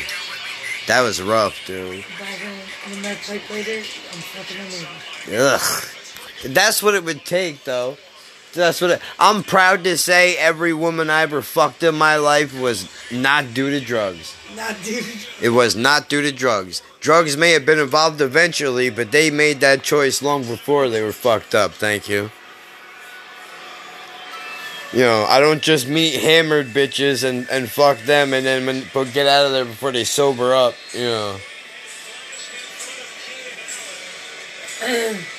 That 0.87 1.01
was 1.01 1.21
rough, 1.21 1.63
dude. 1.67 2.03
The 2.03 2.05
bag 2.17 2.41
of 2.85 2.95
the 2.95 3.01
best 3.03 3.29
pipe 3.29 3.41
flavors. 3.41 3.99
I'm 4.13 4.19
fucking 4.19 4.57
a 4.57 4.63
nigga. 4.63 5.55
Ugh. 5.55 6.53
That's 6.53 6.81
what 6.81 6.95
it 6.95 7.03
would 7.03 7.25
take, 7.25 7.63
though. 7.65 7.97
That's 8.53 8.81
what 8.81 8.91
it, 8.91 9.01
I'm 9.19 9.43
proud 9.43 9.83
to 9.83 9.97
say. 9.97 10.37
Every 10.37 10.73
woman 10.73 11.11
I 11.11 11.21
ever 11.21 11.43
fucked 11.43 11.83
in 11.83 11.95
my 11.95 12.15
life 12.15 12.59
was 12.59 12.89
not 13.11 13.53
due 13.53 13.69
to 13.69 13.79
drugs. 13.79 14.35
Nah, 14.57 14.73
dude. 14.83 15.05
It 15.39 15.49
was 15.49 15.75
not 15.75 16.09
due 16.09 16.23
to 16.23 16.31
drugs. 16.31 16.81
Drugs 16.99 17.37
may 17.37 17.51
have 17.51 17.63
been 17.63 17.77
involved 17.77 18.19
eventually, 18.21 18.89
but 18.89 19.11
they 19.11 19.29
made 19.29 19.59
that 19.59 19.83
choice 19.83 20.23
long 20.23 20.41
before 20.41 20.89
they 20.89 21.03
were 21.03 21.11
fucked 21.11 21.53
up. 21.53 21.73
Thank 21.73 22.09
you. 22.09 22.31
You 24.93 25.01
know, 25.01 25.27
I 25.29 25.39
don't 25.39 25.61
just 25.61 25.87
meet 25.87 26.19
hammered 26.19 26.67
bitches 26.67 27.23
and, 27.23 27.47
and 27.51 27.69
fuck 27.69 27.99
them 27.99 28.33
and 28.33 28.47
then 28.47 28.65
when, 28.65 28.83
but 28.95 29.13
get 29.13 29.27
out 29.27 29.45
of 29.45 29.51
there 29.51 29.65
before 29.65 29.91
they 29.91 30.03
sober 30.03 30.55
up. 30.55 30.73
You 30.91 31.01
know. 31.01 31.37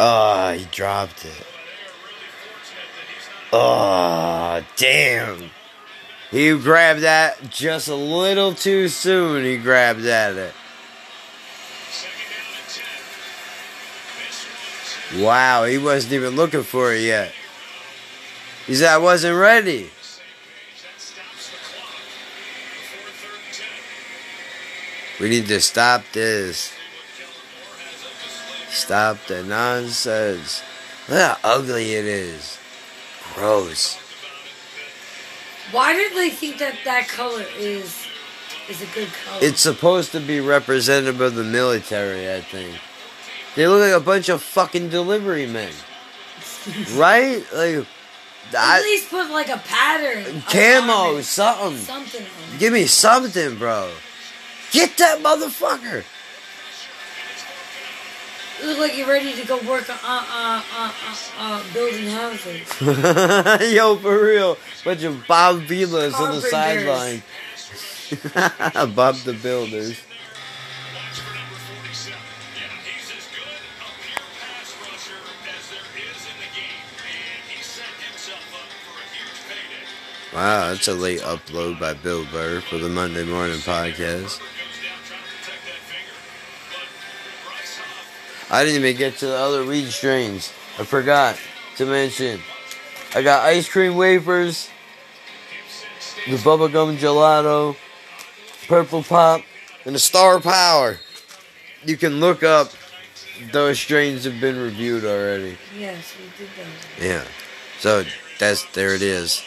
Oh, 0.00 0.52
he 0.52 0.64
dropped 0.66 1.24
it. 1.24 1.46
Oh, 3.52 4.64
damn. 4.76 5.50
He 6.30 6.56
grabbed 6.56 7.00
that 7.00 7.50
just 7.50 7.88
a 7.88 7.96
little 7.96 8.54
too 8.54 8.86
soon. 8.86 9.42
He 9.42 9.56
grabbed 9.56 10.04
at 10.04 10.36
it. 10.36 10.54
Wow, 15.16 15.64
he 15.64 15.78
wasn't 15.78 16.12
even 16.12 16.36
looking 16.36 16.62
for 16.62 16.92
it 16.92 17.00
yet. 17.00 17.32
He 18.66 18.76
said, 18.76 18.92
I 18.92 18.98
wasn't 18.98 19.36
ready. 19.36 19.90
We 25.18 25.28
need 25.28 25.46
to 25.48 25.60
stop 25.60 26.04
this. 26.12 26.77
Stop 28.70 29.18
the 29.26 29.42
nonsense. 29.42 30.62
Look 31.08 31.18
how 31.18 31.36
ugly 31.42 31.94
it 31.94 32.04
is. 32.04 32.58
Gross. 33.34 33.96
Why 35.70 35.92
did 35.92 36.14
they 36.16 36.30
think 36.30 36.58
that 36.58 36.74
that 36.84 37.08
color 37.08 37.44
is 37.58 38.06
is 38.68 38.82
a 38.82 38.86
good 38.94 39.08
color? 39.24 39.38
It's 39.42 39.60
supposed 39.60 40.12
to 40.12 40.20
be 40.20 40.40
representative 40.40 41.20
of 41.20 41.34
the 41.34 41.44
military, 41.44 42.32
I 42.32 42.40
think. 42.40 42.78
They 43.56 43.66
look 43.66 43.80
like 43.80 44.00
a 44.00 44.04
bunch 44.04 44.28
of 44.28 44.42
fucking 44.42 44.88
delivery 44.90 45.46
men. 45.46 45.72
Right? 46.94 47.42
Like, 47.54 47.86
At 48.50 48.54
I, 48.56 48.80
least 48.82 49.08
put 49.10 49.30
like 49.30 49.48
a 49.48 49.56
pattern. 49.58 50.42
camo, 50.42 51.20
something. 51.22 51.76
Something. 51.78 52.26
Give 52.58 52.72
me 52.74 52.86
something, 52.86 53.56
bro. 53.56 53.90
Get 54.70 54.96
that 54.98 55.20
motherfucker. 55.20 56.04
You 58.60 58.66
look 58.66 58.78
like 58.78 58.96
you're 58.96 59.08
ready 59.08 59.34
to 59.34 59.46
go 59.46 59.56
work 59.68 59.88
on 59.88 59.96
uh, 60.02 60.24
uh, 60.28 60.62
uh, 60.76 60.92
uh, 61.06 61.16
uh, 61.38 61.72
building 61.72 62.08
houses. 62.08 62.80
Yo, 63.74 63.96
for 63.96 64.24
real. 64.24 64.58
Bunch 64.84 65.04
of 65.04 65.26
Bob 65.28 65.60
Vilas 65.62 66.14
on 66.14 66.34
the 66.34 66.40
sideline. 66.40 67.22
Bob 68.94 69.16
the 69.16 69.34
Builders. 69.34 70.00
Wow, 80.34 80.70
that's 80.70 80.88
a 80.88 80.94
late 80.94 81.20
upload 81.20 81.80
by 81.80 81.94
Bill 81.94 82.24
Burr 82.26 82.60
for 82.60 82.78
the 82.78 82.88
Monday 82.88 83.24
Morning 83.24 83.58
Podcast. 83.58 84.40
I 88.50 88.64
didn't 88.64 88.80
even 88.80 88.96
get 88.96 89.16
to 89.18 89.26
the 89.26 89.36
other 89.36 89.64
weed 89.64 89.86
strains. 89.86 90.52
I 90.78 90.84
forgot 90.84 91.38
to 91.76 91.86
mention. 91.86 92.40
I 93.14 93.22
got 93.22 93.44
ice 93.44 93.68
cream 93.68 93.96
wafers, 93.96 94.68
the 96.26 96.36
bubblegum 96.36 96.96
gelato, 96.98 97.76
purple 98.66 99.02
pop, 99.02 99.42
and 99.84 99.94
the 99.94 99.98
star 99.98 100.40
power. 100.40 100.98
You 101.84 101.96
can 101.96 102.20
look 102.20 102.42
up 102.42 102.72
those 103.52 103.78
strains 103.78 104.24
have 104.24 104.40
been 104.40 104.58
reviewed 104.58 105.04
already. 105.04 105.56
Yes, 105.78 106.14
we 106.18 106.24
did 106.36 106.50
that. 106.56 107.04
Yeah. 107.04 107.24
So 107.78 108.04
that's 108.38 108.64
there 108.72 108.94
it 108.94 109.02
is. 109.02 109.42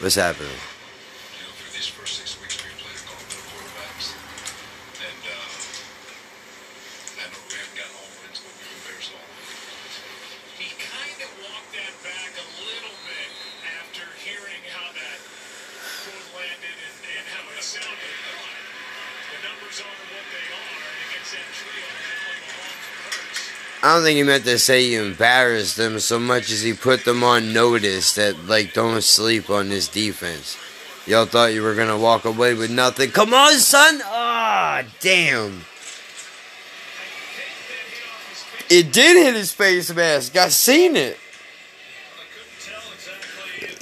What's 0.00 0.14
happening? 0.16 0.50
for 0.50 1.70
these 1.76 1.86
first 1.86 2.18
six 2.18 2.40
weeks 2.40 2.56
we 2.64 2.70
played 2.80 2.96
a 2.96 3.04
couple 3.04 3.24
of 3.24 3.44
quarterbacks. 3.52 4.16
And 5.04 5.22
uh, 5.24 5.36
I 7.20 7.24
know 7.28 7.40
we 7.44 7.54
haven't 7.56 7.76
gotten 7.76 7.94
all 7.96 8.10
wins, 8.24 8.40
but 8.40 8.52
we've 8.56 8.68
been 8.72 8.84
very 8.88 9.04
solid. 9.04 9.28
He 10.56 10.68
kind 10.80 11.18
of 11.24 11.30
walked 11.44 11.72
that 11.76 11.94
back 12.00 12.32
a 12.36 12.46
little 12.64 12.96
bit 13.04 13.28
after 13.64 14.04
hearing 14.24 14.62
how 14.72 14.88
that 14.96 15.18
quote 16.04 16.28
landed 16.42 16.76
and, 16.76 16.96
and 17.04 17.26
how 17.28 17.44
it 17.52 17.60
sounded. 17.64 18.16
But 18.24 18.64
the 19.30 19.40
numbers 19.44 19.76
are 19.84 19.98
what 20.12 20.26
they 20.32 20.46
are, 20.52 20.76
and 20.84 21.00
against 21.12 21.32
that 21.32 21.48
trio, 21.54 21.84
Allen, 21.86 22.40
Mahomes, 22.44 22.86
and 22.92 22.98
Hurts, 23.08 23.44
I 23.83 23.83
don't 23.94 24.04
think 24.04 24.16
he 24.16 24.22
meant 24.22 24.44
to 24.44 24.58
say 24.58 24.82
he 24.82 24.94
embarrassed 24.96 25.76
them 25.76 26.00
so 26.00 26.18
much 26.18 26.50
as 26.50 26.62
he 26.62 26.72
put 26.72 27.04
them 27.04 27.22
on 27.22 27.52
notice 27.52 28.14
that 28.14 28.46
like 28.46 28.72
don't 28.74 29.02
sleep 29.02 29.50
on 29.50 29.68
this 29.68 29.88
defense. 29.88 30.58
Y'all 31.06 31.26
thought 31.26 31.52
you 31.52 31.62
were 31.62 31.74
gonna 31.74 31.98
walk 31.98 32.24
away 32.24 32.54
with 32.54 32.70
nothing. 32.70 33.10
Come 33.10 33.32
on, 33.32 33.54
son! 33.54 34.00
Ah, 34.04 34.82
damn. 35.00 35.64
It 38.70 38.92
did 38.92 39.22
hit 39.22 39.34
his 39.34 39.52
face 39.52 39.94
mask. 39.94 40.36
I 40.36 40.48
seen 40.48 40.96
it. 40.96 41.18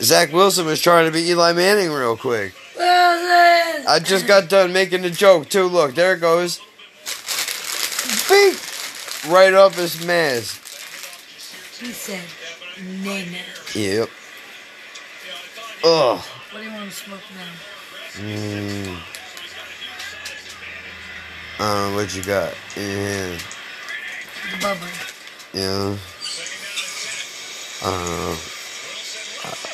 Zach 0.01 0.33
Wilson 0.33 0.67
was 0.67 0.81
trying 0.81 1.07
to 1.07 1.13
be 1.13 1.29
Eli 1.31 1.53
Manning 1.53 1.91
real 1.91 2.17
quick. 2.17 2.55
Wilson! 2.77 3.87
I 3.89 4.01
just 4.03 4.27
got 4.27 4.49
done 4.49 4.73
making 4.73 5.03
the 5.03 5.11
joke 5.11 5.49
too. 5.49 5.67
Look, 5.67 5.95
there 5.95 6.15
it 6.15 6.21
goes. 6.21 6.61
Beep! 8.29 8.72
Right 9.29 9.55
off 9.55 9.77
his 9.77 10.05
mask. 10.05 10.61
He 11.79 11.93
said, 11.93 12.25
Nana. 13.05 13.39
Yep. 13.75 14.11
Ugh. 15.85 16.18
What 16.18 16.61
do 16.61 16.62
you 16.62 16.73
want 16.73 16.91
to 16.91 16.97
smoke 16.97 17.20
now? 17.35 17.53
Mm. 18.16 18.99
Um, 21.61 21.95
what 21.95 22.14
you 22.16 22.23
got 22.25 22.53
in 22.77 22.83
hand? 22.83 23.45
The 24.51 24.59
bubble. 24.61 24.87
Yeah. 25.53 25.97
I 27.85 27.91
don't 27.91 28.07
know. 28.07 29.62